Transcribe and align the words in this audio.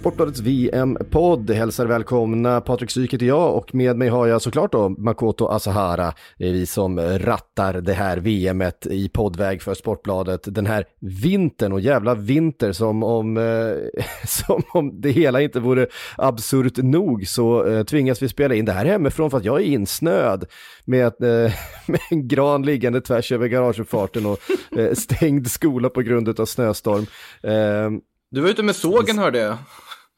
Sportbladets 0.00 0.40
VM-podd 0.40 1.50
hälsar 1.50 1.86
välkomna. 1.86 2.60
Patrik 2.60 2.90
Syk 2.90 3.14
heter 3.14 3.26
jag 3.26 3.56
och 3.56 3.74
med 3.74 3.96
mig 3.96 4.08
har 4.08 4.26
jag 4.26 4.42
såklart 4.42 4.72
då 4.72 4.88
Makoto 4.88 5.46
Asahara. 5.46 6.12
Det 6.38 6.48
är 6.48 6.52
vi 6.52 6.66
som 6.66 7.00
rattar 7.00 7.72
det 7.72 7.92
här 7.92 8.16
VMet 8.16 8.86
i 8.86 9.08
poddväg 9.08 9.62
för 9.62 9.74
Sportbladet 9.74 10.40
den 10.44 10.66
här 10.66 10.84
vintern 11.00 11.72
och 11.72 11.80
jävla 11.80 12.14
vinter 12.14 12.72
som 12.72 13.02
om, 13.02 13.36
eh, 13.36 14.02
som 14.26 14.62
om 14.72 15.00
det 15.00 15.10
hela 15.10 15.40
inte 15.40 15.60
vore 15.60 15.86
absurt 16.16 16.76
nog 16.76 17.28
så 17.28 17.66
eh, 17.66 17.84
tvingas 17.84 18.22
vi 18.22 18.28
spela 18.28 18.54
in 18.54 18.64
det 18.64 18.72
här 18.72 18.84
hemifrån 18.84 19.30
för 19.30 19.38
att 19.38 19.44
jag 19.44 19.60
är 19.60 19.64
insnöad 19.64 20.44
med, 20.84 21.22
eh, 21.22 21.52
med 21.86 22.00
en 22.10 22.28
gran 22.28 22.62
liggande 22.62 23.00
tvärs 23.00 23.32
över 23.32 23.48
garageuppfarten 23.48 24.26
och 24.26 24.38
eh, 24.78 24.94
stängd 24.94 25.50
skola 25.50 25.88
på 25.88 26.00
grund 26.02 26.40
av 26.40 26.46
snöstorm. 26.46 27.06
Eh, 27.42 28.00
Du 28.30 28.40
var 28.40 28.48
ute 28.48 28.62
med 28.62 28.76
sågen 28.76 29.18
hörde 29.18 29.38
jag. 29.38 29.56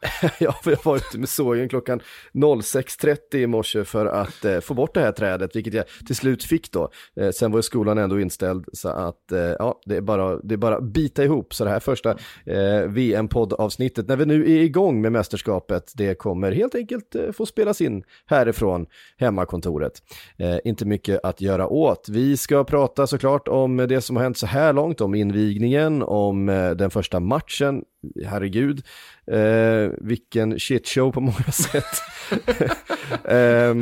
Ja, 0.39 0.53
för 0.53 0.71
jag 0.71 0.85
var 0.85 0.97
ute 0.97 1.19
med 1.19 1.29
sågen 1.29 1.69
klockan 1.69 2.01
06.30 2.33 3.37
i 3.37 3.47
morse 3.47 3.85
för 3.85 4.07
att 4.07 4.45
eh, 4.45 4.61
få 4.61 4.75
bort 4.75 4.95
det 4.95 5.01
här 5.01 5.13
trädet, 5.13 5.57
vilket 5.57 5.75
jag 5.75 5.85
till 6.07 6.17
slut 6.17 6.45
fick 6.45 6.73
då. 6.73 6.91
Eh, 7.17 7.31
sen 7.31 7.51
var 7.51 7.59
ju 7.59 7.63
skolan 7.63 7.99
ändå 7.99 8.21
inställd, 8.21 8.65
så 8.73 8.89
att 8.89 9.33
eh, 9.33 9.41
ja, 9.41 9.81
det 9.87 9.97
är 9.97 10.01
bara 10.01 10.37
det 10.37 10.55
är 10.55 10.59
bara 10.59 10.81
bita 10.81 11.25
ihop. 11.25 11.55
Så 11.55 11.65
det 11.65 11.71
här 11.71 11.81
första 11.81 12.11
eh, 12.47 12.83
VM-poddavsnittet, 12.89 14.09
när 14.09 14.17
vi 14.17 14.27
nu 14.27 14.43
är 14.43 14.63
igång 14.63 15.01
med 15.01 15.13
mästerskapet, 15.13 15.93
det 15.95 16.15
kommer 16.15 16.53
helt 16.53 16.75
enkelt 16.75 17.15
eh, 17.15 17.33
få 17.33 17.47
spelas 17.47 17.81
in 17.81 18.05
härifrån 18.27 18.87
hemmakontoret. 19.19 19.93
Eh, 20.39 20.59
inte 20.65 20.85
mycket 20.85 21.21
att 21.23 21.41
göra 21.41 21.69
åt. 21.69 22.09
Vi 22.09 22.37
ska 22.37 22.65
prata 22.65 23.07
såklart 23.07 23.49
om 23.49 23.77
det 23.77 24.01
som 24.01 24.17
har 24.17 24.23
hänt 24.23 24.39
så 24.39 24.47
här 24.47 24.73
långt, 24.73 25.01
om 25.01 25.15
invigningen, 25.15 26.03
om 26.03 26.49
eh, 26.49 26.71
den 26.71 26.91
första 26.91 27.21
matchen, 27.21 27.83
herregud, 28.27 28.83
eh, 29.27 29.91
vilken 30.01 30.59
shitshow 30.59 31.13
på 31.13 31.21
många 31.21 31.35
sätt. 31.53 32.03
eh, 33.25 33.75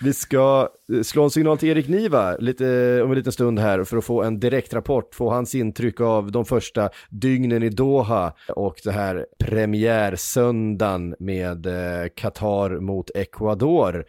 vi 0.00 0.12
ska 0.12 0.68
slå 1.02 1.24
en 1.24 1.30
signal 1.30 1.58
till 1.58 1.68
Erik 1.68 1.88
Niva 1.88 2.36
lite, 2.36 3.00
om 3.02 3.10
en 3.10 3.16
liten 3.16 3.32
stund 3.32 3.58
här 3.58 3.84
för 3.84 3.96
att 3.96 4.04
få 4.04 4.22
en 4.22 4.40
direktrapport, 4.40 5.14
få 5.14 5.30
hans 5.30 5.54
intryck 5.54 6.00
av 6.00 6.32
de 6.32 6.44
första 6.44 6.90
dygnen 7.08 7.62
i 7.62 7.68
Doha 7.68 8.32
och 8.48 8.80
det 8.84 8.92
här 8.92 9.26
premiärsöndagen 9.38 11.14
med 11.18 11.66
eh, 11.66 12.08
Qatar 12.16 12.80
mot 12.80 13.10
Ecuador. 13.14 14.04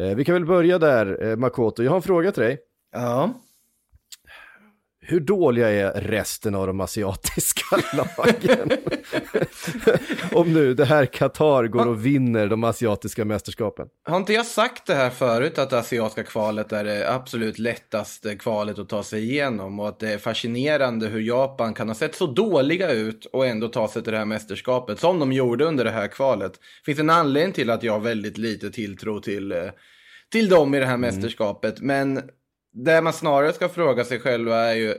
Eh, 0.00 0.14
vi 0.16 0.24
kan 0.24 0.34
väl 0.34 0.46
börja 0.46 0.78
där, 0.78 1.24
eh, 1.24 1.36
Makoto. 1.36 1.82
Jag 1.82 1.90
har 1.90 1.96
en 1.96 2.02
fråga 2.02 2.32
till 2.32 2.42
dig. 2.42 2.58
Ja. 2.92 3.30
Hur 5.06 5.20
dåliga 5.20 5.70
är 5.70 6.00
resten 6.00 6.54
av 6.54 6.66
de 6.66 6.80
asiatiska 6.80 7.76
lagen? 7.96 8.70
Om 10.32 10.52
nu 10.52 10.74
det 10.74 10.84
här 10.84 11.06
Qatar 11.06 11.66
går 11.66 11.86
och 11.86 12.06
vinner 12.06 12.46
de 12.46 12.64
asiatiska 12.64 13.24
mästerskapen. 13.24 13.88
Har 14.04 14.16
inte 14.16 14.32
jag 14.32 14.46
sagt 14.46 14.86
det 14.86 14.94
här 14.94 15.10
förut 15.10 15.58
att 15.58 15.70
det 15.70 15.78
asiatiska 15.78 16.22
kvalet 16.22 16.72
är 16.72 16.84
det 16.84 17.12
absolut 17.12 17.58
lättaste 17.58 18.36
kvalet 18.36 18.78
att 18.78 18.88
ta 18.88 19.02
sig 19.02 19.22
igenom 19.22 19.80
och 19.80 19.88
att 19.88 20.00
det 20.00 20.12
är 20.12 20.18
fascinerande 20.18 21.06
hur 21.06 21.20
Japan 21.20 21.74
kan 21.74 21.88
ha 21.88 21.94
sett 21.94 22.14
så 22.14 22.26
dåliga 22.26 22.92
ut 22.92 23.26
och 23.26 23.46
ändå 23.46 23.68
ta 23.68 23.88
sig 23.88 24.02
till 24.02 24.12
det 24.12 24.18
här 24.18 24.24
mästerskapet 24.24 25.00
som 25.00 25.18
de 25.18 25.32
gjorde 25.32 25.64
under 25.64 25.84
det 25.84 25.90
här 25.90 26.08
kvalet. 26.08 26.52
Finns 26.86 26.98
en 26.98 27.10
anledning 27.10 27.52
till 27.52 27.70
att 27.70 27.82
jag 27.82 27.92
har 27.92 28.00
väldigt 28.00 28.38
lite 28.38 28.70
tilltro 28.70 29.20
till, 29.20 29.52
eh, 29.52 29.58
till 30.32 30.48
dem 30.48 30.74
i 30.74 30.78
det 30.78 30.86
här 30.86 30.96
mästerskapet 30.96 31.80
men 31.80 32.20
det 32.74 33.02
man 33.02 33.12
snarare 33.12 33.52
ska 33.52 33.68
fråga 33.68 34.04
sig 34.04 34.20
själva 34.20 34.56
är 34.56 34.74
ju 34.74 34.94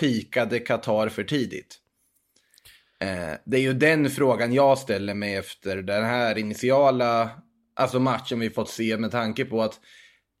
pikade 0.00 0.58
Qatar 0.58 1.08
för 1.08 1.24
tidigt? 1.24 1.76
Eh, 3.00 3.34
det 3.46 3.56
är 3.56 3.60
ju 3.60 3.72
den 3.72 4.10
frågan 4.10 4.52
jag 4.52 4.78
ställer 4.78 5.14
mig 5.14 5.34
efter 5.34 5.76
den 5.76 6.04
här 6.04 6.38
initiala 6.38 7.30
alltså 7.74 8.00
matchen 8.00 8.40
vi 8.40 8.50
fått 8.50 8.68
se 8.68 8.96
med 8.96 9.10
tanke 9.10 9.44
på 9.44 9.62
att 9.62 9.80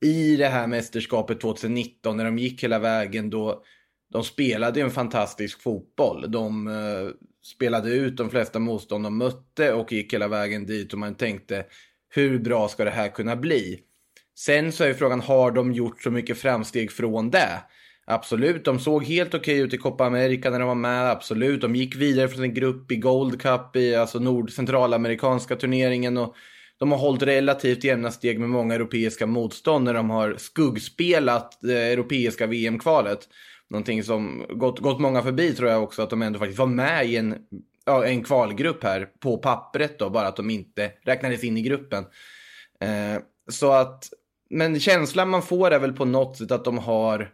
i 0.04 0.36
det 0.36 0.48
här 0.48 0.66
mästerskapet 0.66 1.40
2019 1.40 2.16
när 2.16 2.24
de 2.24 2.38
gick 2.38 2.64
hela 2.64 2.78
vägen 2.78 3.30
då 3.30 3.64
de 4.12 4.24
spelade 4.24 4.80
ju 4.80 4.84
en 4.84 4.90
fantastisk 4.90 5.62
fotboll. 5.62 6.30
De 6.30 6.66
eh, 6.66 7.08
spelade 7.44 7.90
ut 7.90 8.16
de 8.16 8.30
flesta 8.30 8.58
motstånd 8.58 9.04
de 9.04 9.18
mötte 9.18 9.72
och 9.72 9.92
gick 9.92 10.14
hela 10.14 10.28
vägen 10.28 10.66
dit 10.66 10.92
och 10.92 10.98
man 10.98 11.14
tänkte 11.14 11.66
hur 12.08 12.38
bra 12.38 12.68
ska 12.68 12.84
det 12.84 12.90
här 12.90 13.08
kunna 13.08 13.36
bli? 13.36 13.80
Sen 14.46 14.72
så 14.72 14.84
är 14.84 14.94
frågan, 14.94 15.20
har 15.20 15.50
de 15.50 15.72
gjort 15.72 16.02
så 16.02 16.10
mycket 16.10 16.38
framsteg 16.38 16.92
från 16.92 17.30
det? 17.30 17.62
Absolut, 18.06 18.64
de 18.64 18.78
såg 18.78 19.04
helt 19.04 19.34
okej 19.34 19.58
ut 19.58 19.74
i 19.74 19.78
Copa 19.78 20.04
America 20.04 20.50
när 20.50 20.58
de 20.58 20.68
var 20.68 20.74
med, 20.74 21.10
absolut. 21.10 21.60
De 21.60 21.76
gick 21.76 21.96
vidare 21.96 22.28
från 22.28 22.42
en 22.42 22.54
grupp 22.54 22.92
i 22.92 22.96
Gold 22.96 23.42
Cup, 23.42 23.76
i 23.76 23.94
alltså 23.94 24.18
nord 24.18 24.50
centralamerikanska 24.52 25.56
turneringen 25.56 26.16
och 26.16 26.34
de 26.78 26.92
har 26.92 26.98
hållit 26.98 27.22
relativt 27.22 27.84
jämna 27.84 28.10
steg 28.10 28.40
med 28.40 28.48
många 28.48 28.74
europeiska 28.74 29.26
motstånd 29.26 29.84
när 29.84 29.94
de 29.94 30.10
har 30.10 30.34
skuggspelat 30.38 31.58
det 31.60 31.78
europeiska 31.78 32.46
VM-kvalet. 32.46 33.28
Någonting 33.70 34.04
som 34.04 34.46
gått, 34.48 34.78
gått 34.78 35.00
många 35.00 35.22
förbi 35.22 35.52
tror 35.52 35.70
jag 35.70 35.82
också, 35.82 36.02
att 36.02 36.10
de 36.10 36.22
ändå 36.22 36.38
faktiskt 36.38 36.58
var 36.58 36.66
med 36.66 37.06
i 37.06 37.16
en, 37.16 37.36
ja, 37.84 38.04
en 38.04 38.24
kvalgrupp 38.24 38.84
här 38.84 39.08
på 39.20 39.38
pappret 39.38 39.98
då, 39.98 40.10
bara 40.10 40.28
att 40.28 40.36
de 40.36 40.50
inte 40.50 40.92
räknades 41.04 41.44
in 41.44 41.56
i 41.56 41.62
gruppen. 41.62 42.04
Eh, 42.80 43.22
så 43.48 43.72
att, 43.72 44.08
men 44.50 44.80
känslan 44.80 45.28
man 45.28 45.42
får 45.42 45.70
är 45.70 45.78
väl 45.78 45.92
på 45.92 46.04
något 46.04 46.36
sätt 46.36 46.50
att 46.50 46.64
de 46.64 46.78
har, 46.78 47.30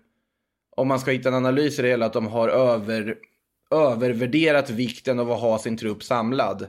om 0.77 0.89
man 0.89 1.01
ska 1.01 1.11
hitta 1.11 1.29
en 1.29 1.35
analys 1.35 1.79
i 1.79 1.83
det 1.83 1.89
hela, 1.89 2.07
att 2.07 2.13
de 2.13 2.27
har 2.27 2.49
över, 2.49 3.17
övervärderat 3.71 4.71
vikten 4.71 5.19
av 5.19 5.33
att 5.33 5.41
ha 5.41 5.59
sin 5.59 5.77
trupp 5.77 6.03
samlad. 6.03 6.69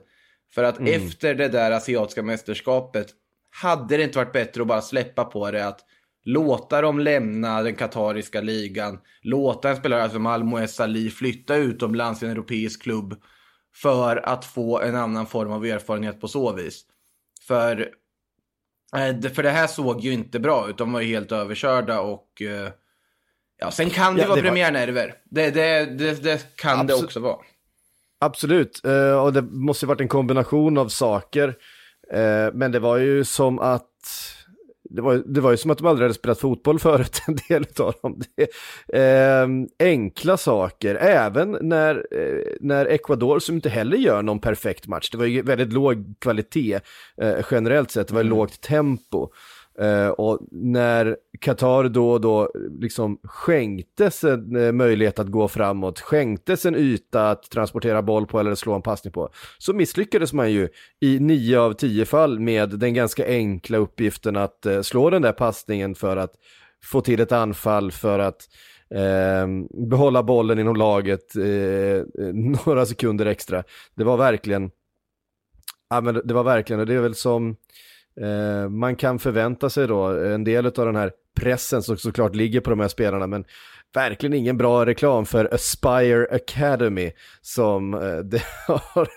För 0.52 0.63
att 0.63 0.80
efter 0.80 1.36
det 1.36 1.47
där 1.47 1.72
asiatiska 1.72 2.24
mästerskapet 2.24 3.07
hade 3.50 3.97
det 3.97 4.03
inte 4.03 4.18
varit 4.18 4.34
bättre 4.34 4.62
att 4.62 4.68
bara 4.68 4.81
släppa 4.81 5.25
på 5.25 5.52
det 5.52 5.68
att 5.68 5.80
låta 6.24 6.81
dem 6.81 7.00
lämna 7.00 7.63
den 7.63 7.75
katariska 7.75 8.41
ligan, 8.41 9.00
låta 9.22 9.69
en 9.69 9.75
spelare 9.75 10.09
som 10.09 10.25
Almoez 10.25 10.75
Salih 10.75 11.09
flytta 11.09 11.56
utomlands 11.56 12.24
i 12.24 12.25
en 12.25 12.31
europeisk 12.31 12.81
klubb 12.81 13.22
för 13.75 14.18
att 14.18 14.46
få 14.46 14.81
en 14.81 14.96
annan 14.96 15.28
form 15.28 15.52
av 15.52 15.66
erfarenhet 15.66 16.22
på 16.22 16.28
så 16.28 16.53
vis. 16.53 16.86
För, 17.47 17.90
för 19.36 19.44
det 19.44 19.50
här 19.50 19.68
såg 19.68 20.00
ju 20.02 20.14
inte 20.14 20.40
bra 20.40 20.70
ut, 20.70 20.78
de 20.78 20.92
var 20.94 21.02
ju 21.02 21.08
helt 21.16 21.31
överkörda 21.31 22.00
och 22.00 22.42
eh, 22.42 22.70
ja, 23.59 23.72
sen 23.72 23.90
kan 23.90 24.16
det 24.16 24.22
Ja, 24.22 24.28
vara 24.28 24.36
det 24.36 24.42
var- 24.42 24.50
premiärnerver. 24.50 25.14
Det, 25.25 25.50
det, 25.52 25.86
det, 25.86 26.24
det 26.24 26.56
kan 26.56 26.78
det 26.78 26.81
Absolut. 26.94 27.03
också 27.03 27.20
vara. 27.20 27.38
Absolut, 28.20 28.86
eh, 28.86 29.24
och 29.24 29.34
det 29.34 29.42
måste 29.42 29.86
ju 29.86 29.88
varit 29.88 30.01
en 30.01 30.07
kombination 30.07 30.78
av 30.78 30.88
saker. 30.88 31.56
Eh, 32.13 32.54
Men 32.54 32.72
det 32.72 32.80
var 32.80 32.98
ju 32.98 33.24
som 33.24 33.60
att 33.60 33.89
det 34.89 35.01
var, 35.01 35.24
det 35.25 35.42
var 35.42 35.51
ju 35.51 35.57
som 35.57 35.72
att 35.72 35.78
de 35.78 35.88
aldrig 35.88 36.04
hade 36.04 36.13
spelat 36.13 36.39
fotboll 36.39 36.80
förut, 36.80 37.22
en 37.28 37.38
del 37.50 37.66
av 37.80 37.94
dem. 38.01 38.22
Det, 38.36 38.50
eh, 39.00 39.48
enkla 39.80 40.38
saker, 40.38 40.95
även 40.95 41.57
när, 41.62 41.95
eh, 41.95 42.56
när 42.62 42.86
Ecuador, 42.86 43.39
som 43.39 43.56
inte 43.56 43.69
heller 43.69 43.98
gör 43.98 44.22
någon 44.22 44.39
perfekt 44.39 44.88
match, 44.88 45.10
det 45.10 45.18
var 45.18 45.25
ju 45.25 45.42
väldigt 45.42 45.74
låg 45.74 46.16
kvalitet 46.19 46.80
eh, 47.22 47.45
generellt 47.51 47.92
sett, 47.92 48.07
det 48.07 48.13
var 48.13 48.24
lågt 48.24 48.62
tempo. 48.62 49.30
Uh, 49.81 50.07
och 50.07 50.39
när 50.51 51.18
Qatar 51.39 51.89
då 51.89 52.12
och 52.12 52.21
då 52.21 52.51
liksom 52.79 53.19
skänktes 53.24 54.24
en 54.24 54.56
uh, 54.56 54.71
möjlighet 54.71 55.19
att 55.19 55.27
gå 55.27 55.47
framåt, 55.47 56.00
skänktes 56.00 56.65
en 56.65 56.75
yta 56.75 57.29
att 57.29 57.44
transportera 57.44 58.01
boll 58.01 58.27
på 58.27 58.39
eller 58.39 58.56
slå 58.56 58.74
en 58.74 58.81
passning 58.81 59.13
på, 59.13 59.29
så 59.57 59.74
misslyckades 59.74 60.33
man 60.33 60.51
ju 60.51 60.69
i 61.00 61.19
nio 61.19 61.59
av 61.59 61.74
tio 61.74 62.06
fall 62.06 62.39
med 62.39 62.69
den 62.69 62.94
ganska 62.94 63.27
enkla 63.27 63.77
uppgiften 63.77 64.38
att 64.38 64.65
uh, 64.65 64.81
slå 64.81 65.09
den 65.09 65.21
där 65.21 65.31
passningen 65.31 65.95
för 65.95 66.18
att 66.18 66.33
få 66.83 67.01
till 67.01 67.19
ett 67.19 67.31
anfall, 67.31 67.91
för 67.91 68.19
att 68.19 68.50
ehm, 68.95 69.68
behålla 69.89 70.23
bollen 70.23 70.59
inom 70.59 70.75
laget 70.75 71.35
eh, 71.35 72.23
några 72.33 72.85
sekunder 72.85 73.25
extra. 73.25 73.63
Det 73.95 74.03
var 74.03 74.18
verkligen, 74.18 74.71
ja 75.89 76.01
men 76.01 76.21
det 76.25 76.33
var 76.33 76.44
verkligen, 76.44 76.80
och 76.80 76.85
det 76.85 76.94
är 76.94 77.01
väl 77.01 77.15
som 77.15 77.56
eh, 78.22 78.69
man 78.69 78.96
kan 78.96 79.19
förvänta 79.19 79.69
sig 79.69 79.88
då, 79.88 80.06
en 80.06 80.44
del 80.44 80.66
av 80.66 80.72
den 80.72 80.96
här 80.96 81.12
pressen 81.40 81.84
som 81.84 81.98
såklart 81.98 82.36
ligger 82.36 82.62
på 82.62 82.69
de 82.69 82.80
här 82.80 82.88
spelarna, 82.88 83.28
men 83.28 83.46
verkligen 83.94 84.34
ingen 84.34 84.58
bra 84.58 84.86
reklam 84.86 85.25
för 85.25 85.54
Aspire 85.54 86.28
Academy 86.31 87.12
som 87.42 87.94
eh, 87.94 88.18
det 88.24 88.44
har 88.68 89.10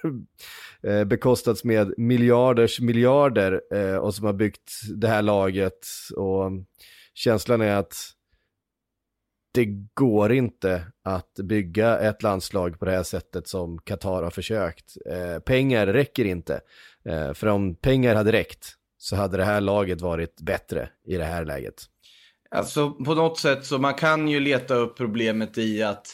eh, 0.82 1.04
bekostats 1.04 1.64
med 1.64 1.94
miljarders 1.96 2.80
miljarder 2.80 3.60
eh, 3.74 3.96
och 3.96 4.14
som 4.14 4.26
har 4.26 4.32
byggt 4.32 4.72
det 4.96 5.08
här 5.08 5.22
laget 5.22 5.86
och 6.16 6.50
känslan 7.14 7.60
är 7.60 7.76
att 7.76 7.94
det 9.54 9.64
går 9.94 10.32
inte 10.32 10.82
att 11.04 11.34
bygga 11.34 11.98
ett 11.98 12.22
landslag 12.22 12.78
på 12.78 12.84
det 12.84 12.90
här 12.90 13.02
sättet 13.02 13.48
som 13.48 13.78
Qatar 13.78 14.22
har 14.22 14.30
försökt. 14.30 14.96
Eh, 15.06 15.38
pengar 15.38 15.86
räcker 15.86 16.24
inte. 16.24 16.60
Eh, 17.04 17.32
för 17.32 17.46
om 17.46 17.74
pengar 17.74 18.14
hade 18.14 18.32
räckt 18.32 18.76
så 19.02 19.16
hade 19.16 19.36
det 19.36 19.44
här 19.44 19.60
laget 19.60 20.00
varit 20.00 20.40
bättre 20.40 20.88
i 21.06 21.16
det 21.16 21.24
här 21.24 21.44
läget. 21.44 21.84
Alltså 22.50 22.90
på 22.90 23.14
något 23.14 23.38
sätt 23.38 23.66
så 23.66 23.78
man 23.78 23.94
kan 23.94 24.28
ju 24.28 24.40
leta 24.40 24.74
upp 24.74 24.96
problemet 24.96 25.58
i 25.58 25.82
att 25.82 26.06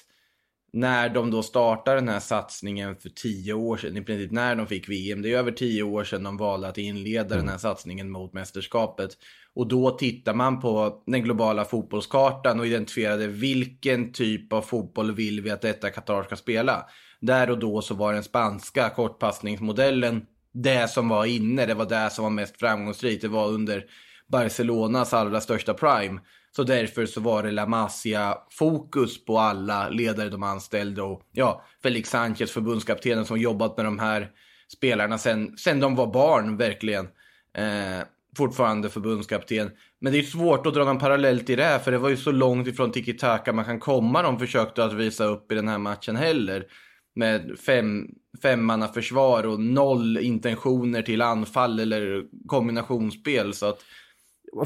när 0.73 1.09
de 1.09 1.31
då 1.31 1.43
startar 1.43 1.94
den 1.94 2.09
här 2.09 2.21
satsningen 2.21 2.97
för 2.97 3.09
tio 3.09 3.53
år 3.53 3.77
sedan, 3.77 3.97
i 3.97 4.03
princip 4.03 4.31
när 4.31 4.56
de 4.56 4.67
fick 4.67 4.88
VM, 4.88 5.23
det 5.23 5.33
är 5.33 5.38
över 5.38 5.53
tio 5.53 5.83
år 5.83 6.05
sedan 6.05 6.23
de 6.23 6.37
valde 6.37 6.69
att 6.69 6.79
inleda 6.79 7.35
mm. 7.35 7.38
den 7.38 7.49
här 7.49 7.59
satsningen 7.59 8.11
mot 8.11 8.33
mästerskapet. 8.33 9.11
Och 9.55 9.69
då 9.69 9.91
tittar 9.91 10.35
man 10.35 10.61
på 10.61 11.03
den 11.06 11.23
globala 11.23 11.65
fotbollskartan 11.65 12.61
och 12.61 12.67
identifierade 12.67 13.27
vilken 13.27 14.12
typ 14.12 14.53
av 14.53 14.62
fotboll 14.62 15.15
vill 15.15 15.41
vi 15.41 15.50
att 15.50 15.62
detta 15.62 15.91
Qatar 15.91 16.23
ska 16.23 16.37
spela. 16.37 16.87
Där 17.21 17.50
och 17.50 17.59
då 17.59 17.83
så 17.83 17.94
var 17.94 18.12
den 18.12 18.23
spanska 18.23 18.91
kortpassningsmodellen 18.91 20.27
det 20.62 20.91
som 20.91 21.08
var 21.08 21.25
inne, 21.25 21.67
det 21.67 21.75
var 21.75 21.87
det 21.87 22.11
som 22.11 22.23
var 22.25 22.31
mest 22.31 22.58
framgångsrikt. 22.61 23.23
Det 23.23 23.29
var 23.29 23.49
under 23.49 23.85
Barcelonas 24.26 25.14
allra 25.14 25.41
största 25.41 25.75
prime. 25.75 26.20
Så 26.56 26.62
därför 26.62 27.06
så 27.06 27.20
var 27.20 27.43
det 27.43 27.50
La 27.50 27.67
Masia-fokus 27.67 29.25
på 29.25 29.38
alla 29.38 29.88
ledare 29.88 30.29
de 30.29 30.43
anställde 30.43 31.03
och 31.03 31.23
ja, 31.32 31.64
Felix 31.82 32.11
Sanchez, 32.11 32.50
förbundskaptenen 32.50 33.25
som 33.25 33.38
jobbat 33.38 33.76
med 33.76 33.87
de 33.87 33.99
här 33.99 34.31
spelarna 34.73 35.19
sen, 35.19 35.56
sen 35.56 35.81
de 35.81 35.94
var 35.94 36.06
barn 36.06 36.56
verkligen. 36.56 37.09
Eh, 37.56 38.06
fortfarande 38.37 38.91
förbundskapten. 38.91 39.70
Men 40.00 40.12
det 40.12 40.19
är 40.19 40.23
svårt 40.23 40.67
att 40.67 40.75
dra 40.75 40.85
någon 40.85 40.99
parallell 40.99 41.41
till 41.41 41.59
det 41.59 41.64
här 41.64 41.79
för 41.79 41.93
det 41.93 41.99
var 41.99 42.09
ju 42.09 42.17
så 42.17 42.32
långt 42.32 42.69
ifrån 42.69 42.93
tiki-taka 42.93 43.52
man 43.52 43.64
kan 43.64 43.81
komma 43.81 44.23
de 44.23 44.38
försökte 44.38 44.85
att 44.85 44.93
visa 44.93 45.25
upp 45.25 45.52
i 45.52 45.55
den 45.55 45.69
här 45.69 45.79
matchen 45.79 46.17
heller. 46.17 46.67
Med 47.16 47.58
fem, 47.66 48.06
femmanna 48.42 48.88
försvar 48.88 49.46
och 49.46 49.60
noll 49.60 50.18
intentioner 50.18 51.02
till 51.02 51.22
anfall 51.22 51.80
eller 51.80 52.24
kombinationsspel. 52.46 53.54
Så 53.54 53.66
att 53.66 53.84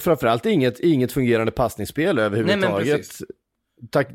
framförallt 0.02 0.47
inget, 0.47 0.81
inget 0.81 1.12
fungerande 1.12 1.52
passningsspel 1.52 2.19
överhuvudtaget. 2.19 3.06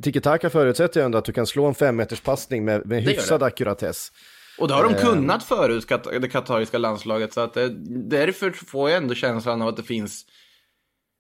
Tiki-taka 0.01 0.49
förutsätter 0.49 0.99
ju 0.99 1.05
ändå 1.05 1.17
att 1.17 1.25
du 1.25 1.33
kan 1.33 1.47
slå 1.47 1.65
en 1.65 1.75
femmeterspassning 1.75 2.65
med, 2.65 2.85
med 2.85 3.03
hyfsad 3.03 3.43
ackuratess. 3.43 4.11
Och 4.57 4.67
det 4.67 4.73
har 4.73 4.83
de 4.83 4.93
eh. 4.93 5.01
kunnat 5.01 5.43
förut, 5.43 5.87
det 6.21 6.27
katariska 6.27 6.77
landslaget. 6.77 7.33
Så 7.33 7.41
att 7.41 7.53
det, 7.53 7.69
därför 8.09 8.51
får 8.51 8.89
jag 8.89 8.97
ändå 8.97 9.13
känslan 9.13 9.61
av 9.61 9.67
att 9.67 9.77
det 9.77 9.83
finns 9.83 10.25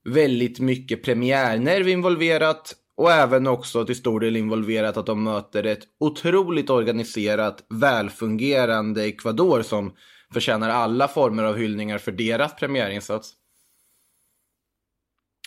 väldigt 0.09 0.59
mycket 0.59 1.03
premiärnerv 1.03 1.87
involverat. 1.87 2.75
Och 2.97 3.11
även 3.11 3.47
också 3.47 3.85
till 3.85 3.95
stor 3.95 4.19
del 4.19 4.35
involverat 4.35 4.97
att 4.97 5.05
de 5.05 5.23
möter 5.23 5.63
ett 5.63 5.83
otroligt 5.99 6.69
organiserat, 6.69 7.65
välfungerande 7.69 9.03
Ecuador 9.03 9.61
som 9.61 9.93
förtjänar 10.33 10.69
alla 10.69 11.07
former 11.07 11.43
av 11.43 11.55
hyllningar 11.55 11.97
för 11.97 12.11
deras 12.11 12.55
premiärinsats. 12.55 13.33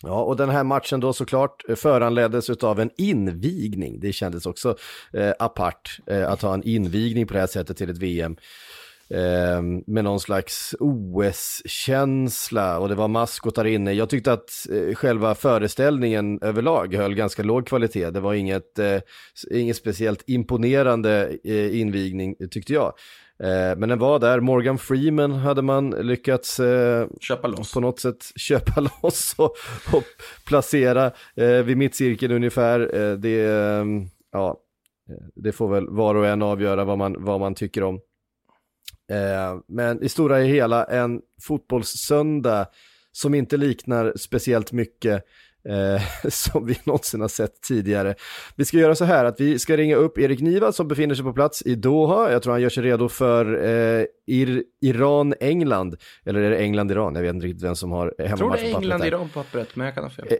Ja, 0.02 0.22
och 0.22 0.36
den 0.36 0.48
här 0.48 0.64
matchen 0.64 1.00
då 1.00 1.12
såklart 1.12 1.62
föranleddes 1.76 2.50
av 2.50 2.80
en 2.80 2.90
invigning. 2.96 4.00
Det 4.00 4.12
kändes 4.12 4.46
också 4.46 4.76
eh, 5.12 5.32
apart 5.38 6.00
eh, 6.06 6.30
att 6.30 6.42
ha 6.42 6.54
en 6.54 6.62
invigning 6.62 7.26
på 7.26 7.34
det 7.34 7.40
här 7.40 7.46
sättet 7.46 7.76
till 7.76 7.90
ett 7.90 7.98
VM. 7.98 8.36
Eh, 9.10 9.62
med 9.86 10.04
någon 10.04 10.20
slags 10.20 10.74
OS-känsla 10.80 12.78
och 12.78 12.88
det 12.88 12.94
var 12.94 13.08
maskotar 13.08 13.64
inne. 13.64 13.92
Jag 13.92 14.08
tyckte 14.08 14.32
att 14.32 14.50
eh, 14.72 14.94
själva 14.94 15.34
föreställningen 15.34 16.38
överlag 16.42 16.94
höll 16.94 17.14
ganska 17.14 17.42
låg 17.42 17.66
kvalitet. 17.66 18.10
Det 18.10 18.20
var 18.20 18.34
inget, 18.34 18.78
eh, 18.78 19.00
inget 19.50 19.76
speciellt 19.76 20.22
imponerande 20.26 21.38
eh, 21.44 21.80
invigning 21.80 22.34
tyckte 22.50 22.72
jag. 22.72 22.92
Eh, 23.42 23.76
men 23.76 23.88
den 23.88 23.98
var 23.98 24.18
där, 24.18 24.40
Morgan 24.40 24.78
Freeman 24.78 25.32
hade 25.32 25.62
man 25.62 25.90
lyckats 25.90 26.60
eh, 26.60 27.06
köpa 27.20 27.48
loss. 27.48 27.74
på 27.74 27.80
något 27.80 28.00
sätt 28.00 28.24
köpa 28.36 28.80
loss 28.80 29.34
och, 29.38 29.54
och 29.92 30.04
placera 30.46 31.12
vid 31.64 31.76
mittcirkeln 31.76 32.32
ungefär. 32.32 32.78
Det, 33.16 33.36
ja, 34.32 34.56
det 35.34 35.52
får 35.52 35.68
väl 35.68 35.88
var 35.88 36.14
och 36.14 36.26
en 36.26 36.42
avgöra 36.42 36.84
vad 36.84 36.98
man, 36.98 37.24
vad 37.24 37.40
man 37.40 37.54
tycker 37.54 37.82
om. 37.82 38.00
Eh, 39.10 39.60
men 39.68 40.02
i 40.02 40.08
stora 40.08 40.36
hela 40.36 40.84
en 40.84 41.20
fotbollssöndag 41.42 42.66
som 43.12 43.34
inte 43.34 43.56
liknar 43.56 44.12
speciellt 44.16 44.72
mycket 44.72 45.24
eh, 45.68 46.02
som 46.28 46.66
vi 46.66 46.78
någonsin 46.84 47.20
har 47.20 47.28
sett 47.28 47.62
tidigare. 47.62 48.14
Vi 48.56 48.64
ska 48.64 48.76
göra 48.76 48.94
så 48.94 49.04
här 49.04 49.24
att 49.24 49.40
vi 49.40 49.58
ska 49.58 49.76
ringa 49.76 49.96
upp 49.96 50.18
Erik 50.18 50.40
Niva 50.40 50.72
som 50.72 50.88
befinner 50.88 51.14
sig 51.14 51.24
på 51.24 51.32
plats 51.32 51.62
i 51.62 51.74
Doha. 51.74 52.32
Jag 52.32 52.42
tror 52.42 52.52
han 52.52 52.62
gör 52.62 52.68
sig 52.68 52.82
redo 52.82 53.08
för 53.08 53.64
eh, 53.64 54.04
Ir 54.26 54.64
Iran-England. 54.80 55.96
Eller 56.24 56.40
är 56.40 56.50
det 56.50 56.58
England-Iran? 56.58 57.14
Jag 57.14 57.22
vet 57.22 57.34
inte 57.34 57.46
riktigt 57.46 57.64
vem 57.64 57.76
som 57.76 57.92
har 57.92 58.14
hemmamatch 58.18 58.40
på 58.40 58.48
pappret. 58.48 58.60
Jag 58.60 58.70
tror 58.70 58.70
det 58.70 58.76
är 58.76 58.82
England-Iran 58.82 59.28
på 59.28 59.42
pappret, 59.42 59.76
men 59.76 59.84
jag 59.86 59.94
kan 59.94 60.04
ha 60.04 60.10
fel. 60.10 60.38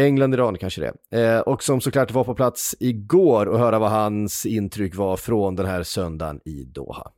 England-Iran 0.00 0.58
kanske 0.58 0.92
det. 1.10 1.22
Eh, 1.22 1.40
och 1.40 1.62
som 1.62 1.80
såklart 1.80 2.10
var 2.10 2.24
på 2.24 2.34
plats 2.34 2.76
igår 2.80 3.46
och 3.46 3.58
höra 3.58 3.78
vad 3.78 3.90
hans 3.90 4.46
intryck 4.46 4.94
var 4.94 5.16
från 5.16 5.56
den 5.56 5.66
här 5.66 5.82
söndagen 5.82 6.40
i 6.44 6.64
Doha. 6.64 7.10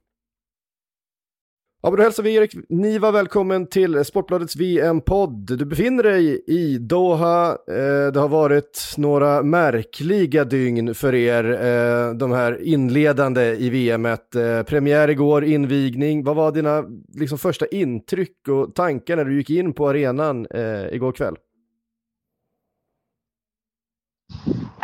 Ja, 1.85 1.91
men 1.91 1.97
då 1.97 2.03
hälsar 2.03 2.23
vi 2.23 2.35
Erik 2.35 2.55
Niva 2.69 3.11
välkommen 3.11 3.67
till 3.67 4.05
Sportbladets 4.05 4.57
VM-podd. 4.57 5.59
Du 5.59 5.65
befinner 5.65 6.03
dig 6.03 6.45
i 6.47 6.79
Doha. 6.79 7.49
Eh, 7.51 8.13
det 8.13 8.21
har 8.21 8.29
varit 8.29 8.95
några 8.97 9.43
märkliga 9.43 10.45
dygn 10.45 10.95
för 10.95 11.15
er, 11.15 11.45
eh, 11.45 12.15
de 12.15 12.33
här 12.33 12.63
inledande 12.63 13.43
i 13.43 13.71
VMet. 13.71 14.35
Eh, 14.35 14.63
premiär 14.63 15.09
igår, 15.09 15.45
invigning. 15.45 16.25
Vad 16.25 16.37
var 16.37 16.53
dina 16.53 16.85
liksom, 17.15 17.39
första 17.39 17.67
intryck 17.67 18.49
och 18.49 18.75
tankar 18.75 19.17
när 19.17 19.25
du 19.25 19.37
gick 19.37 19.51
in 19.51 19.73
på 19.73 19.89
arenan 19.89 20.47
eh, 20.51 20.95
igår 20.95 21.13
kväll? 21.13 21.37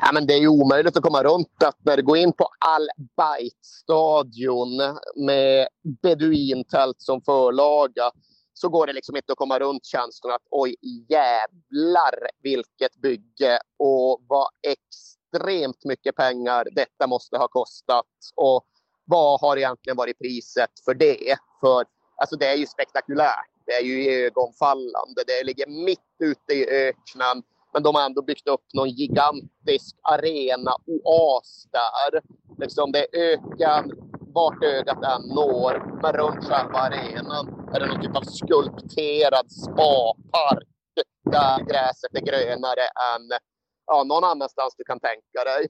Ja, 0.08 0.12
men 0.12 0.26
det 0.26 0.34
är 0.34 0.38
ju 0.38 0.48
omöjligt 0.48 0.96
att 0.96 1.02
komma 1.02 1.22
runt 1.22 1.62
att 1.64 1.76
när 1.84 1.96
du 1.96 2.02
går 2.02 2.16
in 2.16 2.32
på 2.32 2.48
Al 2.58 2.88
Bayt-stadion 3.16 4.98
med 5.16 5.68
beduintält 6.02 6.96
som 6.98 7.22
förlaga 7.22 8.10
så 8.54 8.68
går 8.68 8.86
det 8.86 8.92
liksom 8.92 9.16
inte 9.16 9.32
att 9.32 9.38
komma 9.38 9.58
runt 9.58 9.86
känslan 9.86 10.34
att 10.34 10.42
oj 10.50 10.76
jävlar 11.08 12.14
vilket 12.42 12.96
bygge 12.96 13.58
och 13.78 14.20
vad 14.28 14.48
extremt 14.62 15.84
mycket 15.84 16.16
pengar 16.16 16.68
detta 16.72 17.06
måste 17.06 17.36
ha 17.36 17.48
kostat 17.48 18.06
och 18.34 18.66
vad 19.04 19.40
har 19.40 19.56
egentligen 19.56 19.96
varit 19.96 20.18
priset 20.18 20.70
för 20.84 20.94
det? 20.94 21.36
För 21.60 21.84
alltså 22.16 22.36
det 22.36 22.46
är 22.46 22.56
ju 22.56 22.66
spektakulärt. 22.66 23.50
Det 23.66 23.72
är 23.72 23.82
ju 23.82 24.26
ögonfallande. 24.26 25.22
Det 25.26 25.44
ligger 25.44 25.66
mitt 25.66 26.16
ute 26.18 26.54
i 26.54 26.68
öknen 26.70 27.42
men 27.72 27.82
de 27.82 27.94
har 27.94 28.02
ändå 28.02 28.22
byggt 28.22 28.48
upp 28.48 28.64
någon 28.74 28.90
gigantisk 28.90 29.96
arena-oas 30.02 31.68
där. 31.72 32.20
Liksom 32.58 32.92
det 32.92 32.98
är 32.98 33.32
öken 33.32 33.92
vart 34.34 34.62
ögat 34.62 35.04
än 35.04 35.22
når. 35.34 36.00
Men 36.02 36.12
runt 36.12 36.44
själva 36.44 36.78
arenan 36.78 37.68
är 37.74 37.80
det 37.80 37.86
någon 37.86 38.00
typ 38.00 38.16
av 38.16 38.22
skulpterad 38.22 39.52
spapark 39.52 40.68
där 41.30 41.64
gräset 41.64 42.14
är 42.14 42.20
grönare 42.20 42.82
än 42.82 43.38
ja, 43.86 44.04
någon 44.04 44.24
annanstans 44.24 44.74
du 44.76 44.84
kan 44.84 45.00
tänka 45.00 45.44
dig. 45.44 45.68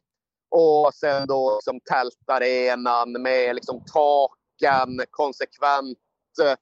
Och 0.50 0.95
sen 0.95 1.26
då 1.26 1.55
liksom 1.55 1.81
tältarenan 1.81 3.23
med 3.23 3.55
liksom 3.55 3.85
taken 3.85 5.07
konsekvent 5.11 5.99
eh, 6.43 6.55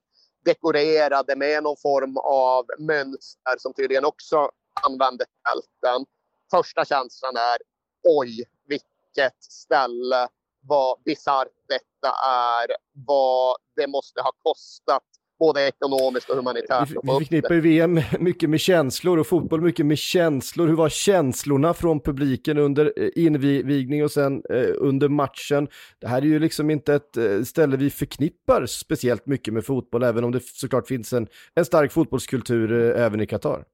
dekorerade 0.45 1.37
med 1.37 1.62
någon 1.62 1.76
form 1.83 2.16
av 2.16 2.64
mönster 2.78 3.57
som 3.59 3.73
tydligen 3.73 4.05
också 4.05 4.50
använder 4.83 5.26
tälten. 5.26 6.06
Första 6.50 6.85
känslan 6.85 7.37
är 7.37 7.59
oj, 8.02 8.45
vilket 8.66 9.42
ställe. 9.42 10.28
Vad 10.61 11.02
bisarrt 11.04 11.49
detta 11.68 12.14
är. 12.28 12.66
Vad 12.92 13.56
det 13.76 13.87
måste 13.87 14.21
ha 14.21 14.33
kostat 14.42 15.02
både 15.38 15.68
ekonomiskt 15.68 16.30
och 16.30 16.37
humanitärt. 16.37 16.90
Vi, 16.90 16.97
vi 17.02 17.09
förknippar 17.09 17.54
ju 17.54 17.61
VM 17.61 18.00
mycket 18.21 18.50
med 18.50 18.61
känslor 18.61 19.18
och 19.18 19.26
fotboll 19.26 19.61
mycket 19.61 19.87
med 19.87 19.99
känslor. 19.99 20.66
Hur 20.66 20.76
var 20.76 20.88
känslorna 20.88 21.75
från 21.75 22.00
publiken 22.00 22.59
under 22.59 22.92
eh, 22.97 23.09
invigning 23.14 24.04
och 24.04 24.11
sen 24.11 24.42
eh, 24.50 24.75
under 24.76 25.09
matchen? 25.09 25.68
Det 25.99 26.06
här 26.06 26.23
är 26.23 26.26
ju 26.26 26.38
liksom 26.38 26.71
inte 26.71 26.95
ett 26.95 27.16
eh, 27.16 27.42
ställe 27.42 27.76
vi 27.76 27.90
förknippar 27.90 28.66
speciellt 28.66 29.26
mycket 29.26 29.54
med 29.54 29.64
fotboll, 29.64 30.02
även 30.02 30.25
om 30.25 30.33
det 30.33 30.42
såklart 30.42 30.88
finns 30.88 31.12
en, 31.12 31.28
en 31.54 31.64
stark 31.64 31.92
fotbollskultur 31.92 32.73
eh, 32.73 33.04
även 33.04 33.21
i 33.21 33.26
Qatar. 33.26 33.64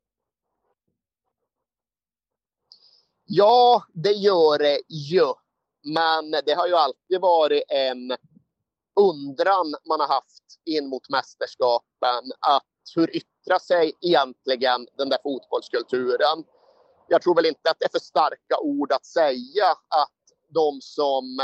Ja, 3.34 3.84
det 3.92 4.12
gör 4.12 4.58
det 4.58 4.80
ju. 4.88 5.26
Men 5.84 6.30
det 6.30 6.52
har 6.52 6.66
ju 6.66 6.74
alltid 6.74 7.20
varit 7.20 7.62
en 7.68 8.16
undran 9.00 9.74
man 9.88 10.00
har 10.00 10.06
haft 10.06 10.44
in 10.64 10.88
mot 10.88 11.08
mästerskapen. 11.08 12.32
Att 12.40 12.64
hur 12.94 13.16
yttrar 13.16 13.58
sig 13.58 13.92
egentligen 14.00 14.86
den 14.96 15.08
där 15.08 15.18
fotbollskulturen? 15.22 16.44
Jag 17.08 17.22
tror 17.22 17.34
väl 17.34 17.46
inte 17.46 17.70
att 17.70 17.76
det 17.78 17.84
är 17.84 17.90
för 17.90 17.98
starka 17.98 18.58
ord 18.60 18.92
att 18.92 19.06
säga 19.06 19.70
att 19.88 20.22
de 20.48 20.80
som 20.80 21.36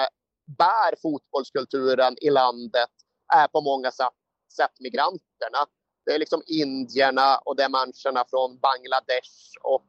bär 0.58 1.00
fotbollskulturen 1.02 2.16
i 2.20 2.30
landet 2.30 2.90
är 3.34 3.48
på 3.48 3.60
många 3.60 3.90
sätt 3.90 4.80
migranterna. 4.80 5.66
Det 6.06 6.12
är 6.14 6.18
liksom 6.18 6.42
indierna 6.46 7.38
och 7.38 7.56
det 7.56 7.62
är 7.62 7.68
människorna 7.68 8.24
från 8.30 8.58
Bangladesh 8.58 9.56
och 9.62 9.84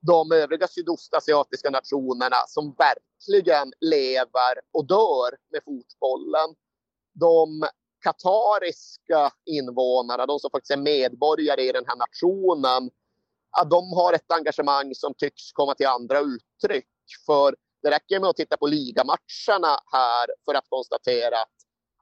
de 0.00 0.32
övriga 0.32 0.68
sydostasiatiska 0.68 1.70
nationerna 1.70 2.36
som 2.46 2.74
verkligen 2.78 3.72
lever 3.80 4.60
och 4.72 4.86
dör 4.86 5.36
med 5.52 5.60
fotbollen. 5.64 6.54
De 7.12 7.66
katariska 8.04 9.30
invånarna, 9.44 10.26
de 10.26 10.38
som 10.38 10.50
faktiskt 10.50 10.70
är 10.70 10.76
medborgare 10.76 11.62
i 11.62 11.72
den 11.72 11.84
här 11.86 11.96
nationen, 11.96 12.90
att 13.50 13.70
de 13.70 13.92
har 13.92 14.12
ett 14.12 14.32
engagemang 14.32 14.94
som 14.94 15.14
tycks 15.14 15.52
komma 15.52 15.74
till 15.74 15.86
andra 15.86 16.20
uttryck. 16.20 16.88
För 17.26 17.56
det 17.82 17.90
räcker 17.90 18.20
med 18.20 18.30
att 18.30 18.36
titta 18.36 18.56
på 18.56 18.66
ligamatcherna 18.66 19.78
här 19.92 20.26
för 20.44 20.54
att 20.54 20.68
konstatera 20.68 21.40
att 21.42 21.52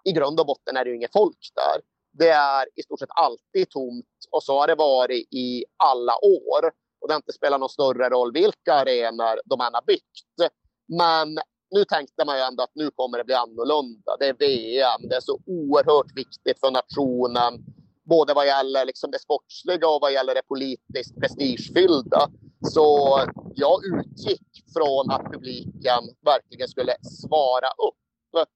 i 0.05 0.13
grund 0.13 0.41
och 0.41 0.47
botten 0.47 0.77
är 0.77 0.85
det 0.85 0.91
ju 0.91 0.97
inget 0.97 1.13
folk 1.13 1.51
där. 1.55 1.81
Det 2.13 2.29
är 2.29 2.67
i 2.75 2.83
stort 2.83 2.99
sett 2.99 3.09
alltid 3.15 3.71
tomt 3.71 4.07
och 4.31 4.43
så 4.43 4.59
har 4.61 4.67
det 4.67 4.75
varit 4.75 5.29
i 5.31 5.65
alla 5.77 6.13
år 6.25 6.73
och 7.05 7.09
det 7.09 7.15
har 7.15 7.19
inte 7.19 7.33
spelat 7.33 7.61
någon 7.61 7.69
större 7.69 8.09
roll 8.09 8.33
vilka 8.33 8.75
arenor 8.75 9.41
de 9.45 9.61
än 9.61 9.75
har 9.75 9.87
byggt. 9.87 10.53
Men 10.89 11.39
nu 11.71 11.85
tänkte 11.85 12.25
man 12.25 12.37
ju 12.37 12.43
ändå 12.43 12.63
att 12.63 12.75
nu 12.75 12.91
kommer 12.91 13.19
det 13.19 13.25
bli 13.25 13.35
annorlunda. 13.35 14.17
Det 14.19 14.27
är 14.27 14.35
VM, 14.35 15.09
det 15.09 15.17
är 15.17 15.21
så 15.21 15.39
oerhört 15.47 16.17
viktigt 16.17 16.61
för 16.61 16.71
nationen. 16.71 17.65
Både 18.05 18.35
vad 18.35 18.47
gäller 18.47 18.85
liksom 18.85 19.11
det 19.11 19.19
sportsliga 19.19 19.89
och 19.89 20.01
vad 20.01 20.13
gäller 20.13 20.35
det 20.35 20.43
politiskt 20.49 21.21
prestigefyllda. 21.21 22.29
Så 22.63 23.21
jag 23.55 23.85
utgick 23.85 24.49
från 24.75 25.11
att 25.11 25.33
publiken 25.33 26.03
verkligen 26.25 26.69
skulle 26.69 26.95
svara 27.03 27.69
upp. 27.69 28.47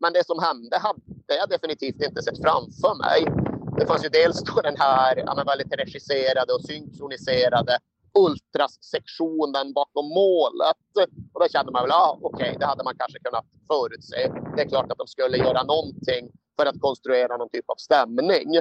Men 0.00 0.12
det 0.12 0.26
som 0.26 0.38
hände 0.38 0.78
hade 0.78 1.00
jag 1.26 1.48
definitivt 1.48 2.02
inte 2.02 2.22
sett 2.22 2.42
framför 2.42 2.94
mig. 2.94 3.41
Det 3.78 3.86
fanns 3.86 4.04
ju 4.04 4.08
dels 4.08 4.42
då 4.42 4.60
den 4.60 4.76
här 4.78 5.22
ja, 5.26 5.44
väldigt 5.46 5.72
regisserade 5.72 6.52
och 6.52 6.60
synkroniserade 6.60 7.78
ultrassektionen 8.14 9.72
bakom 9.72 10.06
målet. 10.08 11.10
Och 11.32 11.40
då 11.40 11.48
kände 11.48 11.72
man 11.72 11.82
väl, 11.82 11.92
ah, 11.92 12.18
okej, 12.22 12.46
okay, 12.46 12.56
det 12.58 12.66
hade 12.66 12.84
man 12.84 12.94
kanske 12.98 13.18
kunnat 13.18 13.44
förutse. 13.66 14.28
Det 14.56 14.62
är 14.62 14.68
klart 14.68 14.92
att 14.92 14.98
de 14.98 15.06
skulle 15.06 15.38
göra 15.38 15.62
någonting 15.62 16.30
för 16.56 16.66
att 16.66 16.80
konstruera 16.80 17.36
någon 17.36 17.48
typ 17.48 17.70
av 17.70 17.76
stämning. 17.76 18.60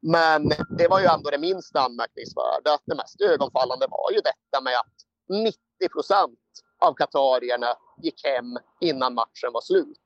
Men 0.00 0.48
det 0.78 0.88
var 0.88 1.00
ju 1.00 1.06
ändå 1.06 1.30
det 1.30 1.38
minst 1.38 1.76
anmärkningsvärda. 1.76 2.78
Det 2.84 2.94
mest 2.94 3.20
ögonfallande 3.20 3.86
var 3.90 4.10
ju 4.10 4.20
detta 4.20 4.60
med 4.62 4.78
att 4.78 4.96
90 5.28 5.58
procent 5.92 6.38
av 6.78 6.94
katarierna 6.94 7.74
gick 8.02 8.24
hem 8.24 8.58
innan 8.80 9.14
matchen 9.14 9.52
var 9.52 9.60
slut. 9.60 9.98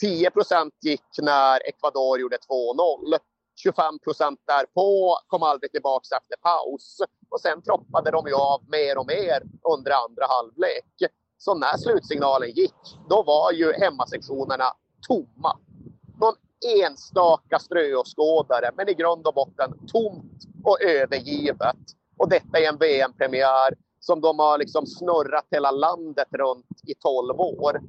10 0.00 0.30
procent 0.30 0.74
gick 0.82 1.10
när 1.22 1.68
Ecuador 1.68 2.18
gjorde 2.18 2.36
2-0 2.36 3.18
25 3.56 3.98
procent 3.98 4.40
därpå, 4.46 5.16
kom 5.26 5.42
aldrig 5.42 5.72
tillbaka 5.72 6.16
efter 6.16 6.36
paus. 6.36 7.00
Och 7.30 7.40
sen 7.40 7.62
troppade 7.62 8.10
de 8.10 8.26
ju 8.26 8.34
av 8.34 8.60
mer 8.68 8.98
och 8.98 9.06
mer 9.06 9.42
under 9.74 9.90
andra 10.04 10.26
halvlek. 10.28 11.12
Så 11.38 11.54
när 11.54 11.76
slutsignalen 11.76 12.50
gick, 12.50 12.98
då 13.08 13.22
var 13.22 13.52
ju 13.52 13.72
hemmasektionerna 13.72 14.64
tomma. 15.08 15.58
Någon 16.20 16.34
enstaka 16.80 17.58
ströåskådare, 17.58 18.70
men 18.76 18.88
i 18.88 18.94
grund 18.94 19.26
och 19.26 19.34
botten 19.34 19.86
tomt 19.86 20.44
och 20.64 20.82
övergivet. 20.82 21.76
Och 22.16 22.28
detta 22.28 22.58
är 22.58 22.68
en 22.68 22.78
VM-premiär 22.78 23.74
som 24.00 24.20
de 24.20 24.38
har 24.38 24.58
liksom 24.58 24.86
snurrat 24.86 25.46
hela 25.50 25.70
landet 25.70 26.28
runt 26.30 26.80
i 26.86 26.94
12 26.94 27.40
år. 27.40 27.80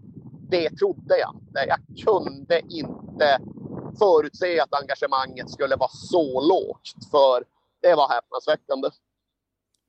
Det 0.49 0.69
trodde 0.69 1.19
jag 1.19 1.35
inte. 1.35 1.65
Jag 1.67 2.05
kunde 2.05 2.61
inte 2.69 3.39
förutse 3.95 4.59
att 4.59 4.73
engagemanget 4.81 5.49
skulle 5.49 5.75
vara 5.75 5.89
så 5.89 6.41
lågt. 6.41 7.11
För 7.11 7.43
det 7.81 7.95
var 7.95 8.09
häpnadsväckande. 8.09 8.89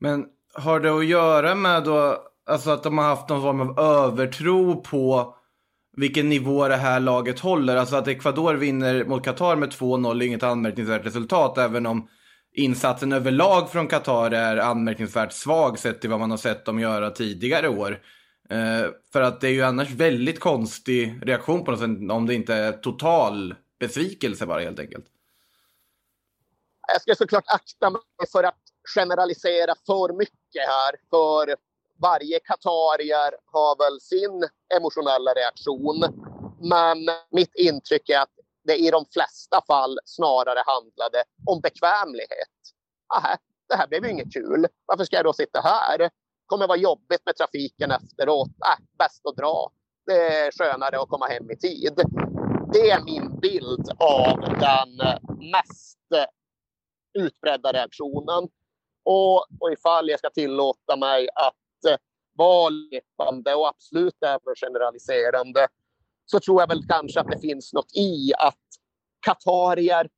Men 0.01 0.27
har 0.55 0.81
det 0.81 0.91
att 0.91 1.07
göra 1.07 1.55
med 1.55 1.85
då, 1.85 2.23
alltså 2.47 2.71
att 2.71 2.83
de 2.83 2.99
har 2.99 3.05
haft 3.05 3.29
någon 3.29 3.43
form 3.43 3.61
av 3.61 3.79
övertro 3.79 4.83
på 4.83 5.35
vilken 5.97 6.29
nivå 6.29 6.69
det 6.69 6.77
här 6.77 7.01
laget 7.01 7.41
håller? 7.41 7.77
Alltså 7.77 7.97
att 7.97 8.09
Ecuador 8.09 8.55
vinner 8.55 9.05
mot 9.05 9.25
Qatar 9.25 9.57
med 9.57 9.69
2-0 9.69 10.23
är 10.23 10.27
inget 10.27 10.43
anmärkningsvärt 10.43 11.07
resultat, 11.07 11.59
även 11.59 11.87
om 11.87 12.09
insatsen 12.57 13.13
överlag 13.13 13.71
från 13.71 13.89
Qatar 13.89 14.31
är 14.31 14.57
anmärkningsvärt 14.57 15.33
svag 15.33 15.79
sett 15.79 16.01
till 16.01 16.11
vad 16.11 16.21
man 16.21 16.31
har 16.31 16.39
sett 16.39 16.65
dem 16.65 16.81
göra 16.81 17.11
tidigare 17.11 17.69
år. 17.69 17.99
Eh, 18.51 18.91
för 19.13 19.23
att 19.23 19.41
det 19.41 19.49
är 19.49 19.53
ju 19.53 19.63
annars 19.63 19.91
väldigt 19.91 20.41
konstig 20.41 21.21
reaktion 21.23 21.65
på 21.65 21.71
något 21.71 21.81
sätt 21.81 22.11
om 22.11 22.27
det 22.27 22.35
inte 22.35 22.55
är 22.55 22.73
total 22.73 23.55
besvikelse 23.78 24.47
bara 24.47 24.61
helt 24.61 24.78
enkelt? 24.78 25.06
Jag 26.92 27.02
ska 27.02 27.14
såklart 27.14 27.45
akta 27.47 27.90
mig 27.90 28.00
för 28.33 28.45
att 28.45 28.62
generalisera 28.95 29.75
för 29.87 30.18
mycket 30.18 30.66
här. 30.68 30.95
För 31.11 31.56
varje 32.00 32.38
katarier 32.38 33.35
har 33.47 33.78
väl 33.78 34.00
sin 34.00 34.49
emotionella 34.76 35.33
reaktion. 35.35 36.04
Men 36.61 36.99
mitt 37.30 37.54
intryck 37.54 38.09
är 38.09 38.21
att 38.21 38.35
det 38.64 38.76
i 38.76 38.90
de 38.90 39.04
flesta 39.12 39.62
fall 39.66 39.99
snarare 40.04 40.62
handlade 40.66 41.25
om 41.47 41.61
bekvämlighet. 41.61 42.56
Aha, 43.16 43.37
det 43.68 43.76
här 43.76 43.87
blev 43.88 44.04
ju 44.04 44.11
inget 44.11 44.33
kul. 44.33 44.66
Varför 44.87 45.04
ska 45.04 45.16
jag 45.16 45.25
då 45.25 45.33
sitta 45.33 45.61
här? 45.61 46.11
kommer 46.47 46.66
vara 46.66 46.78
jobbigt 46.78 47.26
med 47.26 47.37
trafiken 47.37 47.90
efteråt. 47.90 48.49
Äh, 48.49 48.85
bäst 48.99 49.26
att 49.26 49.37
dra. 49.37 49.71
Det 50.06 50.12
är 50.12 50.50
skönare 50.50 51.00
att 51.00 51.09
komma 51.09 51.26
hem 51.26 51.50
i 51.50 51.56
tid 51.56 52.00
det 52.73 52.91
är 52.91 53.05
min 53.05 53.41
bild 53.41 53.89
av 53.99 54.41
den 54.41 54.97
mest 55.51 55.99
utbredda 57.19 57.73
reaktionen. 57.73 58.49
Och, 59.05 59.47
och 59.61 59.73
ifall 59.73 60.09
jag 60.09 60.19
ska 60.19 60.31
tillåta 60.31 60.97
mig 60.97 61.29
att 61.35 61.93
eh, 61.93 61.97
vara 62.33 62.69
lepande 62.69 63.55
och 63.55 63.69
absolut 63.69 64.23
övergeneraliserande 64.23 65.69
så 66.27 66.41
tror 66.41 66.63
jag 66.63 66.69
väl 66.69 66.87
kanske 66.89 67.21
att 67.21 67.31
det 67.31 67.41
finns 67.41 67.73
något 67.73 67.97
i 67.97 68.33
att 68.39 68.67
katarier, 69.27 70.09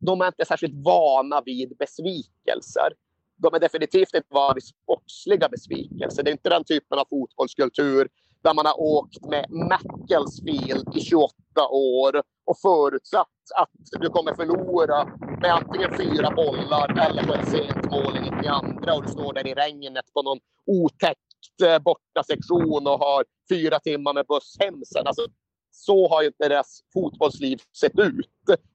de 0.00 0.20
är 0.20 0.26
inte 0.26 0.44
särskilt 0.44 0.84
vana 0.84 1.42
vid 1.44 1.76
besvikelser. 1.78 2.92
De 3.36 3.54
är 3.54 3.58
definitivt 3.58 4.14
inte 4.14 4.28
vana 4.34 4.54
vid 4.54 4.64
sportsliga 4.64 5.48
besvikelser. 5.48 6.22
Det 6.22 6.30
är 6.30 6.32
inte 6.32 6.48
den 6.48 6.64
typen 6.64 6.98
av 6.98 7.04
fotbollskultur 7.10 8.08
där 8.42 8.54
man 8.54 8.66
har 8.66 8.80
åkt 8.80 9.26
med 9.26 9.46
Macclesfield 9.50 10.96
i 10.96 11.00
28 11.00 11.34
år 11.70 12.22
och 12.46 12.58
förutsatt 12.62 13.26
att 13.56 14.00
du 14.00 14.08
kommer 14.08 14.34
förlora 14.34 15.04
med 15.40 15.54
antingen 15.54 15.96
fyra 15.96 16.30
bollar 16.30 17.08
eller 17.08 17.22
på 17.26 17.34
ett 17.34 17.48
sent 17.48 17.90
mål 17.90 18.16
i 18.16 18.20
92 18.20 18.92
och 18.96 19.02
du 19.02 19.10
står 19.10 19.32
där 19.32 19.46
i 19.46 19.54
regnet 19.54 20.12
på 20.14 20.22
någon 20.22 20.38
otäckt 20.66 21.18
eh, 21.62 21.78
borta 21.78 22.00
bortasektion 22.14 22.86
och 22.86 22.98
har 22.98 23.24
fyra 23.50 23.78
timmar 23.78 24.14
med 24.14 24.26
buss 24.26 24.56
hem 24.60 24.84
sen. 24.84 25.06
Alltså, 25.06 25.26
så 25.70 26.08
har 26.08 26.22
ju 26.22 26.26
inte 26.26 26.48
deras 26.48 26.80
fotbollsliv 26.92 27.58
sett 27.80 27.98
ut. 27.98 28.28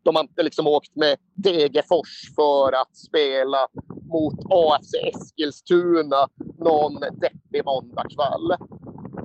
De 0.04 0.16
har 0.16 0.24
inte 0.24 0.44
liksom 0.44 0.68
åkt 0.68 0.96
med 0.96 1.18
Degerfors 1.34 2.36
för 2.36 2.72
att 2.72 2.98
spela 2.98 3.68
mot 4.14 4.40
AFC 4.50 4.94
Eskilstuna 4.94 6.28
någon 6.60 7.00
deppig 7.00 7.66
måndagkväll. 7.66 8.56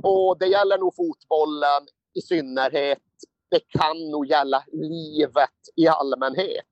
Och 0.02 0.38
det 0.38 0.46
gäller 0.46 0.78
nog 0.78 0.94
fotbollen 0.96 1.82
i 2.14 2.20
synnerhet. 2.20 2.98
Det 3.50 3.60
kan 3.78 4.10
nog 4.10 4.26
gälla 4.26 4.64
livet 4.72 5.60
i 5.76 5.88
allmänhet. 5.88 6.64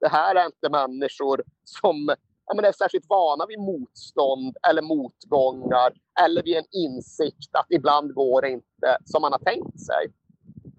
Det 0.00 0.08
här 0.08 0.34
är 0.34 0.46
inte 0.46 0.68
människor 0.70 1.44
som 1.64 2.14
ja, 2.46 2.54
men 2.54 2.64
är 2.64 2.72
särskilt 2.72 3.08
vana 3.08 3.46
vid 3.46 3.58
motstånd 3.58 4.56
eller 4.68 4.82
motgångar 4.82 5.92
eller 6.24 6.42
vid 6.42 6.56
en 6.56 6.66
insikt 6.72 7.50
att 7.52 7.66
ibland 7.68 8.14
går 8.14 8.42
det 8.42 8.50
inte 8.50 8.98
som 9.04 9.22
man 9.22 9.32
har 9.32 9.38
tänkt 9.38 9.80
sig. 9.80 10.12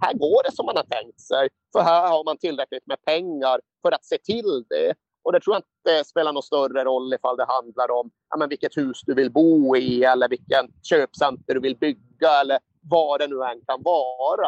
Här 0.02 0.14
går 0.14 0.44
det 0.44 0.56
som 0.56 0.66
man 0.66 0.78
har 0.78 0.84
tänkt 0.84 1.22
sig 1.22 1.50
För 1.74 1.82
här 1.82 2.08
har 2.08 2.24
man 2.24 2.38
tillräckligt 2.38 2.88
med 2.88 3.02
pengar 3.06 3.60
för 3.82 3.92
att 3.92 4.06
se 4.06 4.18
till 4.18 4.66
det. 4.70 4.94
Och 5.25 5.32
det 5.32 5.39
tror 5.39 5.55
jag 5.55 5.63
inte 5.63 6.10
spelar 6.10 6.34
någon 6.34 6.44
större 6.44 6.84
roll 6.84 7.13
ifall 7.13 7.38
det 7.38 7.46
handlar 7.46 7.91
om 7.91 8.12
ja, 8.29 8.38
men 8.38 8.50
vilket 8.50 8.77
hus 8.77 9.01
du 9.05 9.13
vill 9.13 9.32
bo 9.32 9.75
i 9.75 10.03
eller 10.03 10.29
vilken 10.29 10.67
köpcenter 10.84 11.53
du 11.53 11.60
vill 11.60 11.77
bygga 11.77 12.41
eller 12.41 12.60
vad 12.82 13.20
det 13.20 13.27
nu 13.27 13.44
än 13.44 13.62
kan 13.67 13.84
vara. 13.84 14.48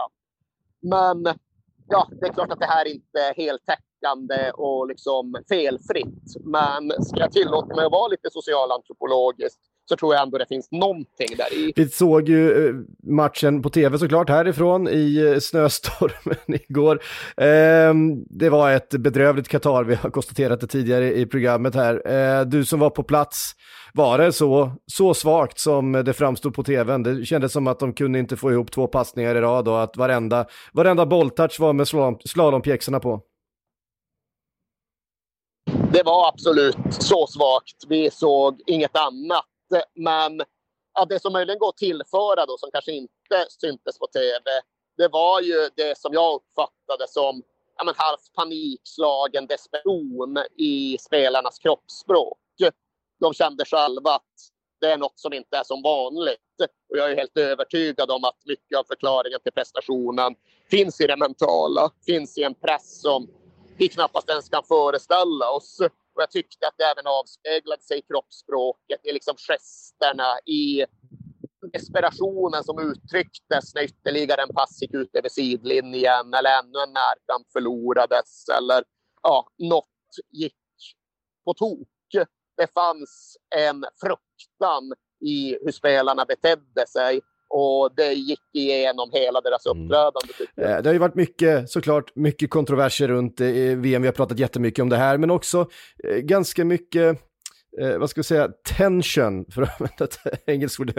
Men 0.81 1.35
ja, 1.87 2.07
det 2.11 2.27
är 2.27 2.33
klart 2.33 2.51
att 2.51 2.59
det 2.59 2.65
här 2.65 2.85
inte 2.85 3.19
är 3.19 3.33
heltäckande 3.33 4.51
och 4.51 4.87
liksom 4.87 5.43
felfritt. 5.49 6.35
Men 6.43 7.03
ska 7.03 7.19
jag 7.19 7.31
tillåta 7.31 7.75
mig 7.75 7.85
att 7.85 7.91
vara 7.91 8.07
lite 8.07 8.29
socialantropologisk 8.31 9.59
så 9.89 9.95
tror 9.95 10.13
jag 10.13 10.23
ändå 10.23 10.37
det 10.37 10.45
finns 10.45 10.71
någonting 10.71 11.27
där 11.37 11.53
i. 11.53 11.73
Vi 11.75 11.89
såg 11.89 12.29
ju 12.29 12.67
eh, 12.67 12.75
matchen 13.03 13.61
på 13.61 13.69
tv 13.69 13.97
såklart 13.97 14.29
härifrån 14.29 14.87
i 14.87 15.31
eh, 15.33 15.39
snöstormen 15.39 16.37
igår. 16.69 17.03
Ehm, 17.37 18.23
det 18.29 18.49
var 18.49 18.71
ett 18.71 18.89
bedrövligt 18.89 19.47
Qatar, 19.47 19.83
vi 19.83 19.95
har 19.95 20.09
konstaterat 20.09 20.61
det 20.61 20.67
tidigare 20.67 21.13
i 21.17 21.25
programmet 21.25 21.75
här. 21.75 22.11
Eh, 22.11 22.45
du 22.45 22.65
som 22.65 22.79
var 22.79 22.89
på 22.89 23.03
plats, 23.03 23.55
var 23.93 24.17
det 24.17 24.33
så, 24.33 24.71
så 24.85 25.13
svagt 25.13 25.59
som 25.59 25.91
det 25.91 26.13
framstod 26.13 26.53
på 26.53 26.63
tvn? 26.63 27.03
Det 27.03 27.25
kändes 27.25 27.51
som 27.51 27.67
att 27.67 27.79
de 27.79 27.93
kunde 27.93 28.19
inte 28.19 28.37
få 28.37 28.51
ihop 28.51 28.71
två 28.71 28.87
passningar 28.87 29.35
i 29.35 29.41
rad 29.41 29.67
och 29.67 29.83
att 29.83 29.97
varenda, 29.97 30.45
varenda 30.73 31.05
bolltouch 31.05 31.59
var 31.59 31.73
med 31.73 31.87
slalom, 31.87 32.19
slalompjäxorna 32.25 32.99
på. 32.99 33.21
Det 35.91 36.03
var 36.03 36.29
absolut 36.29 36.77
så 36.89 37.27
svagt. 37.27 37.85
Vi 37.87 38.11
såg 38.11 38.61
inget 38.65 38.97
annat 38.97 39.45
men 39.95 40.41
ja, 40.93 41.05
det 41.05 41.19
som 41.19 41.33
möjligen 41.33 41.59
går 41.59 41.69
att 41.69 41.77
tillföra 41.77 42.45
då, 42.45 42.57
som 42.57 42.71
kanske 42.71 42.91
inte 42.91 43.45
syntes 43.49 43.99
på 43.99 44.07
tv, 44.07 44.43
det 44.97 45.07
var 45.07 45.41
ju 45.41 45.69
det 45.75 45.97
som 45.97 46.13
jag 46.13 46.35
uppfattade 46.35 47.07
som 47.07 47.43
ja, 47.77 47.83
men 47.83 47.93
halvt 47.97 48.33
panikslagen 48.35 49.47
desperation 49.47 50.37
i 50.57 50.97
spelarnas 50.99 51.59
kroppsspråk. 51.59 52.37
De 53.19 53.33
kände 53.33 53.65
själva 53.65 54.11
att 54.11 54.33
det 54.79 54.91
är 54.91 54.97
något 54.97 55.19
som 55.19 55.33
inte 55.33 55.57
är 55.57 55.63
som 55.63 55.81
vanligt. 55.81 56.39
Och 56.89 56.97
jag 56.97 57.11
är 57.11 57.15
helt 57.15 57.37
övertygad 57.37 58.11
om 58.11 58.23
att 58.23 58.45
mycket 58.45 58.77
av 58.77 58.83
förklaringen 58.83 59.39
till 59.43 59.51
prestationen 59.51 60.35
finns 60.69 61.01
i 61.01 61.07
det 61.07 61.17
mentala, 61.17 61.91
finns 62.05 62.37
i 62.37 62.43
en 62.43 62.53
press 62.53 63.01
som 63.01 63.27
vi 63.77 63.87
knappast 63.87 64.29
ens 64.29 64.49
kan 64.49 64.63
föreställa 64.63 65.51
oss. 65.51 65.79
Och 66.17 66.23
jag 66.23 66.31
tyckte 66.31 66.67
att 66.67 66.73
det 66.77 66.83
även 66.83 67.07
avspeglade 67.07 67.81
sig 67.81 67.99
i 67.99 68.01
kroppsspråket, 68.01 69.05
i 69.05 69.11
liksom 69.13 69.35
gesterna, 69.37 70.39
i 70.45 70.85
desperationen 71.73 72.63
som 72.63 72.79
uttrycktes 72.79 73.75
när 73.75 73.83
ytterligare 73.83 74.41
en 74.41 74.53
pass 74.55 74.81
gick 74.81 74.93
ut 74.93 75.15
över 75.15 75.29
sidlinjen 75.29 76.33
eller 76.33 76.59
ännu 76.59 76.79
en 76.79 76.93
närkamp 76.93 77.51
förlorades 77.53 78.49
eller 78.57 78.83
ja, 79.23 79.47
något 79.57 80.15
gick 80.31 80.55
på 81.45 81.53
tok. 81.53 81.87
Det 82.57 82.73
fanns 82.73 83.37
en 83.55 83.85
fruktan 84.01 84.93
i 85.25 85.57
hur 85.61 85.71
spelarna 85.71 86.25
betedde 86.25 86.87
sig 86.87 87.21
och 87.49 87.91
det 87.95 88.13
gick 88.13 88.39
igenom 88.53 89.09
hela 89.13 89.41
deras 89.41 89.65
mm. 89.65 89.83
uppträdande. 89.83 90.33
Mm. 90.57 90.83
Det 90.83 90.89
har 90.89 90.93
ju 90.93 90.99
varit 90.99 91.15
mycket, 91.15 91.69
såklart, 91.69 92.15
mycket 92.15 92.49
kontroverser 92.49 93.07
runt 93.07 93.41
eh, 93.41 93.47
VM. 93.47 94.01
Vi 94.01 94.07
har 94.07 94.11
pratat 94.11 94.39
jättemycket 94.39 94.83
om 94.83 94.89
det 94.89 94.97
här, 94.97 95.17
men 95.17 95.31
också 95.31 95.67
eh, 96.03 96.17
ganska 96.17 96.65
mycket 96.65 97.19
eh, 97.81 97.97
vad 97.97 98.09
ska 98.09 98.19
jag 98.19 98.25
säga, 98.25 98.49
tension, 98.77 99.45
för 99.51 99.61
att 99.61 99.81
använda 99.81 100.03
ett 100.03 100.19
engelskt 100.47 100.79
ord 100.79 100.93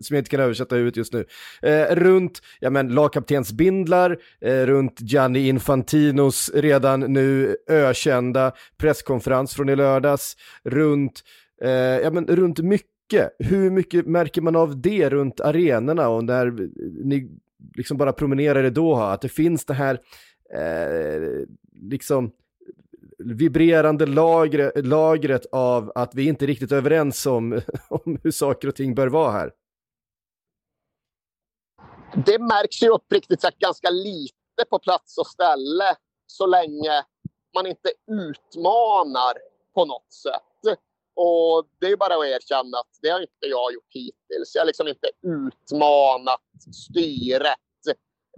som 0.00 0.16
jag 0.16 0.18
inte 0.20 0.30
kan 0.30 0.40
översätta 0.40 0.76
ut 0.76 0.96
just 0.96 1.12
nu, 1.12 1.26
eh, 1.62 1.94
runt 1.94 2.42
ja, 2.60 2.70
men, 2.70 2.88
lagkaptensbindlar, 2.88 4.18
eh, 4.40 4.66
runt 4.66 5.00
Gianni 5.00 5.48
Infantinos 5.48 6.50
redan 6.54 7.00
nu 7.00 7.56
ökända 7.68 8.52
presskonferens 8.78 9.54
från 9.54 9.68
i 9.68 9.76
lördags, 9.76 10.36
runt, 10.64 11.20
eh, 11.62 11.70
ja, 11.70 12.10
men, 12.10 12.26
runt 12.26 12.58
mycket 12.58 12.91
mycket. 13.12 13.36
Hur 13.38 13.70
mycket 13.70 14.06
märker 14.06 14.42
man 14.42 14.56
av 14.56 14.80
det 14.80 15.08
runt 15.10 15.40
arenorna 15.40 16.08
och 16.08 16.24
när 16.24 16.50
ni 17.04 17.30
liksom 17.76 17.96
bara 17.96 18.12
promenerar 18.12 18.64
i 18.64 18.70
Doha? 18.70 19.12
Att 19.12 19.20
det 19.20 19.28
finns 19.28 19.64
det 19.64 19.74
här 19.74 20.00
eh, 20.54 21.46
liksom 21.82 22.32
vibrerande 23.18 24.06
lagre, 24.06 24.82
lagret 24.82 25.46
av 25.52 25.92
att 25.94 26.14
vi 26.14 26.28
inte 26.28 26.44
är 26.44 26.46
riktigt 26.46 26.72
överens 26.72 27.26
om, 27.26 27.60
om 27.88 28.18
hur 28.22 28.30
saker 28.30 28.68
och 28.68 28.74
ting 28.74 28.94
bör 28.94 29.08
vara 29.08 29.32
här? 29.32 29.52
Det 32.26 32.38
märks 32.38 32.82
ju 32.82 32.88
uppriktigt 32.88 33.40
sagt 33.40 33.58
ganska 33.58 33.90
lite 33.90 34.64
på 34.70 34.78
plats 34.78 35.18
och 35.18 35.26
ställe 35.26 35.96
så 36.26 36.46
länge 36.46 37.04
man 37.54 37.66
inte 37.66 37.88
utmanar 38.10 39.34
på 39.74 39.84
något 39.84 40.12
sätt. 40.12 40.51
Och 41.14 41.68
det 41.80 41.86
är 41.86 41.96
bara 41.96 42.14
att 42.14 42.24
erkänna 42.24 42.78
att 42.78 42.98
det 43.02 43.08
har 43.08 43.20
inte 43.20 43.46
jag 43.46 43.72
gjort 43.72 43.88
hittills. 43.90 44.54
Jag 44.54 44.62
har 44.62 44.66
liksom 44.66 44.88
inte 44.88 45.10
utmanat 45.22 46.40
styret 46.88 47.58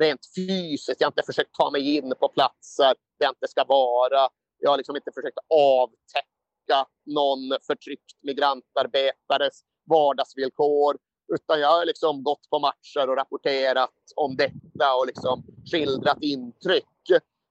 rent 0.00 0.20
fysiskt. 0.36 1.00
Jag 1.00 1.06
har 1.06 1.10
inte 1.10 1.22
försökt 1.26 1.54
ta 1.54 1.70
mig 1.70 1.96
in 1.96 2.14
på 2.20 2.28
platser 2.28 2.94
där 3.18 3.26
jag 3.26 3.30
inte 3.30 3.48
ska 3.48 3.64
vara. 3.64 4.28
Jag 4.58 4.70
har 4.70 4.76
liksom 4.76 4.96
inte 4.96 5.10
försökt 5.14 5.38
avtäcka 5.54 6.90
någon 7.06 7.58
förtryckt 7.66 8.10
migrantarbetares 8.22 9.62
vardagsvillkor. 9.90 10.98
Utan 11.34 11.60
jag 11.60 11.68
har 11.68 11.84
liksom 11.84 12.22
gått 12.22 12.50
på 12.50 12.58
matcher 12.58 13.08
och 13.08 13.16
rapporterat 13.16 13.90
om 14.16 14.36
detta 14.36 14.94
och 14.94 15.06
liksom 15.06 15.42
skildrat 15.72 16.18
intryck. 16.20 16.84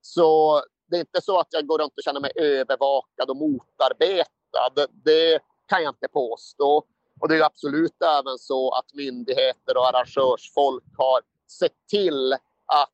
Så 0.01 0.61
det 0.87 0.95
är 0.95 0.99
inte 0.99 1.21
så 1.21 1.39
att 1.39 1.47
jag 1.49 1.67
går 1.67 1.77
runt 1.79 1.93
och 1.97 2.03
känner 2.03 2.19
mig 2.19 2.31
övervakad 2.35 3.29
och 3.29 3.37
motarbetad 3.37 4.32
hotad. 4.53 4.87
Det 5.03 5.39
kan 5.67 5.83
jag 5.83 5.91
inte 5.91 6.07
påstå. 6.07 6.83
Och 7.19 7.27
det 7.29 7.37
är 7.37 7.43
absolut 7.43 8.01
även 8.01 8.37
så 8.37 8.71
att 8.71 8.93
myndigheter 8.93 9.77
och 9.77 9.87
arrangörsfolk 9.87 10.83
har 10.97 11.21
sett 11.59 11.87
till 11.89 12.33
att 12.65 12.89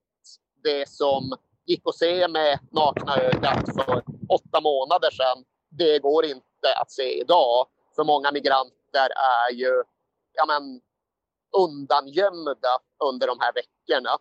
det 0.64 0.90
som 0.90 1.36
gick 1.66 1.82
att 1.86 1.96
se 1.96 2.28
med 2.28 2.60
nakna 2.72 3.18
ögat 3.18 3.76
för 3.76 4.04
åtta 4.30 4.62
månader 4.62 5.12
sedan, 5.12 5.44
det 5.70 6.00
går 6.00 6.26
inte 6.26 6.74
att 6.82 6.92
se 6.92 7.22
idag. 7.22 7.68
För 7.96 8.04
många 8.04 8.32
migranter 8.32 9.10
är 9.16 9.54
ju 9.54 9.84
ja 10.34 10.46
men, 10.46 10.82
undangömda 11.58 12.80
under 13.04 13.28
de 13.28 13.40
här 13.40 13.54
veckorna. 13.54 14.18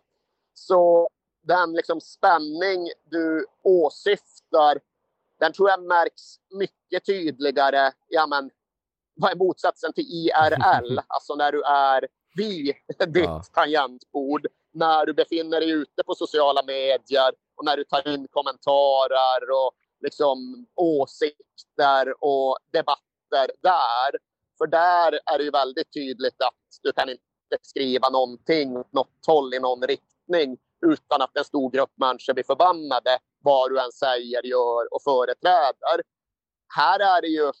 Så 0.53 1.09
den 1.41 1.73
liksom 1.73 2.01
spänning 2.01 2.89
du 3.05 3.45
åsyftar 3.63 4.79
den 5.39 5.53
tror 5.53 5.69
jag 5.69 5.83
märks 5.83 6.23
mycket 6.59 7.05
tydligare. 7.05 7.91
Ja, 8.07 8.27
men, 8.27 8.49
vad 9.15 9.31
är 9.31 9.35
motsatsen 9.35 9.93
till 9.93 10.03
IRL? 10.03 10.99
Alltså 11.07 11.35
när 11.35 11.51
du 11.51 11.63
är 11.63 12.07
vid 12.35 12.75
ditt 13.07 13.23
ja. 13.23 13.43
tangentbord, 13.53 14.47
när 14.73 15.05
du 15.05 15.13
befinner 15.13 15.59
dig 15.59 15.71
ute 15.71 16.03
på 16.05 16.15
sociala 16.15 16.63
medier 16.63 17.31
och 17.57 17.65
när 17.65 17.77
du 17.77 17.83
tar 17.83 18.07
in 18.07 18.27
kommentarer 18.31 19.51
och 19.51 19.71
liksom 20.01 20.65
åsikter 20.75 22.23
och 22.23 22.57
debatter 22.71 23.51
där. 23.61 24.19
För 24.57 24.67
där 24.67 25.19
är 25.25 25.37
det 25.37 25.43
ju 25.43 25.51
väldigt 25.51 25.93
tydligt 25.93 26.41
att 26.41 26.79
du 26.83 26.91
kan 26.91 27.09
inte 27.09 27.57
skriva 27.61 28.09
någonting 28.09 28.77
åt 28.77 28.93
något 28.93 29.25
håll 29.27 29.53
i 29.53 29.59
någon 29.59 29.83
riktning 29.83 30.57
utan 30.85 31.21
att 31.21 31.37
en 31.37 31.43
stor 31.43 31.71
grupp 31.71 31.93
människor 31.95 32.33
blir 32.33 32.43
förbannade 32.43 33.19
vad 33.43 33.71
du 33.71 33.79
än 33.79 33.91
säger, 33.91 34.45
gör 34.45 34.93
och 34.93 35.03
företräder. 35.03 36.03
Här 36.75 36.99
är 36.99 37.21
det 37.21 37.27
ju, 37.27 37.51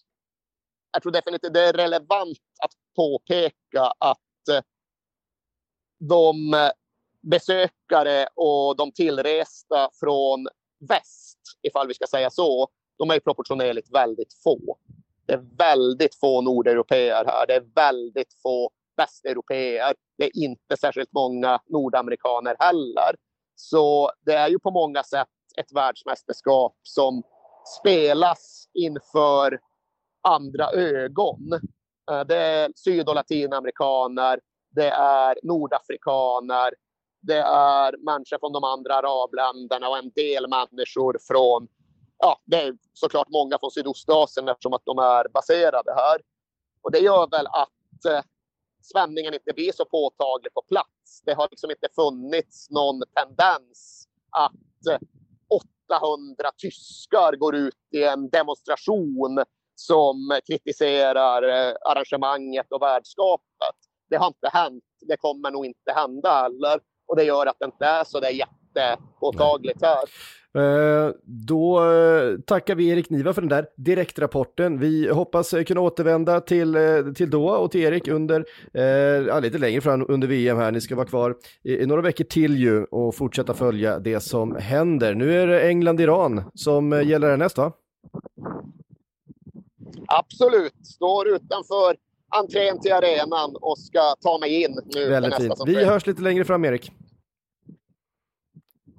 jag 0.91 1.01
tror 1.01 1.11
definitivt 1.11 1.53
det 1.53 1.61
är 1.61 1.73
relevant 1.73 2.37
att 2.63 2.71
påpeka 2.95 3.93
att 3.97 4.47
eh, 4.51 4.61
de 5.99 6.53
eh, 6.53 6.71
besökare 7.21 8.27
och 8.35 8.75
de 8.75 8.91
tillresta 8.91 9.89
från 9.99 10.47
väst, 10.89 11.39
ifall 11.61 11.87
vi 11.87 11.93
ska 11.93 12.07
säga 12.07 12.29
så, 12.29 12.67
de 12.97 13.09
är 13.09 13.19
proportionerligt 13.19 13.93
väldigt 13.93 14.33
få. 14.43 14.77
Det 15.25 15.33
är 15.33 15.45
väldigt 15.57 16.15
få 16.15 16.41
nordeuropeer 16.41 17.25
här. 17.25 17.47
Det 17.47 17.55
är 17.55 17.65
väldigt 17.75 18.33
få 18.43 18.71
västeuropeer. 18.97 19.93
Det 20.17 20.25
är 20.25 20.37
inte 20.37 20.77
särskilt 20.77 21.11
många 21.11 21.61
nordamerikaner 21.65 22.55
heller. 22.59 23.15
Så 23.55 24.11
det 24.21 24.33
är 24.33 24.49
ju 24.49 24.59
på 24.59 24.71
många 24.71 25.03
sätt 25.03 25.27
ett 25.57 25.71
världsmästerskap 25.71 26.75
som 26.83 27.23
spelas 27.79 28.69
inför 28.73 29.59
andra 30.21 30.71
ögon. 30.71 31.53
Eh, 32.11 32.25
det 32.25 32.35
är 32.37 32.71
syd 32.75 33.09
och 33.09 33.15
latinamerikaner, 33.15 34.39
det 34.69 34.89
är 34.89 35.37
nordafrikaner, 35.43 36.73
det 37.21 37.39
är 37.39 37.97
människor 37.97 38.39
från 38.39 38.53
de 38.53 38.63
andra 38.63 38.95
arabländerna 38.95 39.89
och 39.89 39.97
en 39.97 40.11
del 40.15 40.47
människor 40.47 41.17
från, 41.27 41.67
ja, 42.17 42.41
det 42.45 42.61
är 42.61 42.77
såklart 42.93 43.29
många 43.29 43.59
från 43.59 43.71
Sydostasien 43.71 44.49
eftersom 44.49 44.73
att 44.73 44.85
de 44.85 44.99
är 44.99 45.27
baserade 45.33 45.93
här. 45.95 46.21
Och 46.81 46.91
det 46.91 46.99
gör 46.99 47.27
väl 47.31 47.47
att 47.47 48.05
eh, 48.05 48.21
spänningen 48.83 49.33
inte 49.33 49.53
blir 49.53 49.71
så 49.71 49.85
påtaglig 49.85 50.53
på 50.53 50.61
plats. 50.61 51.21
Det 51.25 51.33
har 51.33 51.47
liksom 51.51 51.71
inte 51.71 51.87
funnits 51.95 52.69
någon 52.69 53.01
tendens 53.15 54.07
att 54.29 54.87
eh, 54.91 54.99
800 55.89 56.51
tyskar 56.57 57.35
går 57.35 57.55
ut 57.55 57.75
i 57.95 58.03
en 58.03 58.29
demonstration 58.29 59.43
som 59.75 60.39
kritiserar 60.47 61.43
eh, 61.43 61.73
arrangemanget 61.85 62.71
och 62.71 62.81
värdskapet. 62.81 63.75
Det 64.09 64.15
har 64.15 64.27
inte 64.27 64.49
hänt. 64.53 64.83
Det 65.07 65.17
kommer 65.17 65.51
nog 65.51 65.65
inte 65.65 65.91
hända 65.95 66.41
heller. 66.41 66.79
Och 67.07 67.15
det 67.15 67.23
gör 67.23 67.45
att 67.45 67.59
det 67.59 67.65
inte 67.65 67.85
är 67.85 68.03
så 68.03 68.19
där 68.19 68.29
jättepåtagligt 68.29 69.81
här. 69.81 70.03
Eh, 70.55 71.11
då 71.23 71.91
eh, 71.91 72.39
tackar 72.45 72.75
vi 72.75 72.89
Erik 72.89 73.09
Niva 73.09 73.33
för 73.33 73.41
den 73.41 73.49
där 73.49 73.67
direktrapporten. 73.75 74.79
Vi 74.79 75.09
hoppas 75.09 75.53
eh, 75.53 75.63
kunna 75.63 75.81
återvända 75.81 76.41
till, 76.41 76.77
till 77.15 77.29
Doha 77.29 77.57
och 77.57 77.71
till 77.71 77.81
Erik 77.81 78.07
under, 78.07 78.45
eh, 78.73 79.41
lite 79.41 79.57
längre 79.57 79.81
fram 79.81 80.05
under 80.09 80.27
VM 80.27 80.57
här. 80.57 80.71
Ni 80.71 80.81
ska 80.81 80.95
vara 80.95 81.07
kvar 81.07 81.35
i, 81.63 81.77
i, 81.77 81.85
några 81.85 82.01
veckor 82.01 82.23
till 82.23 82.57
ju 82.57 82.83
och 82.83 83.15
fortsätta 83.15 83.53
följa 83.53 83.99
det 83.99 84.19
som 84.19 84.55
händer. 84.55 85.13
Nu 85.13 85.41
är 85.41 85.47
det 85.47 85.61
England-Iran 85.61 86.43
som 86.53 86.91
gäller 86.91 87.29
härnäst 87.29 87.57
va? 87.57 87.71
Absolut, 90.07 90.85
står 90.85 91.27
utanför 91.27 91.95
entrén 92.35 92.79
till 92.81 92.93
arenan 92.93 93.55
och 93.61 93.79
ska 93.79 94.15
ta 94.21 94.37
mig 94.37 94.63
in 94.63 94.79
nu. 94.95 95.09
Väldigt 95.09 95.35
fint. 95.35 95.53
Vi 95.65 95.85
hörs 95.85 96.07
lite 96.07 96.21
längre 96.21 96.45
fram 96.45 96.65
Erik. 96.65 96.91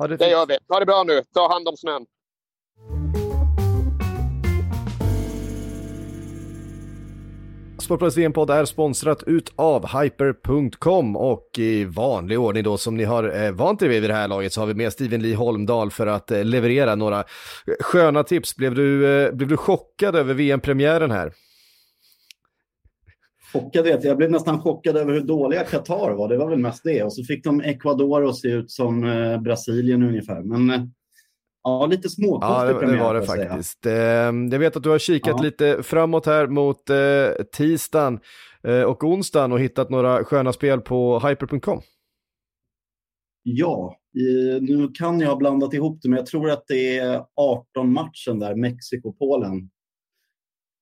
Ha 0.01 0.07
det, 0.07 0.17
det 0.17 0.31
gör 0.31 0.47
vi. 0.47 0.59
Ha 0.69 0.81
det 0.81 0.87
bra 0.87 1.05
nu. 1.07 1.23
Ta 1.35 1.53
hand 1.53 1.69
om 1.69 1.77
snön. 1.77 2.07
Sportbladets 7.79 8.17
VM-podd 8.17 8.51
är 8.51 8.65
sponsrat 8.65 9.23
ut 9.23 9.53
av 9.57 9.87
Hyper.com 9.87 11.17
och 11.17 11.49
i 11.59 11.85
vanlig 11.85 12.41
ordning 12.41 12.63
då 12.63 12.79
som 12.79 12.97
ni 12.97 13.05
har 13.05 13.45
eh, 13.45 13.53
vant 13.53 13.83
er 13.83 13.89
vid 13.89 14.01
vid 14.01 14.11
det 14.11 14.15
här 14.15 14.29
laget 14.29 14.53
så 14.53 14.61
har 14.61 14.67
vi 14.67 14.75
med 14.75 14.93
Steven 14.93 15.23
Lee 15.23 15.37
Holmdahl 15.37 15.91
för 15.91 16.07
att 16.07 16.31
eh, 16.31 16.45
leverera 16.45 16.95
några 16.95 17.25
sköna 17.81 18.25
tips. 18.25 18.57
Blev 18.57 18.75
du, 18.75 19.23
eh, 19.23 19.33
blev 19.33 19.49
du 19.49 19.57
chockad 19.57 20.17
över 20.17 20.35
VM-premiären 20.35 21.11
här? 21.11 21.33
Chockad 23.53 23.85
vet 23.85 24.05
jag. 24.05 24.11
Jag 24.11 24.17
blev 24.17 24.31
nästan 24.31 24.61
chockad 24.61 24.97
över 24.97 25.13
hur 25.13 25.21
dåliga 25.21 25.65
Qatar 25.65 26.11
var. 26.11 26.29
Det 26.29 26.37
var 26.37 26.49
väl 26.51 26.59
mest 26.59 26.85
det. 26.85 27.03
Och 27.03 27.13
så 27.13 27.25
fick 27.25 27.45
de 27.45 27.61
Ecuador 27.61 28.29
att 28.29 28.37
se 28.37 28.49
ut 28.49 28.71
som 28.71 29.05
eh, 29.05 29.41
Brasilien 29.41 30.03
ungefär. 30.03 30.43
Men 30.43 30.71
eh, 30.71 30.87
ja, 31.63 31.87
lite 31.87 32.09
småkonstig 32.09 32.75
Ja, 32.77 32.81
det, 32.81 32.93
det 32.93 33.03
var 33.03 33.15
det 33.15 33.23
faktiskt. 33.23 33.87
Eh, 33.87 33.93
jag 33.93 34.59
vet 34.59 34.77
att 34.77 34.83
du 34.83 34.91
har 34.91 34.99
kikat 34.99 35.35
ja. 35.37 35.43
lite 35.43 35.83
framåt 35.83 36.27
här 36.27 36.47
mot 36.47 36.91
eh, 36.91 37.45
tisdagen 37.57 38.21
och 38.87 39.05
onsdagen 39.05 39.53
och 39.53 39.61
hittat 39.61 39.91
några 39.91 40.25
sköna 40.25 40.53
spel 40.53 40.81
på 40.81 41.21
hyper.com. 41.29 41.81
Ja, 43.43 43.97
nu 44.61 44.91
kan 44.95 45.21
jag 45.21 45.29
ha 45.29 45.37
blandat 45.37 45.75
ihop 45.75 46.03
det, 46.03 46.09
men 46.09 46.17
jag 46.17 46.27
tror 46.27 46.51
att 46.51 46.65
det 46.69 46.99
är 46.99 47.23
18 47.37 47.93
matchen 47.93 48.39
där, 48.39 48.55
Mexiko-Polen. 48.55 49.71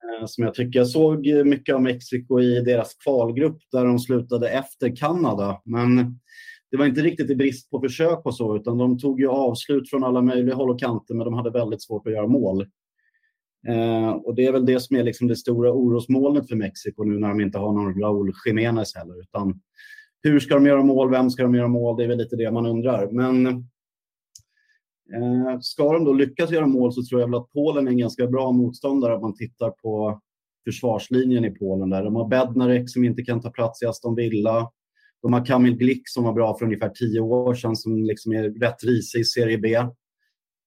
Eh, 0.05 0.27
som 0.27 0.45
jag 0.45 0.55
tycker. 0.55 0.79
Jag 0.79 0.89
såg 0.89 1.27
mycket 1.47 1.75
av 1.75 1.83
Mexiko 1.83 2.41
i 2.41 2.61
deras 2.61 2.95
kvalgrupp 2.95 3.59
där 3.73 3.85
de 3.85 3.99
slutade 3.99 4.49
efter 4.49 4.97
Kanada. 4.97 5.61
Men 5.65 6.19
det 6.71 6.77
var 6.77 6.87
inte 6.87 7.01
riktigt 7.01 7.31
i 7.31 7.37
brist 7.37 7.71
på 7.71 7.81
försök 7.81 8.27
och 8.27 8.35
så, 8.35 8.57
utan 8.57 8.79
de 8.79 8.99
tog 8.99 9.21
ju 9.21 9.29
avslut 9.29 9.91
från 9.91 10.05
alla 10.05 10.23
möjliga 10.23 10.55
håll 10.55 10.71
och 10.71 10.81
kanter, 10.81 11.15
men 11.15 11.25
de 11.25 11.35
hade 11.35 11.51
väldigt 11.51 11.83
svårt 11.83 12.07
att 12.07 12.13
göra 12.13 12.27
mål. 12.27 12.67
Eh, 13.69 14.11
och 14.11 14.35
det 14.35 14.47
är 14.47 14.53
väl 14.53 14.67
det 14.67 14.81
som 14.81 14.97
är 14.97 15.03
liksom 15.03 15.29
det 15.29 15.37
stora 15.37 15.73
orosmolnet 15.73 16.49
för 16.49 16.57
Mexiko 16.57 17.05
nu 17.05 17.19
när 17.19 17.29
de 17.29 17.41
inte 17.41 17.59
har 17.59 17.73
någon 17.73 18.01
Raúl 18.01 18.33
Jiménez 18.47 18.95
heller. 18.95 19.21
Utan 19.21 19.61
hur 20.23 20.41
ska 20.41 20.55
de 20.55 20.67
göra 20.67 20.83
mål? 20.83 21.11
Vem 21.11 21.31
ska 21.31 21.43
de 21.43 21.55
göra 21.55 21.69
mål? 21.69 21.97
Det 21.97 22.05
är 22.05 22.09
väl 22.09 22.19
lite 22.19 22.37
det 22.37 22.51
man 22.51 22.67
undrar. 22.67 23.11
Men 23.11 23.65
Eh, 25.15 25.61
ska 25.61 25.93
de 25.93 26.05
då 26.05 26.13
lyckas 26.13 26.51
göra 26.51 26.67
mål 26.67 26.93
så 26.93 27.03
tror 27.05 27.21
jag 27.21 27.29
väl 27.29 27.41
att 27.41 27.51
Polen 27.53 27.87
är 27.87 27.91
en 27.91 27.99
ganska 27.99 28.27
bra 28.27 28.53
motståndare 28.53 29.15
om 29.15 29.21
man 29.21 29.37
tittar 29.37 29.71
på 29.71 30.21
försvarslinjen 30.65 31.45
i 31.45 31.51
Polen. 31.51 31.91
Där. 31.91 32.05
De 32.05 32.17
har 32.17 32.29
Bednarek 32.29 32.91
som 32.91 33.05
inte 33.05 33.23
kan 33.23 33.41
ta 33.41 33.51
plats 33.51 33.83
i 33.83 33.87
Aston 33.87 34.15
Villa. 34.15 34.71
De 35.23 35.33
har 35.33 35.45
Kamil 35.45 35.77
Glick 35.77 36.03
som 36.05 36.25
var 36.25 36.33
bra 36.33 36.59
för 36.59 36.65
ungefär 36.65 36.89
tio 36.89 37.21
år 37.21 37.55
sedan 37.55 37.77
som 37.77 38.03
liksom 38.03 38.33
är 38.33 38.43
rätt 38.43 38.85
risig 38.85 39.21
i 39.21 39.25
Serie 39.25 39.59
B. 39.59 39.79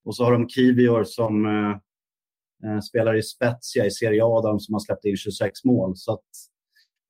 Och 0.05 0.15
så 0.15 0.23
har 0.23 0.31
de 0.31 0.49
Kivior 0.49 1.03
som 1.03 1.45
eh, 1.45 1.71
eh 2.71 2.79
spelar 2.79 3.15
i 3.15 3.23
Spezia 3.23 3.85
i 3.85 3.91
Serie 3.91 4.21
A 4.23 4.41
där 4.41 4.57
som 4.57 4.73
har 4.73 4.79
släppt 4.79 5.05
in 5.05 5.17
26 5.17 5.63
mål. 5.63 5.93
Så 5.95 6.13
att 6.13 6.25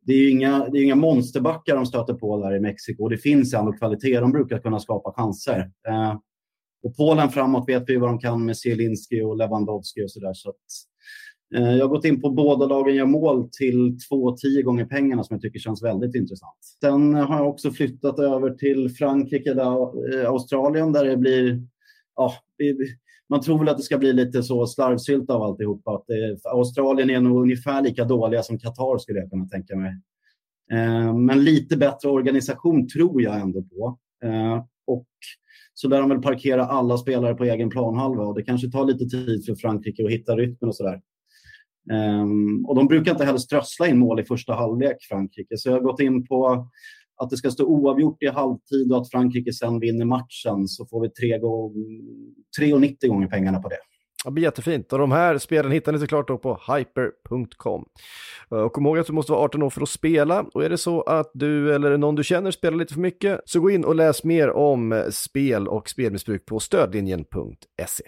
det 0.05 0.13
är 0.13 0.31
inga, 0.31 0.69
det 0.69 0.79
är 0.79 0.83
inga 0.83 0.95
monsterbackar 0.95 1.75
de 1.75 1.85
stöter 1.85 2.13
på 2.13 2.43
där 2.43 2.55
i 2.55 2.59
Mexiko. 2.59 3.09
Det 3.09 3.17
finns 3.17 3.53
ändå 3.53 3.73
kvalitet. 3.73 4.19
De 4.19 4.31
brukar 4.31 4.59
kunna 4.59 4.79
skapa 4.79 5.13
chanser. 5.13 5.71
Eh, 5.87 6.15
och 6.83 6.97
Polen 6.97 7.29
framåt 7.29 7.69
vet 7.69 7.83
vi 7.87 7.97
vad 7.97 8.09
de 8.09 8.19
kan 8.19 8.45
med 8.45 8.57
Zielinski 8.57 9.21
och 9.21 9.37
Lewandowski 9.37 10.05
och 10.05 10.11
sådär. 10.11 10.33
Så 10.33 10.49
att, 10.49 10.55
eh, 11.55 11.71
jag 11.75 11.85
har 11.85 11.89
gått 11.89 12.05
in 12.05 12.21
på 12.21 12.29
båda 12.29 12.65
lagen 12.65 12.95
gör 12.95 13.05
mål 13.05 13.49
till 13.51 13.97
2-10 14.09 14.61
gånger 14.61 14.85
pengarna 14.85 15.23
som 15.23 15.33
jag 15.33 15.41
tycker 15.41 15.59
känns 15.59 15.83
väldigt 15.83 16.15
intressant. 16.15 16.57
Sen 16.81 17.13
har 17.13 17.37
jag 17.37 17.49
också 17.49 17.71
flyttat 17.71 18.19
över 18.19 18.49
till 18.49 18.89
Frankrike, 18.89 19.51
eller 19.51 20.21
eh, 20.21 20.29
Australien 20.29 20.91
där 20.91 21.05
det 21.05 21.17
blir 21.17 21.61
ja, 22.15 22.33
man 23.29 23.41
tror 23.41 23.59
väl 23.59 23.69
att 23.69 23.77
det 23.77 23.83
ska 23.83 23.97
bli 23.97 24.13
lite 24.13 24.43
så 24.43 24.67
slarvsylt 24.67 25.29
av 25.29 25.41
alltihopa. 25.41 25.95
Att 25.95 26.03
det, 26.07 26.37
Australien 26.43 27.09
är 27.09 27.21
nog 27.21 27.41
ungefär 27.41 27.81
lika 27.81 28.05
dåliga 28.05 28.43
som 28.43 28.59
Qatar 28.59 28.97
skulle 28.97 29.19
jag 29.19 29.29
kunna 29.29 29.45
tänka 29.45 29.75
mig. 29.75 30.01
Eh, 30.71 31.17
men 31.17 31.43
lite 31.43 31.77
bättre 31.77 32.09
organisation 32.09 32.87
tror 32.87 33.21
jag 33.21 33.39
ändå 33.39 33.61
på. 33.61 33.97
Eh, 34.23 34.65
och 34.87 35.07
så 35.73 35.87
lär 35.87 35.99
de 35.99 36.09
väl 36.09 36.21
parkera 36.21 36.65
alla 36.65 36.97
spelare 36.97 37.35
på 37.35 37.43
egen 37.43 37.69
planhalva 37.69 38.23
och 38.23 38.35
det 38.35 38.43
kanske 38.43 38.71
tar 38.71 38.85
lite 38.85 39.05
tid 39.05 39.45
för 39.45 39.55
Frankrike 39.55 40.05
att 40.05 40.11
hitta 40.11 40.35
rytmen 40.35 40.67
och 40.67 40.75
sådär. 40.75 41.01
Um, 41.91 42.65
och 42.65 42.75
de 42.75 42.87
brukar 42.87 43.11
inte 43.11 43.25
heller 43.25 43.39
strössla 43.39 43.87
in 43.87 43.99
mål 43.99 44.19
i 44.19 44.23
första 44.23 44.53
halvlek, 44.53 44.97
Frankrike. 45.09 45.57
Så 45.57 45.69
jag 45.69 45.73
har 45.73 45.81
gått 45.81 45.99
in 45.99 46.27
på 46.27 46.67
att 47.17 47.29
det 47.29 47.37
ska 47.37 47.51
stå 47.51 47.65
oavgjort 47.65 48.23
i 48.23 48.27
halvtid 48.27 48.91
och 48.91 49.01
att 49.01 49.11
Frankrike 49.11 49.53
sen 49.53 49.79
vinner 49.79 50.05
matchen 50.05 50.67
så 50.67 50.85
får 50.85 51.01
vi 51.01 51.07
3,90 51.07 53.07
gånger 53.07 53.27
pengarna 53.27 53.59
på 53.59 53.69
det. 53.69 53.77
Det 54.25 54.31
blir 54.31 54.43
jättefint 54.43 54.93
och 54.93 54.99
de 54.99 55.11
här 55.11 55.37
spelen 55.37 55.71
hittar 55.71 55.91
ni 55.91 55.99
såklart 55.99 56.27
då 56.27 56.37
på 56.37 56.59
hyper.com. 56.75 57.85
Eh, 58.51 58.57
och 58.57 58.73
kom 58.73 58.85
ihåg 58.85 58.99
att 58.99 59.07
du 59.07 59.13
måste 59.13 59.31
vara 59.31 59.41
18 59.41 59.63
år 59.63 59.69
för 59.69 59.81
att 59.81 59.89
spela 59.89 60.45
och 60.53 60.63
är 60.63 60.69
det 60.69 60.77
så 60.77 61.01
att 61.01 61.31
du 61.33 61.75
eller 61.75 61.97
någon 61.97 62.15
du 62.15 62.23
känner 62.23 62.51
spelar 62.51 62.77
lite 62.77 62.93
för 62.93 63.01
mycket 63.01 63.41
så 63.45 63.59
gå 63.59 63.69
in 63.69 63.85
och 63.85 63.95
läs 63.95 64.23
mer 64.23 64.51
om 64.51 64.91
eh, 64.91 65.09
spel 65.09 65.67
och 65.67 65.89
spelmissbruk 65.89 66.45
på 66.45 66.59
stödlinjen.se. 66.59 68.03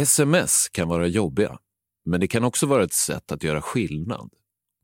Sms 0.00 0.68
kan 0.68 0.88
vara 0.88 1.06
jobbiga, 1.06 1.58
men 2.04 2.20
det 2.20 2.28
kan 2.28 2.44
också 2.44 2.66
vara 2.66 2.84
ett 2.84 2.92
sätt 2.92 3.32
att 3.32 3.42
göra 3.44 3.62
skillnad. 3.62 4.30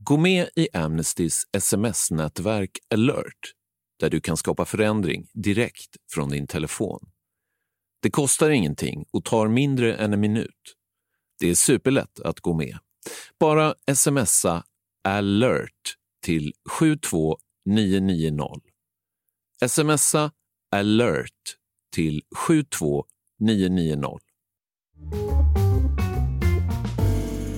Gå 0.05 0.17
med 0.17 0.49
i 0.57 0.69
Amnestys 0.73 1.43
sms-nätverk 1.53 2.79
alert 2.95 3.53
där 4.01 4.11
du 4.11 4.21
kan 4.21 4.37
skapa 4.37 4.65
förändring 4.65 5.27
direkt 5.35 5.97
från 6.13 6.31
din 6.31 6.47
telefon. 6.47 7.01
Det 8.03 8.11
kostar 8.11 8.51
ingenting 8.51 9.05
och 9.13 9.25
tar 9.25 9.49
mindre 9.49 9.95
än 9.95 10.13
en 10.13 10.21
minut. 10.21 10.77
Det 11.39 11.51
är 11.51 11.55
superlätt 11.55 12.21
att 12.21 12.41
gå 12.41 12.55
med. 12.55 12.79
Bara 13.41 13.75
smsa 13.95 14.65
alert 15.05 15.97
till 16.25 16.53
72990. 16.71 18.61
Smsa 19.69 20.33
alert 20.71 21.57
till 21.95 22.23
72990. 22.49 24.19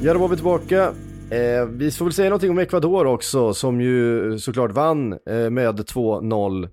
Ja, 0.02 0.12
då 0.12 0.18
var 0.18 0.28
vi 0.28 0.36
tillbaka 0.36 0.94
Eh, 1.34 1.66
vi 1.66 1.90
får 1.90 2.04
väl 2.04 2.14
säga 2.14 2.28
någonting 2.28 2.50
om 2.50 2.58
Ecuador 2.58 3.06
också 3.06 3.54
som 3.54 3.80
ju 3.80 4.38
såklart 4.38 4.70
vann 4.70 5.12
eh, 5.12 5.50
med 5.50 5.80
2-0 5.80 6.68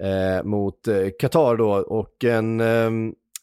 eh, 0.00 0.44
mot 0.44 0.88
eh, 0.88 1.06
Qatar 1.20 1.56
då 1.56 1.70
och 1.72 2.24
en 2.24 2.60
eh, 2.60 2.90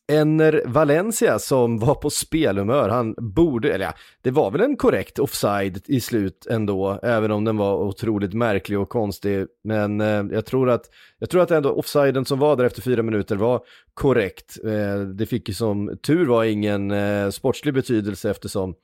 Enner 0.08 0.64
Valencia 0.66 1.40
som 1.40 1.80
var 1.80 1.96
på 1.96 2.10
spelhumör, 2.10 2.90
han 2.90 3.16
borde, 3.18 3.74
eller 3.74 3.86
ja, 3.86 3.94
det 4.22 4.32
var 4.32 4.52
väl 4.52 4.62
en 4.62 4.78
korrekt 4.78 5.20
offside 5.20 5.82
i 5.86 6.02
slut 6.02 6.48
ändå, 6.50 7.00
även 7.04 7.32
om 7.32 7.46
den 7.46 7.58
var 7.58 7.76
otroligt 7.76 8.34
märklig 8.34 8.80
och 8.80 8.90
konstig. 8.90 9.46
Men 9.64 10.02
eh, 10.02 10.26
jag 10.32 10.46
tror 10.46 10.70
att, 10.70 10.90
jag 11.20 11.30
tror 11.30 11.42
att 11.42 11.52
ändå 11.52 11.70
offsiden 11.70 12.26
som 12.26 12.40
var 12.40 12.56
där 12.56 12.64
efter 12.64 12.82
fyra 12.82 13.04
minuter 13.04 13.36
var 13.36 13.62
korrekt. 13.94 14.58
Eh, 14.66 15.00
det 15.00 15.26
fick 15.26 15.48
ju 15.48 15.54
som 15.54 15.98
tur 16.04 16.26
var 16.26 16.44
ingen 16.44 16.92
eh, 16.92 17.30
sportslig 17.30 17.74
betydelse 17.74 18.30
eftersom 18.32 18.76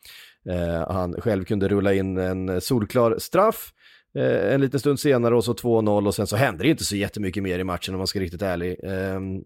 Eh, 0.49 0.91
han 0.93 1.13
själv 1.21 1.43
kunde 1.43 1.67
rulla 1.67 1.93
in 1.93 2.17
en 2.17 2.62
solklar 2.62 3.15
straff 3.17 3.73
eh, 4.15 4.54
en 4.54 4.62
liten 4.62 4.80
stund 4.80 4.99
senare 4.99 5.36
och 5.36 5.43
så 5.43 5.54
2-0 5.54 6.08
och 6.08 6.15
sen 6.15 6.27
så 6.27 6.36
hände 6.36 6.63
det 6.63 6.69
inte 6.69 6.84
så 6.84 6.95
jättemycket 6.95 7.43
mer 7.43 7.60
i 7.60 7.63
matchen 7.63 7.93
om 7.93 7.97
man 7.97 8.08
ska 8.08 8.19
vara 8.19 8.23
riktigt 8.23 8.41
ärlig. 8.41 8.80
Ehm, 8.84 9.43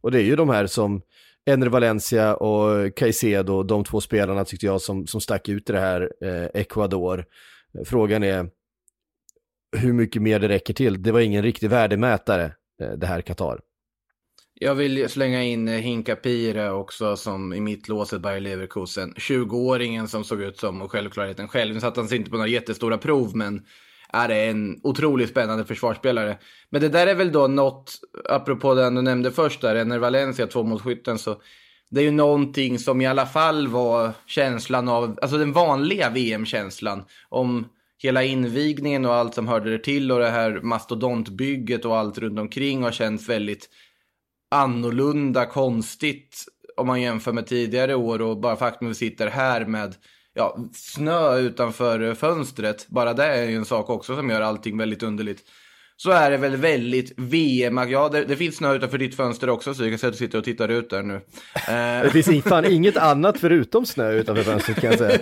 och 0.00 0.10
det 0.10 0.18
är 0.18 0.24
ju 0.24 0.36
de 0.36 0.48
här 0.48 0.66
som 0.66 1.02
Ener 1.46 1.66
Valencia 1.66 2.34
och 2.34 2.96
Caicedo, 2.96 3.62
de 3.62 3.84
två 3.84 4.00
spelarna 4.00 4.44
tyckte 4.44 4.66
jag 4.66 4.80
som, 4.80 5.06
som 5.06 5.20
stack 5.20 5.48
ut 5.48 5.70
i 5.70 5.72
det 5.72 5.80
här 5.80 6.12
eh, 6.20 6.60
Ecuador. 6.60 7.24
Frågan 7.84 8.22
är 8.22 8.48
hur 9.76 9.92
mycket 9.92 10.22
mer 10.22 10.38
det 10.40 10.48
räcker 10.48 10.74
till. 10.74 11.02
Det 11.02 11.12
var 11.12 11.20
ingen 11.20 11.42
riktig 11.42 11.70
värdemätare, 11.70 12.52
eh, 12.80 12.90
det 12.90 13.06
här 13.06 13.20
Qatar. 13.20 13.60
Jag 14.60 14.74
vill 14.74 15.08
slänga 15.08 15.42
in 15.42 15.68
eh, 15.68 15.74
Hinka 15.74 16.16
Pire 16.16 16.70
också 16.70 17.16
som 17.16 17.52
i 17.52 17.60
mittlåset 17.60 18.20
Bayer 18.20 18.40
Leverkusen. 18.40 19.14
20-åringen 19.14 20.06
som 20.06 20.24
såg 20.24 20.42
ut 20.42 20.58
som 20.58 20.88
självklarheten 20.88 21.48
själv. 21.48 21.74
Nu 21.74 21.80
satt 21.80 21.96
han 21.96 22.08
sig 22.08 22.18
inte 22.18 22.30
på 22.30 22.36
några 22.36 22.48
jättestora 22.48 22.98
prov 22.98 23.36
men 23.36 23.62
är 24.12 24.28
en 24.28 24.80
otroligt 24.82 25.30
spännande 25.30 25.64
försvarsspelare. 25.64 26.38
Men 26.70 26.80
det 26.80 26.88
där 26.88 27.06
är 27.06 27.14
väl 27.14 27.32
då 27.32 27.46
något, 27.46 28.00
apropå 28.28 28.74
den 28.74 28.94
du 28.94 29.02
nämnde 29.02 29.30
först 29.30 29.60
där, 29.60 29.84
när 29.84 29.98
Valencia, 29.98 30.46
tvåmålsskytten, 30.46 31.18
så 31.18 31.36
det 31.90 32.00
är 32.00 32.04
ju 32.04 32.10
någonting 32.10 32.78
som 32.78 33.00
i 33.00 33.06
alla 33.06 33.26
fall 33.26 33.68
var 33.68 34.12
känslan 34.26 34.88
av, 34.88 35.18
alltså 35.22 35.38
den 35.38 35.52
vanliga 35.52 36.10
VM-känslan. 36.10 37.04
Om 37.28 37.66
hela 37.98 38.22
invigningen 38.22 39.04
och 39.04 39.14
allt 39.14 39.34
som 39.34 39.48
hörde 39.48 39.70
det 39.70 39.78
till 39.78 40.12
och 40.12 40.18
det 40.18 40.30
här 40.30 40.60
mastodontbygget 40.62 41.84
och 41.84 41.96
allt 41.96 42.18
runt 42.18 42.38
omkring 42.38 42.82
har 42.82 42.92
känts 42.92 43.28
väldigt 43.28 43.68
annorlunda, 44.50 45.46
konstigt 45.46 46.44
om 46.76 46.86
man 46.86 47.00
jämför 47.00 47.32
med 47.32 47.46
tidigare 47.46 47.94
år 47.94 48.22
och 48.22 48.40
bara 48.40 48.56
faktum 48.56 48.88
att 48.88 48.90
vi 48.90 48.94
sitter 48.94 49.26
här 49.26 49.64
med 49.64 49.94
ja, 50.34 50.58
snö 50.72 51.38
utanför 51.38 52.14
fönstret. 52.14 52.88
Bara 52.88 53.14
det 53.14 53.24
är 53.24 53.44
ju 53.44 53.56
en 53.56 53.64
sak 53.64 53.90
också 53.90 54.16
som 54.16 54.30
gör 54.30 54.40
allting 54.40 54.78
väldigt 54.78 55.02
underligt. 55.02 55.40
Så 55.96 56.10
är 56.10 56.30
det 56.30 56.36
väl 56.36 56.56
väldigt 56.56 57.12
VM, 57.16 57.78
ja 57.88 58.08
det, 58.08 58.24
det 58.24 58.36
finns 58.36 58.56
snö 58.56 58.74
utanför 58.74 58.98
ditt 58.98 59.16
fönster 59.16 59.50
också 59.50 59.74
så 59.74 59.82
jag 59.82 59.92
kan 59.92 59.98
säga 59.98 60.08
att 60.08 60.14
du 60.14 60.18
sitter 60.18 60.38
och 60.38 60.44
tittar 60.44 60.68
ut 60.68 60.90
där 60.90 61.02
nu. 61.02 61.20
Det 62.02 62.10
finns 62.10 62.44
fan 62.44 62.64
inget 62.64 62.96
annat 62.96 63.40
förutom 63.40 63.86
snö 63.86 64.12
utanför 64.12 64.42
fönstret 64.42 64.80
kan 64.80 64.90
jag 64.90 64.98
säga. 64.98 65.18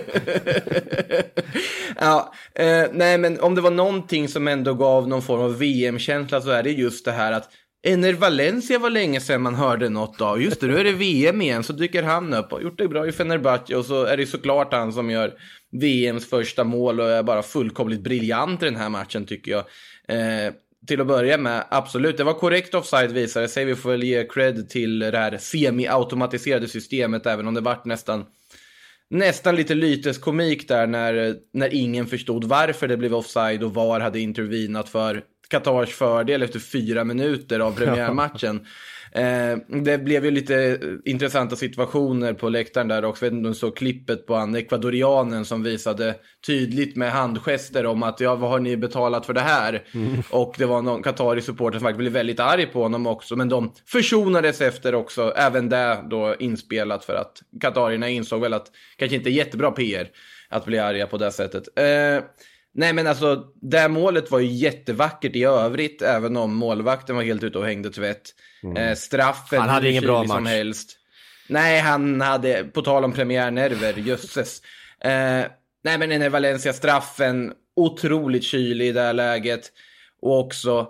ja, 1.99 2.33
eh, 2.55 2.85
nej 2.93 3.17
men 3.17 3.39
om 3.39 3.55
det 3.55 3.61
var 3.61 3.71
någonting 3.71 4.27
som 4.27 4.47
ändå 4.47 4.73
gav 4.73 5.07
någon 5.07 5.21
form 5.21 5.41
av 5.41 5.57
VM-känsla 5.57 6.41
så 6.41 6.49
är 6.49 6.63
det 6.63 6.71
just 6.71 7.05
det 7.05 7.11
här 7.11 7.31
att 7.31 7.49
Ener 7.85 8.13
Valencia 8.13 8.79
var 8.79 8.89
länge 8.89 9.21
sedan 9.21 9.41
man 9.41 9.55
hörde 9.55 9.89
något 9.89 10.21
av. 10.21 10.41
Just 10.41 10.61
det, 10.61 10.67
nu 10.67 10.77
är 10.77 10.83
det 10.83 10.91
VM 10.91 11.41
igen, 11.41 11.63
så 11.63 11.73
dyker 11.73 12.03
han 12.03 12.33
upp 12.33 12.53
och 12.53 12.63
gjort 12.63 12.77
det 12.77 12.87
bra 12.87 13.07
i 13.07 13.11
Fenerbahce 13.11 13.75
och 13.75 13.85
så 13.85 14.03
är 14.03 14.17
det 14.17 14.25
såklart 14.25 14.73
han 14.73 14.93
som 14.93 15.09
gör 15.09 15.33
VMs 15.71 16.29
första 16.29 16.63
mål 16.63 16.99
och 16.99 17.09
är 17.09 17.23
bara 17.23 17.43
fullkomligt 17.43 18.03
briljant 18.03 18.61
i 18.61 18.65
den 18.65 18.75
här 18.75 18.89
matchen 18.89 19.25
tycker 19.25 19.51
jag. 19.51 19.65
Eh, 20.07 20.53
till 20.87 21.01
att 21.01 21.07
börja 21.07 21.37
med, 21.37 21.65
absolut, 21.69 22.17
det 22.17 22.23
var 22.23 22.33
korrekt 22.33 22.73
offside 22.73 23.11
visade 23.11 23.47
sig. 23.47 23.65
Vi 23.65 23.75
får 23.75 23.91
väl 23.91 24.03
ge 24.03 24.27
cred 24.27 24.69
till 24.69 24.99
det 24.99 25.17
här 25.17 25.37
semi-automatiserade 25.37 26.67
systemet, 26.67 27.25
även 27.25 27.47
om 27.47 27.53
det 27.53 27.61
vart 27.61 27.85
nästan 27.85 28.25
nästan 29.09 29.55
lite 29.55 29.75
lyteskomik 29.75 30.67
där 30.67 30.87
när, 30.87 31.35
när 31.53 31.73
ingen 31.73 32.07
förstod 32.07 32.43
varför 32.43 32.87
det 32.87 32.97
blev 32.97 33.15
offside 33.15 33.63
och 33.63 33.73
VAR 33.73 33.99
hade 33.99 34.19
intervenat 34.19 34.89
för 34.89 35.23
Qatars 35.47 35.93
fördel 35.93 36.43
efter 36.43 36.59
fyra 36.59 37.03
minuter 37.03 37.59
av 37.59 37.75
premiärmatchen. 37.75 38.65
Eh, 39.15 39.57
det 39.83 39.97
blev 39.97 40.25
ju 40.25 40.31
lite 40.31 40.79
intressanta 41.05 41.55
situationer 41.55 42.33
på 42.33 42.49
läktaren 42.49 42.87
där 42.87 43.05
också. 43.05 43.25
Jag 43.25 43.31
vet 43.31 43.37
inte 43.37 43.47
om 43.47 43.53
du 43.53 43.59
såg 43.59 43.77
klippet 43.77 44.27
på 44.27 44.35
han 44.35 44.55
ekvadorianen 44.55 45.45
som 45.45 45.63
visade 45.63 46.15
tydligt 46.47 46.95
med 46.95 47.11
handgester 47.11 47.85
om 47.85 48.03
att 48.03 48.19
ja, 48.19 48.35
vad 48.35 48.49
har 48.49 48.59
ni 48.59 48.77
betalat 48.77 49.25
för 49.25 49.33
det 49.33 49.41
här? 49.41 49.83
Mm. 49.93 50.23
Och 50.29 50.55
det 50.57 50.65
var 50.65 50.81
någon 50.81 51.03
Qatari-supporter 51.03 51.79
som 51.79 51.85
faktiskt 51.85 51.97
blev 51.97 52.11
väldigt 52.11 52.39
arg 52.39 52.65
på 52.65 52.83
honom 52.83 53.07
också. 53.07 53.35
Men 53.35 53.49
de 53.49 53.73
försonades 53.85 54.61
efter 54.61 54.95
också, 54.95 55.33
även 55.35 55.69
det 55.69 56.03
då 56.09 56.35
inspelat 56.39 57.05
för 57.05 57.15
att 57.15 57.41
Qatarierna 57.61 58.09
insåg 58.09 58.41
väl 58.41 58.53
att 58.53 58.71
kanske 58.97 59.15
inte 59.15 59.29
är 59.29 59.31
jättebra 59.31 59.71
PR 59.71 60.07
att 60.49 60.65
bli 60.65 60.79
arga 60.79 61.07
på 61.07 61.17
det 61.17 61.31
sättet. 61.31 61.63
Eh, 61.75 62.23
Nej 62.75 62.93
men 62.93 63.07
alltså, 63.07 63.43
det 63.61 63.87
målet 63.87 64.31
var 64.31 64.39
ju 64.39 64.47
jättevackert 64.47 65.35
i 65.35 65.43
övrigt, 65.43 66.01
även 66.01 66.37
om 66.37 66.55
målvakten 66.55 67.15
var 67.15 67.23
helt 67.23 67.43
ute 67.43 67.57
och 67.57 67.65
hängde 67.65 67.89
tvätt. 67.89 68.29
Mm. 68.63 68.77
Eh, 68.77 68.95
straffen, 68.95 69.59
han 69.59 69.69
hade 69.69 69.89
ingen 69.89 70.03
bra 70.03 70.23
match. 70.23 70.47
helst. 70.47 70.97
Nej, 71.47 71.79
han 71.79 72.21
hade, 72.21 72.63
på 72.63 72.81
tal 72.81 73.03
om 73.03 73.13
premiärnerver, 73.13 73.93
jösses. 73.93 74.61
Eh, 75.03 75.45
nej 75.83 75.97
men 75.97 76.09
den 76.09 76.21
här 76.21 76.29
Valencia-straffen, 76.29 77.53
otroligt 77.75 78.43
kylig 78.43 78.87
i 78.87 78.91
det 78.91 79.01
här 79.01 79.13
läget. 79.13 79.71
Och 80.21 80.39
också, 80.39 80.87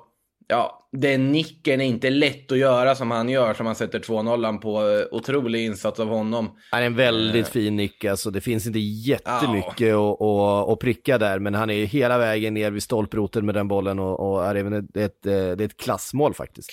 ja, 0.54 0.88
den 0.92 1.32
nicken 1.32 1.82
är 1.82 1.86
inte 1.86 2.10
lätt 2.10 2.52
att 2.52 2.58
göra 2.58 2.96
som 2.96 3.12
han 3.12 3.30
gör, 3.30 3.54
som 3.54 3.66
han 3.66 3.76
sätter 3.76 4.00
2-0 4.00 4.58
på. 4.58 4.90
Eh, 4.90 5.06
otrolig 5.12 5.66
insats 5.66 6.00
av 6.00 6.08
honom. 6.08 6.58
Han 6.72 6.82
är 6.82 6.86
en 6.86 6.96
väldigt 6.96 7.48
uh, 7.48 7.52
fin 7.52 7.76
nick, 7.76 8.06
alltså 8.06 8.32
det 8.32 8.42
finns 8.42 8.68
inte 8.68 8.80
jättemycket 8.80 9.94
uh. 9.94 10.00
att, 10.00 10.70
att, 10.70 10.80
pricka 10.80 11.18
där, 11.18 11.40
men 11.40 11.54
han 11.54 11.70
är 11.70 11.86
hela 11.86 12.18
vägen 12.18 12.54
ner 12.54 12.72
vid 12.72 12.84
stolproten 12.84 13.46
med 13.46 13.56
den 13.56 13.68
bollen 13.68 14.00
och, 14.00 14.34
och 14.34 14.46
är 14.46 14.56
även 14.56 14.74
ett, 14.74 14.98
ett, 14.98 15.24
det 15.24 15.32
är 15.32 15.62
ett 15.62 15.78
klassmål 15.78 16.34
faktiskt. 16.34 16.72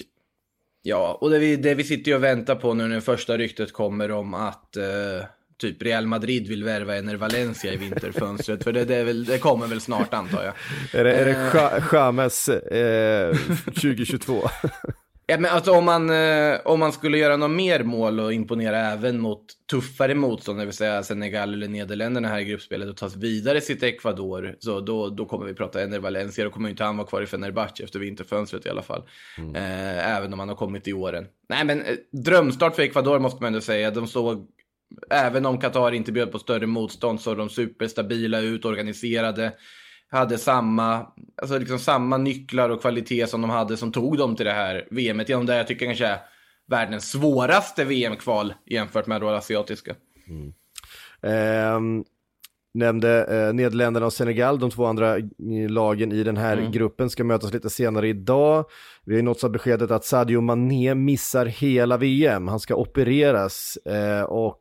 Ja, 0.82 1.18
och 1.20 1.30
det 1.30 1.38
vi, 1.38 1.56
det 1.56 1.74
vi 1.74 1.84
sitter 1.84 2.14
och 2.14 2.24
väntar 2.24 2.54
på 2.54 2.74
nu 2.74 2.88
när 2.88 3.00
första 3.00 3.38
ryktet 3.38 3.72
kommer 3.72 4.10
om 4.10 4.34
att 4.34 4.76
uh 4.76 5.24
typ 5.60 5.82
Real 5.82 6.06
Madrid 6.06 6.48
vill 6.48 6.64
värva 6.64 6.96
Ener 6.96 7.16
Valencia 7.16 7.72
i 7.72 7.76
vinterfönstret. 7.76 8.64
för 8.64 8.72
det, 8.72 8.84
det, 8.84 9.04
väl, 9.04 9.24
det, 9.24 9.38
kommer 9.38 9.66
väl 9.66 9.80
snart 9.80 10.14
antar 10.14 10.44
jag. 10.44 10.54
Är 11.00 11.04
det, 11.04 11.12
är 11.12 11.24
det 11.24 11.80
Chames 11.80 12.48
eh, 12.48 13.36
2022? 13.64 14.36
Eh, 14.36 14.50
ja, 15.26 15.38
men 15.38 15.50
alltså, 15.50 15.72
om, 15.72 15.84
man, 15.84 16.10
eh, 16.10 16.58
om 16.64 16.80
man 16.80 16.92
skulle 16.92 17.18
göra 17.18 17.36
något 17.36 17.50
mer 17.50 17.82
mål 17.82 18.20
och 18.20 18.32
imponera 18.32 18.78
även 18.78 19.20
mot 19.20 19.44
tuffare 19.70 20.14
motstånd, 20.14 20.58
det 20.58 20.64
vill 20.64 20.74
säga 20.74 21.02
Senegal 21.02 21.54
eller 21.54 21.68
Nederländerna 21.68 22.28
här 22.28 22.38
i 22.38 22.44
gruppspelet 22.44 22.88
och 22.88 22.96
tas 22.96 23.16
vidare 23.16 23.60
sitt 23.60 23.82
Ecuador, 23.82 24.56
så 24.58 24.80
då, 24.80 25.08
då 25.08 25.26
kommer 25.26 25.46
vi 25.46 25.54
prata 25.54 25.82
Ener 25.82 25.98
Valencia. 25.98 26.44
Då 26.44 26.50
kommer 26.50 26.68
inte 26.68 26.84
han 26.84 26.96
vara 26.96 27.06
kvar 27.06 27.22
i 27.22 27.26
Fenerbahce 27.26 27.84
efter 27.84 27.98
vinterfönstret 27.98 28.66
i 28.66 28.68
alla 28.68 28.82
fall. 28.82 29.02
Mm. 29.38 29.56
Eh, 29.56 30.16
även 30.16 30.32
om 30.32 30.38
han 30.38 30.48
har 30.48 30.56
kommit 30.56 30.88
i 30.88 30.92
åren. 30.92 31.26
Nej 31.48 31.64
men 31.64 31.82
eh, 31.82 31.94
drömstart 32.24 32.76
för 32.76 32.82
Ecuador 32.82 33.18
måste 33.18 33.42
man 33.42 33.46
ändå 33.46 33.60
säga. 33.60 33.90
De 33.90 34.06
såg 34.06 34.46
även 35.10 35.46
om 35.46 35.58
Qatar 35.58 35.92
inte 35.92 36.12
bjöd 36.12 36.32
på 36.32 36.38
större 36.38 36.66
motstånd 36.66 37.20
så 37.20 37.30
är 37.30 37.36
de 37.36 37.48
superstabila 37.48 38.40
ut, 38.40 38.64
organiserade. 38.64 39.52
Hade 40.10 40.38
samma, 40.38 41.06
alltså 41.42 41.58
liksom 41.58 41.78
samma 41.78 42.16
nycklar 42.16 42.70
och 42.70 42.80
kvalitet 42.80 43.26
som 43.26 43.40
de 43.40 43.50
hade 43.50 43.76
som 43.76 43.92
tog 43.92 44.18
dem 44.18 44.36
till 44.36 44.46
det 44.46 44.52
här 44.52 44.88
VMet. 44.90 45.28
Genom 45.28 45.46
det 45.46 45.56
jag 45.56 45.66
tycker 45.66 45.86
kanske 45.86 46.06
är 46.06 46.18
världens 46.68 47.10
svåraste 47.10 47.84
VM-kval 47.84 48.54
jämfört 48.66 49.06
med 49.06 49.20
det 49.20 49.36
asiatiska. 49.36 49.94
Mm. 50.28 50.52
Um, 51.76 52.04
nämnde 52.74 53.24
eh, 53.24 53.54
Nederländerna 53.54 54.06
och 54.06 54.12
Senegal, 54.12 54.58
de 54.58 54.70
två 54.70 54.84
andra 54.84 55.16
lagen 55.68 56.12
i 56.12 56.22
den 56.22 56.36
här 56.36 56.56
mm. 56.56 56.72
gruppen 56.72 57.10
ska 57.10 57.24
mötas 57.24 57.52
lite 57.52 57.70
senare 57.70 58.08
idag. 58.08 58.64
Vi 59.04 59.16
har 59.16 59.22
nåtts 59.22 59.44
av 59.44 59.50
beskedet 59.50 59.90
att 59.90 60.04
Sadio 60.04 60.40
Mané 60.40 60.94
missar 60.94 61.46
hela 61.46 61.96
VM, 61.96 62.48
han 62.48 62.60
ska 62.60 62.74
opereras 62.74 63.76
eh, 63.76 64.22
och 64.22 64.59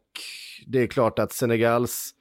det 0.68 0.84
är 0.84 0.88
klart 0.88 1.20
att 1.20 1.34
Senegals 1.34 2.14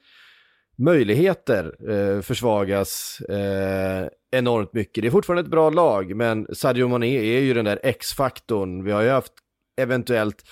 möjligheter 0.79 1.91
eh, 1.91 2.21
försvagas 2.21 3.21
eh, 3.21 4.09
enormt 4.31 4.73
mycket. 4.73 5.03
Det 5.03 5.09
är 5.09 5.11
fortfarande 5.11 5.43
ett 5.43 5.51
bra 5.51 5.71
lag, 5.71 6.17
men 6.17 6.47
Sadio 6.53 6.89
Mané 6.89 7.37
är 7.37 7.41
ju 7.41 7.55
den 7.55 7.65
där 7.65 7.81
X-faktorn. 7.83 8.85
Vi 8.85 8.93
har 8.93 9.03
ju 9.03 9.09
haft 9.09 9.33
eventuellt, 9.79 10.45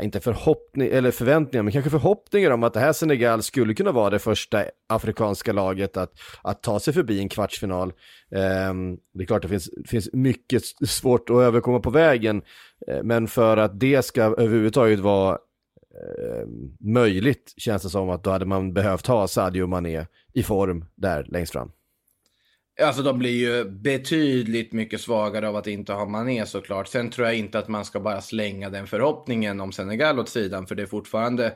inte 0.00 0.20
förhoppning, 0.20 0.88
eller 0.88 1.10
förväntningar, 1.10 1.62
men 1.62 1.72
kanske 1.72 1.90
förhoppningar 1.90 2.50
om 2.50 2.62
att 2.62 2.74
det 2.74 2.80
här 2.80 2.92
Senegal 2.92 3.42
skulle 3.42 3.74
kunna 3.74 3.92
vara 3.92 4.10
det 4.10 4.18
första 4.18 4.64
afrikanska 4.88 5.52
laget 5.52 5.96
att, 5.96 6.12
att 6.42 6.62
ta 6.62 6.80
sig 6.80 6.94
förbi 6.94 7.20
en 7.20 7.28
kvartsfinal. 7.28 7.88
Eh, 8.34 8.74
det 9.14 9.22
är 9.22 9.26
klart 9.26 9.42
det 9.42 9.48
finns, 9.48 9.70
finns 9.86 10.12
mycket 10.12 10.62
svårt 10.88 11.30
att 11.30 11.36
överkomma 11.36 11.80
på 11.80 11.90
vägen, 11.90 12.42
eh, 12.88 13.02
men 13.02 13.28
för 13.28 13.56
att 13.56 13.80
det 13.80 14.04
ska 14.04 14.22
överhuvudtaget 14.22 15.00
vara 15.00 15.38
eh, 15.94 16.48
möjligt 16.80 17.54
känns 17.56 17.82
det 17.82 17.90
som 17.90 18.10
att 18.10 18.24
då 18.24 18.30
hade 18.30 18.46
man 18.46 18.72
behövt 18.72 19.06
ha 19.06 19.28
Sadio 19.28 19.66
Mané 19.66 20.06
i 20.32 20.42
form 20.42 20.84
där 20.94 21.24
längst 21.28 21.52
fram. 21.52 21.72
Alltså 22.82 23.02
de 23.02 23.18
blir 23.18 23.30
ju 23.30 23.70
betydligt 23.70 24.72
mycket 24.72 25.00
svagare 25.00 25.48
av 25.48 25.56
att 25.56 25.66
inte 25.66 25.92
ha 25.92 26.06
Mané 26.06 26.46
såklart. 26.46 26.88
Sen 26.88 27.10
tror 27.10 27.26
jag 27.26 27.36
inte 27.36 27.58
att 27.58 27.68
man 27.68 27.84
ska 27.84 28.00
bara 28.00 28.20
slänga 28.20 28.70
den 28.70 28.86
förhoppningen 28.86 29.60
om 29.60 29.72
Senegal 29.72 30.18
åt 30.18 30.28
sidan. 30.28 30.66
För 30.66 30.74
det 30.74 30.82
är 30.82 30.86
fortfarande 30.86 31.54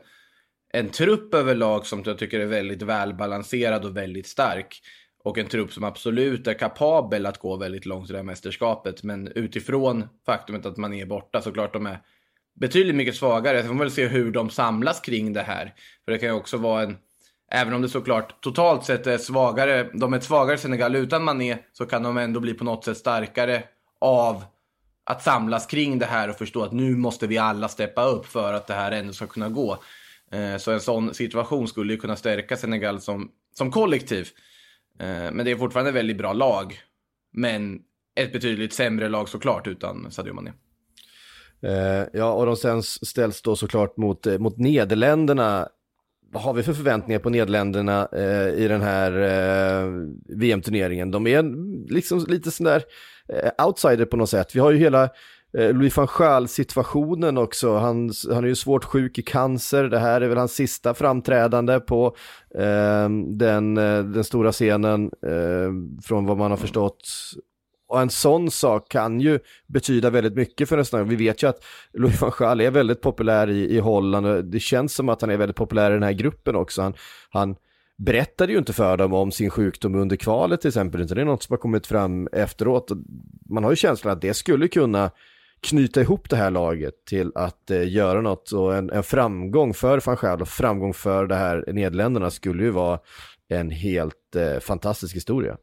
en 0.73 0.88
trupp 0.88 1.35
överlag 1.35 1.87
som 1.87 2.03
jag 2.07 2.18
tycker 2.18 2.40
är 2.40 2.47
väldigt 2.47 2.83
välbalanserad 2.83 3.85
och 3.85 3.97
väldigt 3.97 4.27
stark. 4.27 4.81
Och 5.25 5.38
en 5.38 5.47
trupp 5.47 5.73
som 5.73 5.85
absolut 5.85 6.47
är 6.47 6.55
kapabel 6.55 7.27
att 7.27 7.38
gå 7.38 7.57
väldigt 7.57 7.87
långt 7.87 8.11
i 8.11 8.12
det 8.12 8.18
här 8.18 8.25
mästerskapet. 8.25 9.03
Men 9.03 9.29
utifrån 9.29 10.09
faktumet 10.27 10.66
att 10.66 10.77
man 10.77 10.94
är 10.94 11.07
borta 11.07 11.42
såklart 11.42 11.73
de 11.73 11.87
är 11.87 11.99
betydligt 12.54 12.96
mycket 12.96 13.16
svagare. 13.16 13.58
Sen 13.58 13.66
får 13.68 13.74
man 13.74 13.84
väl 13.84 13.90
se 13.90 14.06
hur 14.06 14.32
de 14.32 14.50
samlas 14.50 15.00
kring 15.00 15.32
det 15.32 15.42
här. 15.42 15.74
För 16.04 16.12
det 16.12 16.18
kan 16.18 16.28
ju 16.28 16.34
också 16.34 16.56
vara 16.56 16.82
en 16.82 16.96
Även 17.50 17.74
om 17.74 17.82
det 17.82 17.88
såklart 17.88 18.42
totalt 18.42 18.84
sett 18.84 19.06
är 19.06 19.18
svagare, 19.18 19.90
de 19.92 20.12
är 20.12 20.16
ett 20.16 20.24
svagare 20.24 20.58
Senegal 20.58 20.96
utan 20.96 21.24
Mané 21.24 21.58
så 21.72 21.86
kan 21.86 22.02
de 22.02 22.18
ändå 22.18 22.40
bli 22.40 22.54
på 22.54 22.64
något 22.64 22.84
sätt 22.84 22.96
starkare 22.96 23.62
av 24.00 24.44
att 25.04 25.22
samlas 25.22 25.66
kring 25.66 25.98
det 25.98 26.06
här 26.06 26.30
och 26.30 26.36
förstå 26.36 26.62
att 26.62 26.72
nu 26.72 26.96
måste 26.96 27.26
vi 27.26 27.38
alla 27.38 27.68
steppa 27.68 28.04
upp 28.04 28.26
för 28.26 28.52
att 28.52 28.66
det 28.66 28.74
här 28.74 28.92
ändå 28.92 29.12
ska 29.12 29.26
kunna 29.26 29.48
gå. 29.48 29.78
Eh, 30.32 30.56
så 30.56 30.72
en 30.72 30.80
sån 30.80 31.14
situation 31.14 31.68
skulle 31.68 31.92
ju 31.92 31.98
kunna 31.98 32.16
stärka 32.16 32.56
Senegal 32.56 33.00
som, 33.00 33.30
som 33.54 33.70
kollektiv. 33.70 34.28
Eh, 34.98 35.06
men 35.06 35.44
det 35.44 35.50
är 35.50 35.56
fortfarande 35.56 35.90
ett 35.90 35.96
väldigt 35.96 36.18
bra 36.18 36.32
lag. 36.32 36.80
Men 37.32 37.80
ett 38.16 38.32
betydligt 38.32 38.72
sämre 38.72 39.08
lag 39.08 39.28
såklart 39.28 39.66
utan 39.66 40.10
Sadio 40.10 40.32
Mané. 40.32 40.52
Eh, 41.64 42.07
ja, 42.12 42.33
och 42.33 42.46
de 42.46 42.57
sen 42.57 42.83
ställs 42.83 43.42
då 43.42 43.57
såklart 43.57 43.96
mot, 43.96 44.27
eh, 44.27 44.38
mot 44.38 44.59
Nederländerna. 44.59 45.68
Vad 46.33 46.42
har 46.42 46.55
vi 46.55 46.62
för 46.62 46.72
förväntningar 46.72 47.18
på 47.18 47.31
Nederländerna 47.31 48.09
eh, 48.12 48.48
i 48.48 48.68
den 48.68 48.83
här 48.83 49.12
eh, 49.12 49.90
VM-turneringen? 50.29 51.11
De 51.11 51.27
är 51.27 51.42
liksom 51.92 52.24
lite 52.29 52.50
sån 52.50 52.64
där 52.64 52.83
eh, 53.29 53.66
outsider 53.66 54.05
på 54.05 54.16
något 54.16 54.31
sätt. 54.31 54.57
Vi 54.57 54.61
har 54.61 54.70
ju 54.70 54.79
hela 54.79 55.03
eh, 55.59 55.72
Louis 55.72 55.96
van 55.96 56.09
Gaal-situationen 56.18 57.38
också. 57.38 57.77
Han, 57.77 58.12
han 58.33 58.44
är 58.44 58.48
ju 58.48 58.55
svårt 58.55 58.85
sjuk 58.85 59.18
i 59.18 59.22
cancer. 59.22 59.85
Det 59.85 59.98
här 59.98 60.20
är 60.20 60.29
väl 60.29 60.38
hans 60.38 60.55
sista 60.55 60.94
framträdande 60.94 61.81
på 61.81 62.16
eh, 62.55 63.09
den, 63.29 63.79
eh, 63.79 64.05
den 64.05 64.24
stora 64.24 64.53
scenen 64.53 65.11
eh, 65.27 66.00
från 66.03 66.27
vad 66.27 66.38
man 66.38 66.50
har 66.50 66.59
förstått 66.59 67.09
och 67.94 68.00
en 68.00 68.11
sån 68.11 68.50
sak 68.50 68.88
kan 68.88 69.20
ju 69.20 69.38
betyda 69.66 70.11
väldigt 70.11 70.35
mycket 70.35 70.68
för 70.68 70.76
nästan. 70.76 71.09
Vi 71.09 71.16
vet 71.16 71.42
ju 71.42 71.46
att 71.46 71.64
Louis 71.92 72.20
van 72.20 72.33
Gaal 72.38 72.61
är 72.61 72.70
väldigt 72.70 73.00
populär 73.00 73.50
i, 73.50 73.76
i 73.76 73.78
Holland 73.78 74.26
och 74.26 74.44
det 74.44 74.61
känns 74.61 74.94
som 74.94 75.09
att 75.09 75.20
han 75.20 75.30
är 75.30 75.37
väldigt 75.37 75.57
populär 75.57 75.90
i 75.90 75.94
den 75.94 76.02
här 76.02 76.12
gruppen 76.12 76.57
också. 76.57 76.83
Han, 76.83 76.94
han 77.30 77.57
berättade 77.98 78.52
ju 78.52 78.59
inte 78.59 78.72
för 78.72 78.96
dem 78.96 79.12
om 79.12 79.33
sin 79.33 79.50
sjukdom 79.50 79.94
under 79.94 80.16
kvalet 80.16 80.61
till 80.61 80.68
exempel, 80.68 81.00
utan 81.00 81.14
det 81.14 81.20
är 81.20 81.24
något 81.24 81.42
som 81.42 81.52
har 81.52 81.59
kommit 81.59 81.87
fram 81.87 82.28
efteråt. 82.33 82.90
Man 83.50 83.64
har 83.64 83.70
ju 83.70 83.76
känslan 83.76 84.12
att 84.12 84.20
det 84.20 84.35
skulle 84.35 84.68
kunna 84.68 85.11
knyta 85.61 86.00
ihop 86.00 86.30
det 86.30 86.37
här 86.37 86.50
laget 86.50 86.94
till 87.07 87.33
att 87.35 87.70
eh, 87.70 87.88
göra 87.88 88.20
något 88.20 88.52
och 88.52 88.76
en, 88.76 88.90
en 88.90 89.02
framgång 89.02 89.74
för 89.74 90.02
van 90.07 90.16
Gaal 90.20 90.42
och 90.42 90.48
framgång 90.48 90.94
för 90.94 91.26
det 91.26 91.35
här 91.35 91.64
Nederländerna 91.72 92.30
skulle 92.30 92.64
ju 92.64 92.70
vara 92.70 92.98
en 93.48 93.70
helt 93.70 94.37
eh, 94.37 94.61
fantastisk 94.61 95.16
historia. 95.16 95.57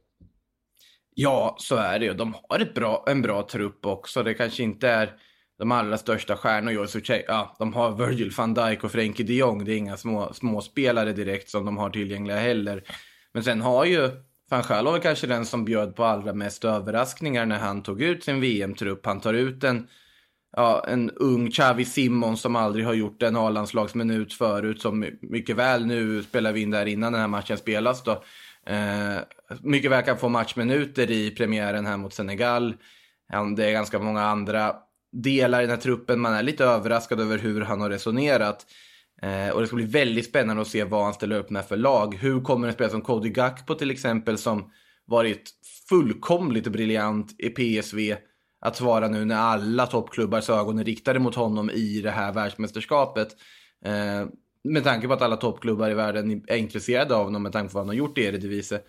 Ja, 1.16 1.56
så 1.60 1.76
är 1.76 2.00
det 2.00 2.06
ju. 2.06 2.14
De 2.14 2.36
har 2.50 2.60
ett 2.60 2.74
bra, 2.74 3.04
en 3.08 3.22
bra 3.22 3.48
trupp 3.48 3.86
också. 3.86 4.24
Det 4.24 4.34
kanske 4.34 4.64
inte 4.64 4.90
är 4.90 5.14
de 5.60 5.72
allra 5.72 5.98
största 5.98 6.38
stjärnorna. 6.38 6.88
Ja, 7.28 7.56
de 7.60 7.74
har 7.74 7.92
Virgil 7.92 8.32
van 8.38 8.54
Dijk 8.54 8.84
och 8.84 8.92
Frenkie 8.92 9.26
de 9.26 9.34
Jong. 9.34 9.66
Det 9.66 9.74
är 9.74 9.78
inga 9.78 9.98
små, 9.98 10.34
små 10.34 10.62
spelare 10.62 11.14
direkt 11.14 11.50
som 11.50 11.66
de 11.66 11.78
har 11.78 11.90
tillgängliga 11.90 12.38
heller. 12.38 12.84
Men 13.34 13.44
sen 13.44 13.62
har 13.62 13.86
ju 13.86 14.10
van 14.50 14.64
Gaal 14.68 15.00
kanske 15.00 15.28
den 15.28 15.46
som 15.46 15.66
bjöd 15.66 15.96
på 15.96 16.04
allra 16.04 16.34
mest 16.34 16.66
överraskningar 16.66 17.46
när 17.46 17.60
han 17.60 17.84
tog 17.84 18.02
ut 18.02 18.24
sin 18.24 18.42
VM-trupp. 18.42 19.06
Han 19.06 19.22
tar 19.22 19.34
ut 19.34 19.64
en, 19.64 19.88
ja, 20.58 20.86
en 20.88 21.12
ung 21.12 21.52
Xavi 21.52 21.86
Simon 21.86 22.38
som 22.38 22.56
aldrig 22.56 22.86
har 22.86 22.94
gjort 22.94 23.24
en 23.24 23.36
A-landslagsminut 23.36 24.34
förut. 24.34 24.82
Som 24.82 25.06
mycket 25.22 25.56
väl 25.56 25.86
nu 25.86 26.24
spelar 26.24 26.52
vi 26.52 26.62
in 26.62 26.72
där 26.72 26.86
innan 26.86 27.12
den 27.12 27.22
här 27.22 27.28
matchen 27.28 27.58
spelas 27.58 28.04
då 28.04 28.24
Eh, 28.68 29.18
mycket 29.62 29.92
väl 29.92 30.04
kan 30.04 30.18
få 30.18 30.30
matchminuter 30.30 31.12
i 31.12 31.32
premiären 31.32 31.86
här 31.86 31.98
mot 31.98 32.14
Senegal. 32.14 32.76
Det 33.56 33.66
är 33.66 33.72
ganska 33.72 34.00
många 34.00 34.22
andra 34.22 34.76
delar 35.12 35.60
i 35.60 35.62
den 35.62 35.76
här 35.76 35.82
truppen. 35.82 36.20
Man 36.20 36.34
är 36.34 36.44
lite 36.44 36.66
överraskad 36.66 37.20
över 37.20 37.38
hur 37.38 37.62
han 37.62 37.82
har 37.82 37.90
resonerat. 37.90 38.66
Eh, 39.22 39.50
och 39.50 39.62
det 39.62 39.68
ska 39.68 39.76
bli 39.76 39.86
väldigt 39.86 40.26
spännande 40.26 40.62
att 40.62 40.68
se 40.68 40.84
vad 40.84 41.04
han 41.04 41.14
ställer 41.14 41.40
upp 41.40 41.50
med 41.50 41.66
för 41.66 41.78
lag. 41.78 42.16
Hur 42.16 42.42
kommer 42.42 42.68
en 42.68 42.74
spelare 42.74 42.92
som 42.92 43.02
Cody 43.02 43.30
Gakpo 43.30 43.76
till 43.76 43.92
exempel 43.92 44.38
som 44.38 44.72
varit 45.06 45.50
fullkomligt 45.90 46.68
briljant 46.68 47.36
i 47.38 47.50
PSV 47.50 48.16
att 48.62 48.76
svara 48.76 49.08
nu 49.08 49.26
när 49.26 49.36
alla 49.36 49.88
toppklubbars 49.88 50.50
ögon 50.50 50.80
är 50.80 50.84
riktade 50.84 51.20
mot 51.20 51.36
honom 51.36 51.70
i 51.70 52.02
det 52.02 52.12
här 52.12 52.34
världsmästerskapet. 52.34 53.28
Eh, 53.86 54.28
med 54.64 54.84
tanke 54.84 55.08
på 55.08 55.14
att 55.14 55.22
alla 55.22 55.38
toppklubbar 55.38 55.90
i 55.90 55.94
världen 55.94 56.44
är 56.48 56.58
intresserade 56.58 57.16
av 57.16 57.24
honom 57.24 57.44
med 57.44 57.52
tanke 57.52 57.72
på 57.72 57.78
vad 57.78 57.82
han 57.82 57.90
har 57.90 57.96
gjort 57.96 58.18
i 58.18 58.26
Eredivisie. 58.26 58.80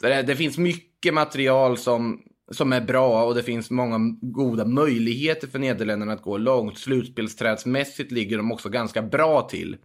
Det, 0.00 0.22
det 0.22 0.36
finns 0.36 0.58
mycket 0.58 1.14
material 1.14 1.78
som, 1.78 2.22
som 2.50 2.72
är 2.72 2.80
bra 2.80 3.24
och 3.24 3.34
det 3.34 3.42
finns 3.42 3.70
många 3.70 3.98
goda 4.20 4.64
möjligheter 4.64 5.48
för 5.48 5.58
Nederländerna 5.58 6.12
att 6.12 6.22
gå 6.22 6.38
långt. 6.38 6.78
Slutspelsträdsmässigt 6.78 8.12
ligger 8.12 8.36
de 8.36 8.52
också 8.52 8.68
ganska 8.68 9.02
bra 9.02 9.42
till 9.42 9.76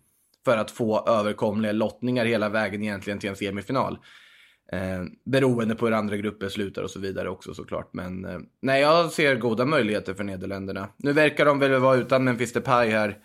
för 0.45 0.57
att 0.57 0.71
få 0.71 1.07
överkomliga 1.07 1.71
lottningar 1.71 2.25
hela 2.25 2.49
vägen 2.49 2.83
egentligen 2.83 3.19
till 3.19 3.29
en 3.29 3.35
semifinal. 3.35 3.97
Eh, 4.71 5.03
beroende 5.25 5.75
på 5.75 5.85
hur 5.85 5.93
andra 5.93 6.17
grupper 6.17 6.49
slutar 6.49 6.83
och 6.83 6.89
så 6.89 6.99
vidare 6.99 7.29
också 7.29 7.53
såklart. 7.53 7.89
Men 7.93 8.25
eh, 8.25 8.39
nej, 8.61 8.81
jag 8.81 9.11
ser 9.11 9.35
goda 9.35 9.65
möjligheter 9.65 10.13
för 10.13 10.23
Nederländerna. 10.23 10.89
Nu 10.97 11.13
verkar 11.13 11.45
de 11.45 11.59
väl 11.59 11.79
vara 11.79 11.95
utan 11.95 12.23
Memphis 12.23 12.53
Depay 12.53 12.89
här 12.89 13.17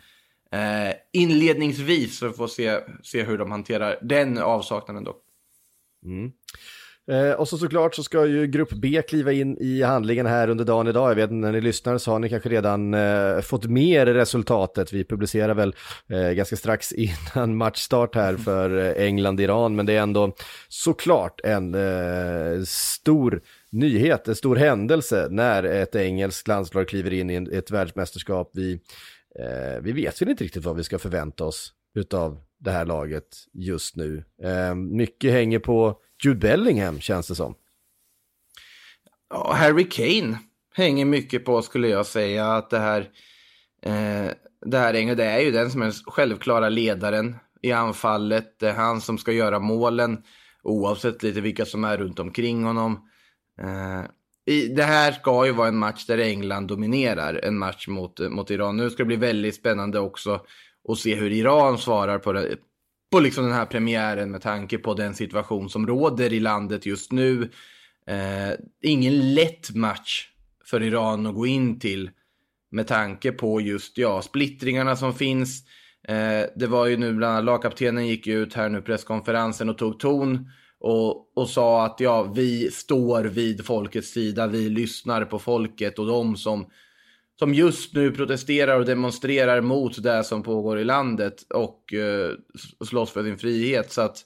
eh, 0.53 0.95
inledningsvis. 1.13 2.19
Så 2.19 2.29
vi 2.29 2.33
får 2.33 2.49
se, 2.49 2.81
se 3.03 3.23
hur 3.23 3.39
de 3.39 3.51
hanterar 3.51 3.99
den 4.03 4.39
avsaknaden 4.39 5.05
dock. 5.05 5.23
Mm. 6.05 6.33
Eh, 7.11 7.33
och 7.33 7.49
så 7.49 7.59
såklart 7.59 7.95
så 7.95 8.03
ska 8.03 8.27
ju 8.27 8.47
Grupp 8.47 8.73
B 8.73 9.03
kliva 9.09 9.33
in 9.33 9.59
i 9.61 9.83
handlingen 9.83 10.27
här 10.27 10.49
under 10.49 10.65
dagen 10.65 10.87
idag. 10.87 11.11
Jag 11.11 11.17
vet 11.17 11.31
när 11.31 11.53
ni 11.53 11.61
lyssnar 11.61 11.99
så 11.99 12.11
har 12.11 12.19
ni 12.19 12.29
kanske 12.29 12.49
redan 12.49 12.95
eh, 12.95 13.41
fått 13.41 13.67
med 13.67 14.09
resultatet. 14.09 14.93
Vi 14.93 15.05
publicerar 15.05 15.55
väl 15.55 15.75
eh, 16.09 16.31
ganska 16.31 16.57
strax 16.57 16.93
innan 16.93 17.57
matchstart 17.57 18.15
här 18.15 18.37
för 18.37 18.79
eh, 18.79 19.07
England-Iran, 19.07 19.77
men 19.77 19.87
det 19.87 19.93
är 19.93 20.03
ändå 20.03 20.33
såklart 20.69 21.41
en 21.45 21.75
eh, 21.75 22.63
stor 22.65 23.41
nyhet, 23.71 24.29
en 24.29 24.37
stor 24.37 24.57
händelse 24.57 25.29
när 25.31 25.63
ett 25.63 25.95
engelskt 25.95 26.49
landslag 26.49 26.89
kliver 26.89 27.13
in 27.13 27.31
i 27.31 27.57
ett 27.57 27.71
världsmästerskap. 27.71 28.51
Vi 28.55 28.81
eh, 29.39 29.81
vi 29.83 29.93
vet 29.93 30.23
väl 30.23 30.29
inte 30.29 30.45
riktigt 30.45 30.65
vad 30.65 30.77
vi 30.77 30.85
ska 30.85 30.99
förvänta 30.99 31.45
oss 31.45 31.73
utav 31.95 32.41
det 32.59 32.71
här 32.71 32.85
laget 32.85 33.37
just 33.53 33.97
nu. 33.97 34.25
Eh, 34.43 34.75
mycket 34.75 35.33
hänger 35.33 35.59
på 35.59 36.01
Jude 36.25 36.39
Bellingham 36.39 37.01
känns 37.01 37.29
det 37.29 37.35
som. 37.35 37.55
Ja, 39.31 39.53
Harry 39.53 39.89
Kane 39.89 40.39
hänger 40.75 41.05
mycket 41.05 41.45
på 41.45 41.63
skulle 41.63 41.89
jag 41.89 42.07
säga 42.07 42.53
att 42.53 42.71
det 42.71 42.79
här 42.79 43.01
eh, 43.83 44.33
det 44.67 44.79
här 44.79 45.15
det 45.17 45.25
är 45.25 45.41
ju 45.41 45.51
den 45.51 45.71
som 45.71 45.83
är 45.83 46.11
självklara 46.11 46.69
ledaren 46.69 47.37
i 47.63 47.73
anfallet. 47.73 48.59
Det 48.59 48.69
är 48.69 48.75
han 48.75 49.01
som 49.01 49.19
ska 49.19 49.33
göra 49.33 49.59
målen 49.59 50.23
oavsett 50.63 51.23
lite 51.23 51.41
vilka 51.41 51.65
som 51.65 51.85
är 51.85 51.99
runt 51.99 52.19
omkring 52.19 52.65
honom. 52.65 53.09
Eh, 53.61 54.03
i, 54.49 54.69
det 54.69 54.83
här 54.83 55.13
ska 55.13 55.47
ju 55.47 55.53
vara 55.53 55.69
en 55.69 55.79
match 55.79 56.07
där 56.07 56.19
England 56.19 56.67
dominerar 56.67 57.41
en 57.45 57.59
match 57.59 57.89
mot, 57.89 58.21
mot 58.31 58.51
Iran. 58.51 58.77
Nu 58.77 58.91
ska 58.91 59.03
det 59.03 59.07
bli 59.07 59.17
väldigt 59.17 59.55
spännande 59.55 60.01
också 60.01 60.41
att 60.89 60.99
se 60.99 61.15
hur 61.15 61.33
Iran 61.33 61.79
svarar 61.79 62.19
på, 62.19 62.33
det, 62.33 62.57
på 63.11 63.21
liksom 63.21 63.45
den 63.45 63.53
här 63.53 63.67
premiären 63.67 64.31
med 64.31 64.43
tanke 64.43 64.79
på 64.79 64.95
den 64.95 65.15
situation 65.15 65.71
som 65.71 65.87
råder 65.87 66.33
i 66.33 66.41
landet 66.41 66.87
just 66.87 67.13
nu. 67.13 67.51
Eh, 68.07 68.53
ingen 68.83 69.35
lätt 69.35 69.75
match 69.75 70.29
för 70.65 70.83
Iran 70.83 71.27
att 71.27 71.35
gå 71.35 71.47
in 71.47 71.81
till 71.81 72.11
med 72.71 72.87
tanke 72.87 73.33
på 73.33 73.61
just 73.61 73.99
ja, 73.99 74.23
splittringarna 74.23 74.97
som 74.97 75.15
finns. 75.15 75.63
Eh, 76.09 76.43
det 76.57 76.67
var 76.67 76.87
ju 76.87 76.97
nu 76.97 77.15
bland 77.15 77.33
annat 77.33 77.45
lagkaptenen 77.45 78.07
gick 78.07 78.27
ut 78.27 78.55
här 78.55 78.69
nu 78.69 78.83
presskonferensen 78.83 79.69
och 79.69 79.79
tog 79.79 80.01
ton 80.01 80.51
och, 80.81 81.39
och 81.39 81.49
sa 81.49 81.85
att 81.85 82.01
ja, 82.01 82.23
vi 82.23 82.71
står 82.71 83.25
vid 83.25 83.67
folkets 83.67 84.11
sida, 84.11 84.47
vi 84.47 84.69
lyssnar 84.69 85.25
på 85.25 85.39
folket 85.39 85.99
och 85.99 86.07
de 86.07 86.37
som, 86.37 86.71
som 87.39 87.55
just 87.55 87.95
nu 87.95 88.11
protesterar 88.11 88.79
och 88.79 88.85
demonstrerar 88.85 89.61
mot 89.61 90.03
det 90.03 90.25
som 90.25 90.43
pågår 90.43 90.79
i 90.79 90.85
landet 90.85 91.47
och 91.55 91.95
eh, 91.95 92.33
slåss 92.89 93.11
för 93.11 93.23
sin 93.23 93.39
frihet. 93.39 93.93
Så 93.93 94.01
att 94.01 94.25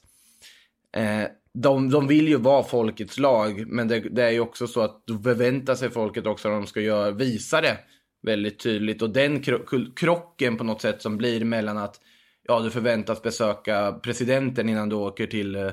eh, 0.95 1.23
de, 1.53 1.89
de 1.89 2.07
vill 2.07 2.27
ju 2.27 2.37
vara 2.37 2.63
folkets 2.63 3.19
lag, 3.19 3.67
men 3.67 3.87
det, 3.87 3.99
det 3.99 4.23
är 4.23 4.31
ju 4.31 4.39
också 4.39 4.67
så 4.67 4.81
att 4.81 5.07
då 5.07 5.17
förväntar 5.17 5.75
sig 5.75 5.89
folket 5.89 6.27
också 6.27 6.47
att 6.47 6.61
de 6.61 6.67
ska 6.67 6.81
göra, 6.81 7.11
visa 7.11 7.61
det 7.61 7.77
väldigt 8.21 8.59
tydligt. 8.59 9.01
Och 9.01 9.09
den 9.09 9.43
krocken 9.95 10.57
på 10.57 10.63
något 10.63 10.81
sätt 10.81 11.01
som 11.01 11.17
blir 11.17 11.45
mellan 11.45 11.77
att 11.77 11.99
ja, 12.43 12.59
du 12.59 12.69
förväntas 12.69 13.21
besöka 13.21 13.91
presidenten 13.91 14.69
innan 14.69 14.89
du 14.89 14.95
åker 14.95 15.27
till 15.27 15.55
eh, 15.55 15.71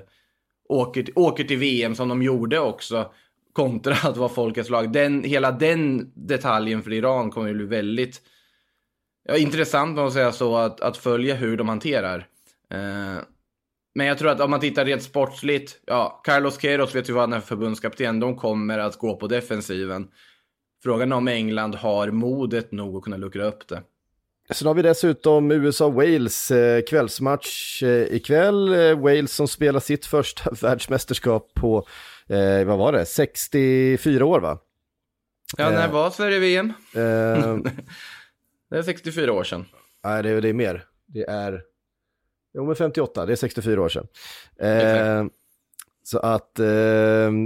åker, 0.70 1.06
åker 1.14 1.44
till 1.44 1.58
VM 1.58 1.94
som 1.94 2.08
de 2.08 2.22
gjorde 2.22 2.58
också 2.58 3.12
kontra 3.52 3.94
att 4.08 4.16
vara 4.16 4.28
folkets 4.28 4.70
lag. 4.70 4.92
Den, 4.92 5.24
hela 5.24 5.52
den 5.52 6.12
detaljen 6.14 6.82
för 6.82 6.92
Iran 6.92 7.30
kommer 7.30 7.48
ju 7.48 7.54
bli 7.54 7.66
väldigt 7.66 8.22
ja, 9.28 9.36
intressant 9.36 9.96
man 9.96 10.12
säga 10.12 10.32
så 10.32 10.56
att, 10.56 10.80
att 10.80 10.96
följa 10.96 11.34
hur 11.34 11.56
de 11.56 11.68
hanterar. 11.68 12.26
Eh, 12.70 13.22
men 13.94 14.06
jag 14.06 14.18
tror 14.18 14.30
att 14.30 14.40
om 14.40 14.50
man 14.50 14.60
tittar 14.60 14.84
rent 14.84 15.02
sportsligt, 15.02 15.80
ja, 15.86 16.20
Carlos 16.24 16.58
Queiroz 16.58 16.94
vet 16.94 17.08
ju 17.08 17.12
vad 17.12 17.22
han 17.22 17.32
är 17.32 17.40
förbundskapten, 17.40 18.20
de 18.20 18.36
kommer 18.36 18.78
att 18.78 18.98
gå 18.98 19.16
på 19.16 19.26
defensiven. 19.26 20.08
Frågan 20.82 21.12
är 21.12 21.16
om 21.16 21.28
England 21.28 21.74
har 21.74 22.10
modet 22.10 22.72
nog 22.72 22.96
att 22.96 23.02
kunna 23.02 23.16
luckra 23.16 23.44
upp 23.44 23.68
det. 23.68 23.82
Sen 24.52 24.66
har 24.66 24.74
vi 24.74 24.82
dessutom 24.82 25.50
USA-Wales 25.52 26.50
eh, 26.50 26.82
kvällsmatch 26.82 27.82
eh, 27.82 28.02
ikväll. 28.14 28.72
Eh, 28.72 28.98
Wales 29.00 29.32
som 29.32 29.48
spelar 29.48 29.80
sitt 29.80 30.06
första 30.06 30.50
världsmästerskap 30.62 31.50
på, 31.54 31.86
eh, 32.28 32.64
vad 32.66 32.78
var 32.78 32.92
det, 32.92 33.04
64 33.06 34.24
år 34.24 34.40
va? 34.40 34.58
Ja, 35.56 35.70
när 35.70 35.88
var 35.88 36.10
Sverige-VM? 36.10 36.72
Eh, 36.94 37.56
Det 38.70 38.78
är 38.78 38.82
64 38.82 39.32
år 39.32 39.44
sedan. 39.44 39.64
nej, 40.04 40.22
det, 40.22 40.30
är- 40.30 40.40
det 40.40 40.48
är 40.48 40.52
mer. 40.52 40.84
Det 41.06 41.22
är, 41.28 41.62
jo 42.54 42.66
men 42.66 42.76
58, 42.76 43.26
det 43.26 43.32
är 43.32 43.36
64 43.36 43.82
år 43.82 43.88
sedan. 43.88 44.06
Eh, 44.60 45.24
så 46.02 46.18
att 46.18 46.58
eh, 46.58 46.64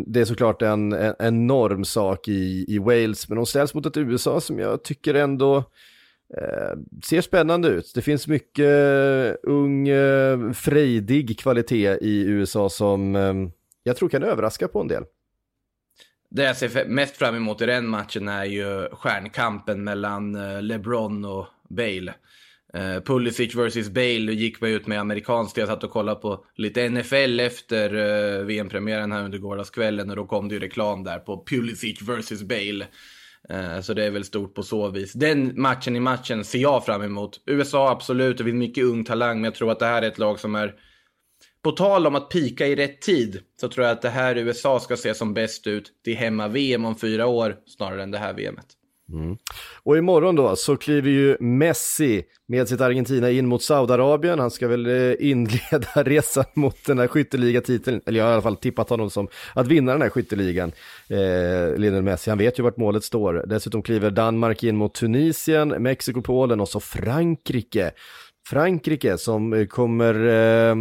det 0.06 0.20
är 0.20 0.24
såklart 0.24 0.62
en, 0.62 0.92
en 0.92 1.14
enorm 1.18 1.84
sak 1.84 2.28
i, 2.28 2.64
i 2.68 2.78
Wales, 2.78 3.28
men 3.28 3.36
de 3.36 3.46
ställs 3.46 3.74
mot 3.74 3.86
ett 3.86 3.96
USA 3.96 4.40
som 4.40 4.58
jag 4.58 4.84
tycker 4.84 5.14
ändå 5.14 5.64
Eh, 6.32 6.78
ser 7.04 7.20
spännande 7.20 7.68
ut. 7.68 7.92
Det 7.94 8.02
finns 8.02 8.28
mycket 8.28 8.64
eh, 8.64 9.34
ung, 9.42 9.88
eh, 9.88 10.52
frejdig 10.52 11.38
kvalitet 11.38 11.98
i 12.00 12.24
USA 12.26 12.68
som 12.68 13.16
eh, 13.16 13.34
jag 13.82 13.96
tror 13.96 14.08
kan 14.08 14.22
överraska 14.22 14.68
på 14.68 14.80
en 14.80 14.88
del. 14.88 15.04
Det 16.30 16.42
jag 16.42 16.56
ser 16.56 16.84
mest 16.88 17.16
fram 17.16 17.34
emot 17.34 17.62
i 17.62 17.66
den 17.66 17.86
matchen 17.86 18.28
är 18.28 18.44
ju 18.44 18.88
stjärnkampen 18.92 19.84
mellan 19.84 20.34
eh, 20.34 20.62
LeBron 20.62 21.24
och 21.24 21.46
Bale. 21.68 22.14
Pulisic 23.04 23.54
vs 23.54 23.90
Bale 23.90 24.32
gick 24.32 24.60
man 24.60 24.70
ut 24.70 24.86
med 24.86 25.00
amerikanskt. 25.00 25.56
Jag 25.56 25.68
satt 25.68 25.84
och 25.84 25.90
kollade 25.90 26.20
på 26.20 26.44
lite 26.54 26.88
NFL 26.88 27.40
efter 27.40 27.90
VM-premiären 28.44 29.12
här 29.12 29.24
under 29.24 29.38
gårdagskvällen 29.38 30.10
och 30.10 30.16
då 30.16 30.26
kom 30.26 30.48
det 30.48 30.54
ju 30.54 30.60
reklam 30.60 31.04
där 31.04 31.18
på 31.18 31.44
Pulisic 31.46 32.02
vs 32.02 32.42
Bale. 32.42 32.86
Eh, 33.48 33.80
så 33.80 33.94
det 33.94 34.04
är 34.04 34.10
väl 34.10 34.24
stort 34.24 34.54
på 34.54 34.62
så 34.62 34.88
vis. 34.88 35.12
Den 35.12 35.60
matchen 35.60 35.96
i 35.96 36.00
matchen 36.00 36.44
ser 36.44 36.58
jag 36.58 36.84
fram 36.84 37.02
emot. 37.02 37.40
USA 37.46 37.90
absolut, 37.90 38.38
det 38.38 38.44
finns 38.44 38.54
mycket 38.54 38.84
ung 38.84 39.04
talang, 39.04 39.36
men 39.36 39.44
jag 39.44 39.54
tror 39.54 39.70
att 39.70 39.78
det 39.78 39.86
här 39.86 40.02
är 40.02 40.06
ett 40.06 40.18
lag 40.18 40.40
som 40.40 40.54
är 40.54 40.74
på 41.62 41.72
tal 41.72 42.06
om 42.06 42.14
att 42.14 42.30
pika 42.30 42.66
i 42.66 42.76
rätt 42.76 43.00
tid 43.00 43.40
så 43.60 43.68
tror 43.68 43.86
jag 43.86 43.92
att 43.92 44.02
det 44.02 44.08
här 44.08 44.36
USA 44.36 44.80
ska 44.80 44.96
se 44.96 45.14
som 45.14 45.34
bäst 45.34 45.66
ut 45.66 45.92
till 46.04 46.16
hemma-VM 46.16 46.84
om 46.84 46.96
fyra 46.96 47.26
år 47.26 47.56
snarare 47.66 48.02
än 48.02 48.10
det 48.10 48.18
här 48.18 48.32
VMet. 48.32 48.66
Mm. 49.12 49.36
Och 49.82 49.96
imorgon 49.96 50.36
då 50.36 50.56
så 50.56 50.76
kliver 50.76 51.10
ju 51.10 51.36
Messi 51.40 52.24
med 52.48 52.68
sitt 52.68 52.80
Argentina 52.80 53.30
in 53.30 53.46
mot 53.46 53.62
Saudiarabien. 53.62 54.38
Han 54.38 54.50
ska 54.50 54.68
väl 54.68 54.86
eh, 54.86 55.14
inleda 55.30 55.88
resan 55.96 56.44
mot 56.54 56.84
den 56.86 56.98
här 56.98 57.06
skytteligatiteln, 57.06 58.00
eller 58.06 58.18
jag 58.18 58.24
har 58.24 58.30
i 58.30 58.34
alla 58.34 58.42
fall 58.42 58.56
tippat 58.56 58.90
honom 58.90 59.10
som 59.10 59.28
att 59.54 59.66
vinna 59.66 59.92
den 59.92 60.02
här 60.02 60.10
skytteligan, 60.10 60.72
eh, 61.08 61.76
Lionel 61.76 62.02
Messi. 62.02 62.30
Han 62.30 62.38
vet 62.38 62.58
ju 62.58 62.62
vart 62.62 62.76
målet 62.76 63.04
står. 63.04 63.44
Dessutom 63.46 63.82
kliver 63.82 64.10
Danmark 64.10 64.62
in 64.62 64.76
mot 64.76 64.94
Tunisien, 64.94 65.68
Mexiko, 65.68 66.22
Polen 66.22 66.60
och 66.60 66.68
så 66.68 66.80
Frankrike. 66.80 67.90
Frankrike 68.46 69.18
som 69.18 69.66
kommer 69.70 70.14
eh, 70.14 70.76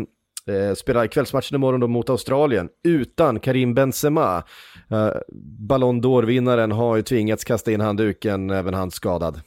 eh, 0.50 0.74
spelar 0.76 1.08
kvällsmatchen 1.08 1.56
imorgon 1.56 1.80
då 1.80 1.88
mot 1.88 2.10
Australien 2.10 2.70
utan 2.84 3.40
Karim 3.40 3.74
Benzema. 3.74 4.44
Eh, 4.90 5.12
Ballon 5.60 6.02
d'Or-vinnaren 6.02 6.72
har 6.72 6.96
ju 6.96 7.02
tvingats 7.02 7.44
kasta 7.44 7.72
in 7.72 7.82
handduken, 7.82 8.50
även 8.50 8.74
han 8.74 8.92
skadad. 8.92 9.42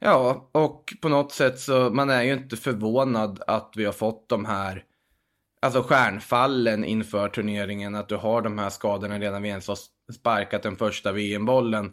Ja, 0.00 0.50
och 0.52 0.92
på 1.02 1.08
något 1.08 1.32
sätt 1.32 1.58
så 1.58 1.90
man 1.90 2.10
är 2.10 2.22
ju 2.22 2.32
inte 2.32 2.56
förvånad 2.56 3.42
att 3.46 3.72
vi 3.76 3.84
har 3.84 3.92
fått 3.92 4.28
de 4.28 4.44
här 4.44 4.84
alltså 5.62 5.82
stjärnfallen 5.82 6.84
inför 6.84 7.28
turneringen. 7.28 7.94
Att 7.94 8.08
du 8.08 8.16
har 8.16 8.42
de 8.42 8.58
här 8.58 8.70
skadorna 8.70 9.18
redan 9.18 9.42
vi 9.42 9.48
ens 9.48 9.68
har 9.68 9.78
sparkat 10.12 10.62
den 10.62 10.76
första 10.76 11.12
VM-bollen. 11.12 11.92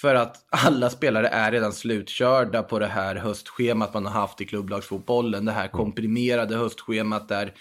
För 0.00 0.14
att 0.14 0.46
alla 0.50 0.90
spelare 0.90 1.28
är 1.28 1.52
redan 1.52 1.72
slutkörda 1.72 2.62
på 2.62 2.78
det 2.78 2.86
här 2.86 3.16
höstschemat 3.16 3.94
man 3.94 4.06
har 4.06 4.12
haft 4.12 4.40
i 4.40 4.44
klubblagsfotbollen. 4.44 5.44
Det 5.44 5.52
här 5.52 5.68
komprimerade 5.68 6.56
höstschemat 6.56 7.28
där 7.28 7.52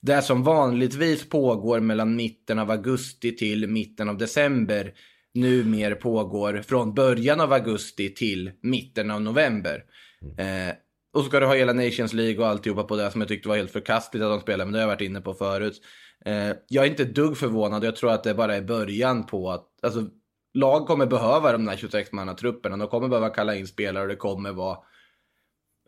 det 0.00 0.22
som 0.22 0.42
vanligtvis 0.42 1.28
pågår 1.28 1.80
mellan 1.80 2.16
mitten 2.16 2.58
av 2.58 2.70
augusti 2.70 3.36
till 3.36 3.68
mitten 3.68 4.08
av 4.08 4.18
december 4.18 4.92
nu 5.34 5.64
mer 5.64 5.94
pågår 5.94 6.62
från 6.68 6.94
början 6.94 7.40
av 7.40 7.52
augusti 7.52 8.14
till 8.14 8.50
mitten 8.62 9.10
av 9.10 9.22
november. 9.22 9.84
Eh, 10.38 10.74
och 11.14 11.22
så 11.22 11.28
ska 11.28 11.40
du 11.40 11.46
ha 11.46 11.54
hela 11.54 11.72
Nations 11.72 12.12
League 12.12 12.38
och 12.38 12.46
alltihopa 12.46 12.82
på 12.82 12.96
det 12.96 13.10
som 13.10 13.20
jag 13.20 13.28
tyckte 13.28 13.48
var 13.48 13.56
helt 13.56 13.70
förkastligt 13.72 14.24
att 14.24 14.30
de 14.30 14.40
spelade, 14.40 14.64
men 14.64 14.72
det 14.72 14.78
har 14.78 14.82
jag 14.82 14.88
varit 14.88 15.00
inne 15.00 15.20
på 15.20 15.34
förut. 15.34 15.80
Eh, 16.24 16.50
jag 16.68 16.84
är 16.84 16.90
inte 16.90 17.04
dugg 17.04 17.36
förvånad, 17.36 17.84
jag 17.84 17.96
tror 17.96 18.12
att 18.12 18.24
det 18.24 18.34
bara 18.34 18.56
är 18.56 18.62
början 18.62 19.26
på 19.26 19.50
att, 19.50 19.66
alltså, 19.82 20.06
lag 20.54 20.86
kommer 20.86 21.06
behöva 21.06 21.52
de 21.52 21.64
där 21.64 21.76
26-mannatrupperna, 21.76 22.76
de 22.76 22.88
kommer 22.88 23.08
behöva 23.08 23.30
kalla 23.30 23.56
in 23.56 23.66
spelare 23.66 24.02
och 24.02 24.08
det 24.08 24.16
kommer 24.16 24.52
vara 24.52 24.78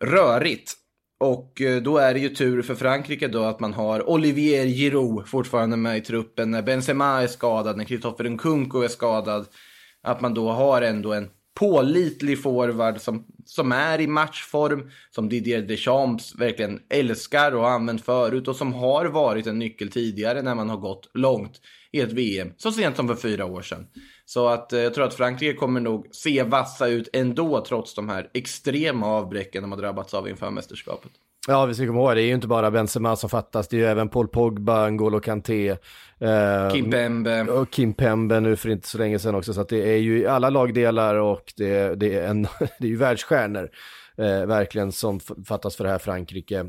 rörigt. 0.01 0.73
Och 1.21 1.61
eh, 1.61 1.83
då 1.83 1.99
är 1.99 2.15
det 2.15 2.21
ju 2.21 2.29
tur 2.29 2.63
för 2.63 2.75
Frankrike 2.75 3.29
då 3.29 3.43
att 3.43 3.61
man 3.61 3.73
har 3.73 4.11
Olivier 4.11 4.67
Giroud 4.67 5.29
fortfarande 5.29 5.77
med 5.77 5.99
i 5.99 6.01
truppen. 6.01 6.51
När 6.51 6.63
Benzema 6.63 7.23
är 7.23 7.27
skadad, 7.27 7.77
när 7.77 7.85
Kristoffer 7.85 8.25
Nkunku 8.25 8.85
är 8.85 8.89
skadad. 8.89 9.47
Att 10.03 10.21
man 10.21 10.35
då 10.35 10.51
har 10.51 10.83
ändå 10.83 11.13
en 11.13 11.29
pålitlig 11.55 12.43
forward 12.43 13.01
som, 13.01 13.27
som 13.45 13.73
är 13.73 14.01
i 14.01 14.07
matchform. 14.07 14.91
Som 15.11 15.29
Didier 15.29 15.63
Deschamps 15.63 16.35
verkligen 16.35 16.81
älskar 16.91 17.53
och 17.53 17.63
har 17.63 17.71
använt 17.71 18.05
förut. 18.05 18.49
Och 18.49 18.57
som 18.57 18.73
har 18.73 19.05
varit 19.05 19.47
en 19.47 19.59
nyckel 19.59 19.91
tidigare 19.91 20.43
när 20.43 20.55
man 20.55 20.71
har 20.71 20.77
gått 20.77 21.11
långt 21.15 21.61
i 21.93 22.01
ett 22.01 22.13
VM. 22.13 22.53
Så 22.57 22.73
sent 22.73 22.97
som 22.97 23.09
för 23.09 23.17
fyra 23.17 23.45
år 23.45 23.63
sedan. 23.63 23.87
Så 24.33 24.49
att 24.49 24.73
eh, 24.73 24.81
jag 24.81 24.95
tror 24.95 25.05
att 25.05 25.15
Frankrike 25.15 25.59
kommer 25.59 25.81
nog 25.81 26.07
se 26.11 26.43
vassa 26.43 26.89
ut 26.89 27.09
ändå 27.13 27.65
trots 27.69 27.95
de 27.95 28.09
här 28.09 28.31
extrema 28.35 29.07
avbräcken 29.07 29.63
de 29.63 29.73
har 29.73 29.79
drabbats 29.79 30.15
av 30.15 30.29
inför 30.29 30.51
mästerskapet. 30.51 31.11
Ja, 31.49 31.67
vi 31.67 31.75
ska 31.75 31.87
komma 31.87 32.01
ihåg, 32.01 32.15
det 32.17 32.23
är 32.23 32.27
ju 32.27 32.35
inte 32.35 32.47
bara 32.47 32.71
Benzema 32.71 33.17
som 33.17 33.31
fattas, 33.31 33.69
det 33.69 33.77
är 33.77 33.79
ju 33.79 33.87
även 33.87 34.09
Paul 34.09 34.29
Pogba, 34.29 34.89
N'Golo 34.89 35.21
Kanté. 35.21 35.69
Eh, 35.69 36.71
Kim 36.73 36.91
Pembe. 36.91 37.43
Och 37.43 37.71
Kim 37.71 37.95
Pembe 37.95 38.41
nu 38.41 38.57
för 38.57 38.69
inte 38.69 38.89
så 38.89 38.99
länge 38.99 39.19
sedan 39.19 39.35
också, 39.35 39.55
så 39.55 39.61
att 39.61 39.69
det 39.69 39.93
är 39.93 39.97
ju 39.97 40.19
i 40.19 40.27
alla 40.27 40.51
lagdelar 40.51 41.15
och 41.15 41.53
det, 41.57 41.95
det, 41.95 42.15
är, 42.15 42.29
en, 42.29 42.43
det 42.79 42.87
är 42.87 42.89
ju 42.89 42.97
världsstjärnor 42.97 43.71
eh, 44.17 44.47
verkligen 44.47 44.93
som 44.93 45.21
fattas 45.21 45.77
för 45.77 45.85
det 45.85 45.91
här 45.91 45.99
Frankrike. 45.99 46.67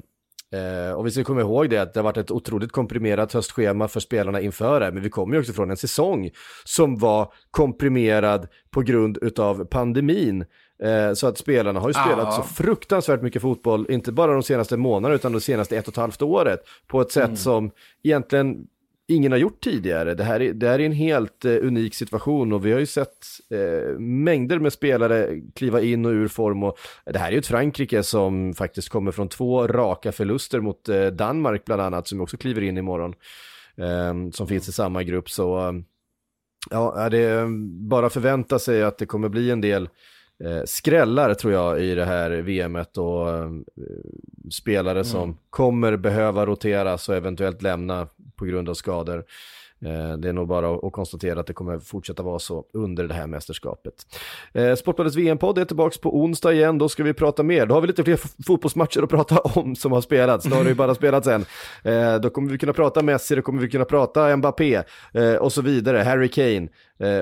Eh, 0.54 0.94
och 0.94 1.06
vi 1.06 1.12
ska 1.12 1.24
komma 1.24 1.42
ihåg 1.42 1.70
det 1.70 1.78
att 1.78 1.94
det 1.94 2.00
har 2.00 2.04
varit 2.04 2.18
ett 2.18 2.32
otroligt 2.32 2.72
komprimerat 2.72 3.34
höstschema 3.34 3.88
för 3.88 4.00
spelarna 4.00 4.42
inför 4.42 4.80
det, 4.80 4.92
men 4.92 5.04
vi 5.04 5.10
kommer 5.10 5.34
ju 5.36 5.40
också 5.40 5.54
från 5.54 5.72
en 5.72 5.78
säsong 5.78 6.30
som 6.64 6.98
var 6.98 7.34
komprimerad 7.52 8.48
på 8.72 8.82
grund 8.82 9.18
utav 9.22 9.66
pandemin. 9.66 10.46
Eh, 10.84 11.14
så 11.14 11.28
att 11.28 11.38
spelarna 11.38 11.80
har 11.80 11.90
ju 11.90 11.94
spelat 11.94 12.26
Ja. 12.26 12.32
så 12.32 12.44
fruktansvärt 12.44 13.22
mycket 13.22 13.42
fotboll, 13.42 13.86
inte 13.90 14.12
bara 14.12 14.34
de 14.34 14.44
senaste 14.44 14.78
månaderna 14.78 15.16
utan 15.16 15.32
de 15.32 15.42
senaste 15.42 15.78
ett 15.78 15.88
och 15.88 15.94
ett 15.94 15.98
halvt 15.98 16.22
året, 16.22 16.60
på 16.88 17.02
ett 17.02 17.12
sätt 17.12 17.40
som 17.40 17.72
egentligen 18.04 18.68
ingen 19.08 19.32
har 19.32 19.40
gjort 19.40 19.64
tidigare. 19.64 20.14
Det 20.14 20.24
här 20.24 20.42
är, 20.42 20.54
det 20.54 20.68
här 20.68 20.80
är 20.80 20.86
en 20.86 20.92
helt 20.92 21.46
eh, 21.46 21.52
unik 21.52 21.96
situation 21.96 22.54
och 22.54 22.66
vi 22.66 22.72
har 22.72 22.80
ju 22.80 22.86
sett 22.86 23.26
eh, 23.50 24.00
mängder 24.00 24.60
med 24.60 24.74
spelare 24.74 25.42
kliva 25.56 25.82
in 25.82 26.06
och 26.06 26.12
ur 26.12 26.28
form 26.28 26.64
och 26.64 26.78
det 27.06 27.20
här 27.20 27.28
är 27.28 27.32
ju 27.32 27.38
ett 27.38 27.48
Frankrike 27.48 28.04
som 28.04 28.54
faktiskt 28.54 28.90
kommer 28.90 29.12
från 29.12 29.30
två 29.30 29.68
raka 29.68 30.12
förluster 30.12 30.60
mot 30.60 30.90
eh, 30.90 31.06
Danmark 31.06 31.66
bland 31.66 31.82
annat 31.82 32.08
som 32.08 32.22
också 32.22 32.38
kliver 32.38 32.62
in 32.62 32.78
imorgon. 32.78 33.14
Eh, 33.78 34.32
som 34.32 34.48
finns 34.48 34.70
i 34.70 34.72
samma 34.72 35.04
grupp 35.04 35.30
så 35.30 35.58
ehm, 35.58 35.84
ja, 36.70 37.10
det 37.10 37.18
är 37.18 37.48
bara 37.90 38.10
förvänta 38.10 38.60
sig 38.60 38.84
att 38.84 38.98
det 38.98 39.06
kommer 39.06 39.30
bli 39.30 39.52
en 39.52 39.62
del 39.62 39.84
eh, 39.84 39.90
skrällar 40.66 41.34
tror 41.34 41.54
jag 41.54 41.82
i 41.82 41.96
det 41.96 42.06
här 42.06 42.30
VMet 42.32 42.98
och 42.98 43.30
eh, 43.30 43.50
spelare 44.52 45.04
som 45.04 45.38
kommer 45.50 45.98
behöva 45.98 46.46
roteras 46.46 47.10
och 47.10 47.16
eventuellt 47.16 47.62
lämna 47.62 48.08
på 48.36 48.46
grund 48.46 48.70
av 48.70 48.74
skador. 48.74 49.26
Eh, 49.86 50.18
Det 50.18 50.30
är 50.30 50.34
nog 50.34 50.48
bara 50.48 50.76
att 50.88 50.92
konstatera 50.94 51.40
att 51.40 51.48
det 51.48 51.54
kommer 51.54 51.80
fortsätta 51.80 52.24
vara 52.24 52.40
så 52.40 52.66
under 52.74 53.08
det 53.08 53.14
här 53.14 53.28
mästerskapet. 53.28 53.94
Eh, 54.54 54.76
Sportbladets 54.76 55.16
VM-podd 55.16 55.58
är 55.58 55.66
tillbaka 55.66 55.98
på 56.02 56.18
onsdag 56.20 56.54
igen, 56.54 56.78
då 56.78 56.90
ska 56.90 57.04
vi 57.04 57.14
prata 57.14 57.44
mer. 57.44 57.66
Då 57.66 57.74
har 57.76 57.82
vi 57.82 57.88
lite 57.88 58.04
fler 58.04 58.20
fotbollsmatcher 58.46 59.04
att 59.04 59.10
prata 59.10 59.38
om 59.60 59.76
som 59.76 59.92
har 59.92 60.02
spelats, 60.02 60.46
då 60.46 60.56
har 60.56 60.64
det 60.64 60.70
ju 60.70 60.76
bara 60.76 60.96
spelats 60.96 61.28
en. 61.28 61.46
Eh, 61.84 62.16
Då 62.16 62.30
kommer 62.30 62.52
vi 62.52 62.58
kunna 62.58 62.74
prata 62.74 63.02
Messi, 63.02 63.36
då 63.36 63.42
kommer 63.42 63.62
vi 63.62 63.70
kunna 63.70 63.86
prata 63.86 64.38
Mbappé 64.38 64.84
och 65.40 65.54
så 65.54 65.62
vidare, 65.62 65.98
Harry 65.98 66.28
Kane 66.30 66.68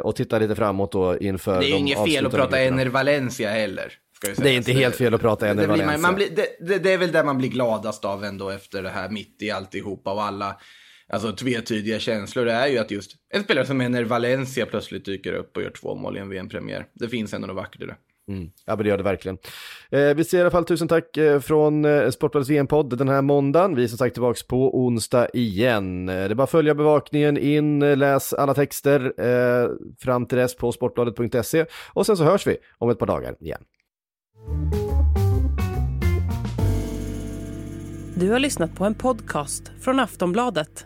och 0.04 0.16
titta 0.16 0.40
lite 0.40 0.56
framåt 0.56 0.92
då 0.92 1.18
inför 1.18 1.60
Det 1.60 1.66
är 1.68 1.72
de 1.72 1.78
inget 1.78 2.06
fel 2.06 2.26
att 2.26 2.34
prata. 2.34 2.60
Ener 2.62 2.86
Valencia 2.86 3.50
heller. 3.50 3.94
Det 4.38 4.50
är 4.50 4.54
inte 4.58 4.72
helt 4.72 4.96
fel 4.96 5.14
att 5.14 5.22
prata 5.22 5.48
Ener 5.48 5.56
blir 5.56 5.68
man, 5.68 5.78
Valencia. 5.78 6.08
man 6.08 6.16
blir, 6.16 6.28
det, 6.36 6.68
det, 6.68 6.78
det 6.80 6.94
är 6.94 6.98
väl 6.98 7.12
det 7.12 7.24
man 7.24 7.38
blir 7.38 7.50
gladast 7.50 8.06
av 8.06 8.24
ändå 8.24 8.50
efter 8.50 8.84
det 8.84 8.90
här 8.90 9.10
mitt 9.10 9.38
i 9.42 9.52
alltihopa 9.52 10.14
och 10.14 10.24
alla 10.24 10.56
alltså, 11.12 11.32
tvetydiga 11.32 12.00
känslor. 12.00 12.46
Det 12.46 12.52
är 12.52 12.68
ju 12.68 12.78
att 12.78 12.92
just 12.92 13.12
en 13.34 13.44
spelare 13.44 13.66
som 13.66 13.82
Ener 13.82 14.04
Valencia 14.04 14.66
plötsligt 14.66 15.06
dyker 15.06 15.34
upp 15.34 15.58
och 15.58 15.64
gör 15.64 15.70
två 15.70 15.96
mål 15.96 16.18
i 16.18 16.20
en 16.20 16.30
VM-premiär. 16.30 16.86
Det 16.94 17.10
finns 17.10 17.34
ändå 17.34 17.48
något 17.48 17.56
vackert 17.56 17.82
i 17.82 17.86
det. 17.86 17.96
Ja, 18.66 18.76
men 18.76 18.78
det 18.78 18.90
gör 18.90 18.98
det 18.98 19.04
verkligen. 19.04 19.38
Eh, 19.90 20.14
vi 20.16 20.24
säger 20.24 20.42
i 20.42 20.42
alla 20.42 20.52
fall 20.52 20.66
tusen 20.66 20.88
tack 20.88 21.18
eh, 21.18 21.40
från 21.40 21.86
eh, 21.86 22.10
Sportbladets 22.10 22.50
VM-podd 22.50 22.98
den 22.98 23.10
här 23.10 23.22
måndagen. 23.22 23.76
Vi 23.76 23.84
är 23.84 23.88
som 23.88 23.98
sagt 23.98 24.14
tillbaka 24.14 24.40
på 24.48 24.80
onsdag 24.86 25.28
igen. 25.34 26.10
Eh, 26.10 26.16
det 26.16 26.22
är 26.22 26.36
bara 26.36 26.44
att 26.44 26.52
följa 26.52 26.76
bevakningen, 26.76 27.38
in, 27.38 27.82
eh, 27.82 27.98
läs 27.98 28.34
alla 28.34 28.54
texter 28.54 29.14
eh, 29.18 29.70
fram 30.00 30.26
till 30.26 30.38
dess 30.38 30.56
på 30.56 30.72
sportbladet.se 30.72 31.66
och 31.94 32.06
sen 32.06 32.18
så 32.18 32.24
hörs 32.24 32.48
vi 32.48 32.58
om 32.78 32.90
ett 32.90 33.00
par 33.00 33.08
dagar 33.08 33.36
igen. 33.40 33.64
Du 38.16 38.30
har 38.30 38.40
lyssnat 38.40 38.76
på 38.76 38.86
en 38.86 38.96
podcast 38.96 39.72
från 39.82 40.00
Aftonbladet. 40.00 40.86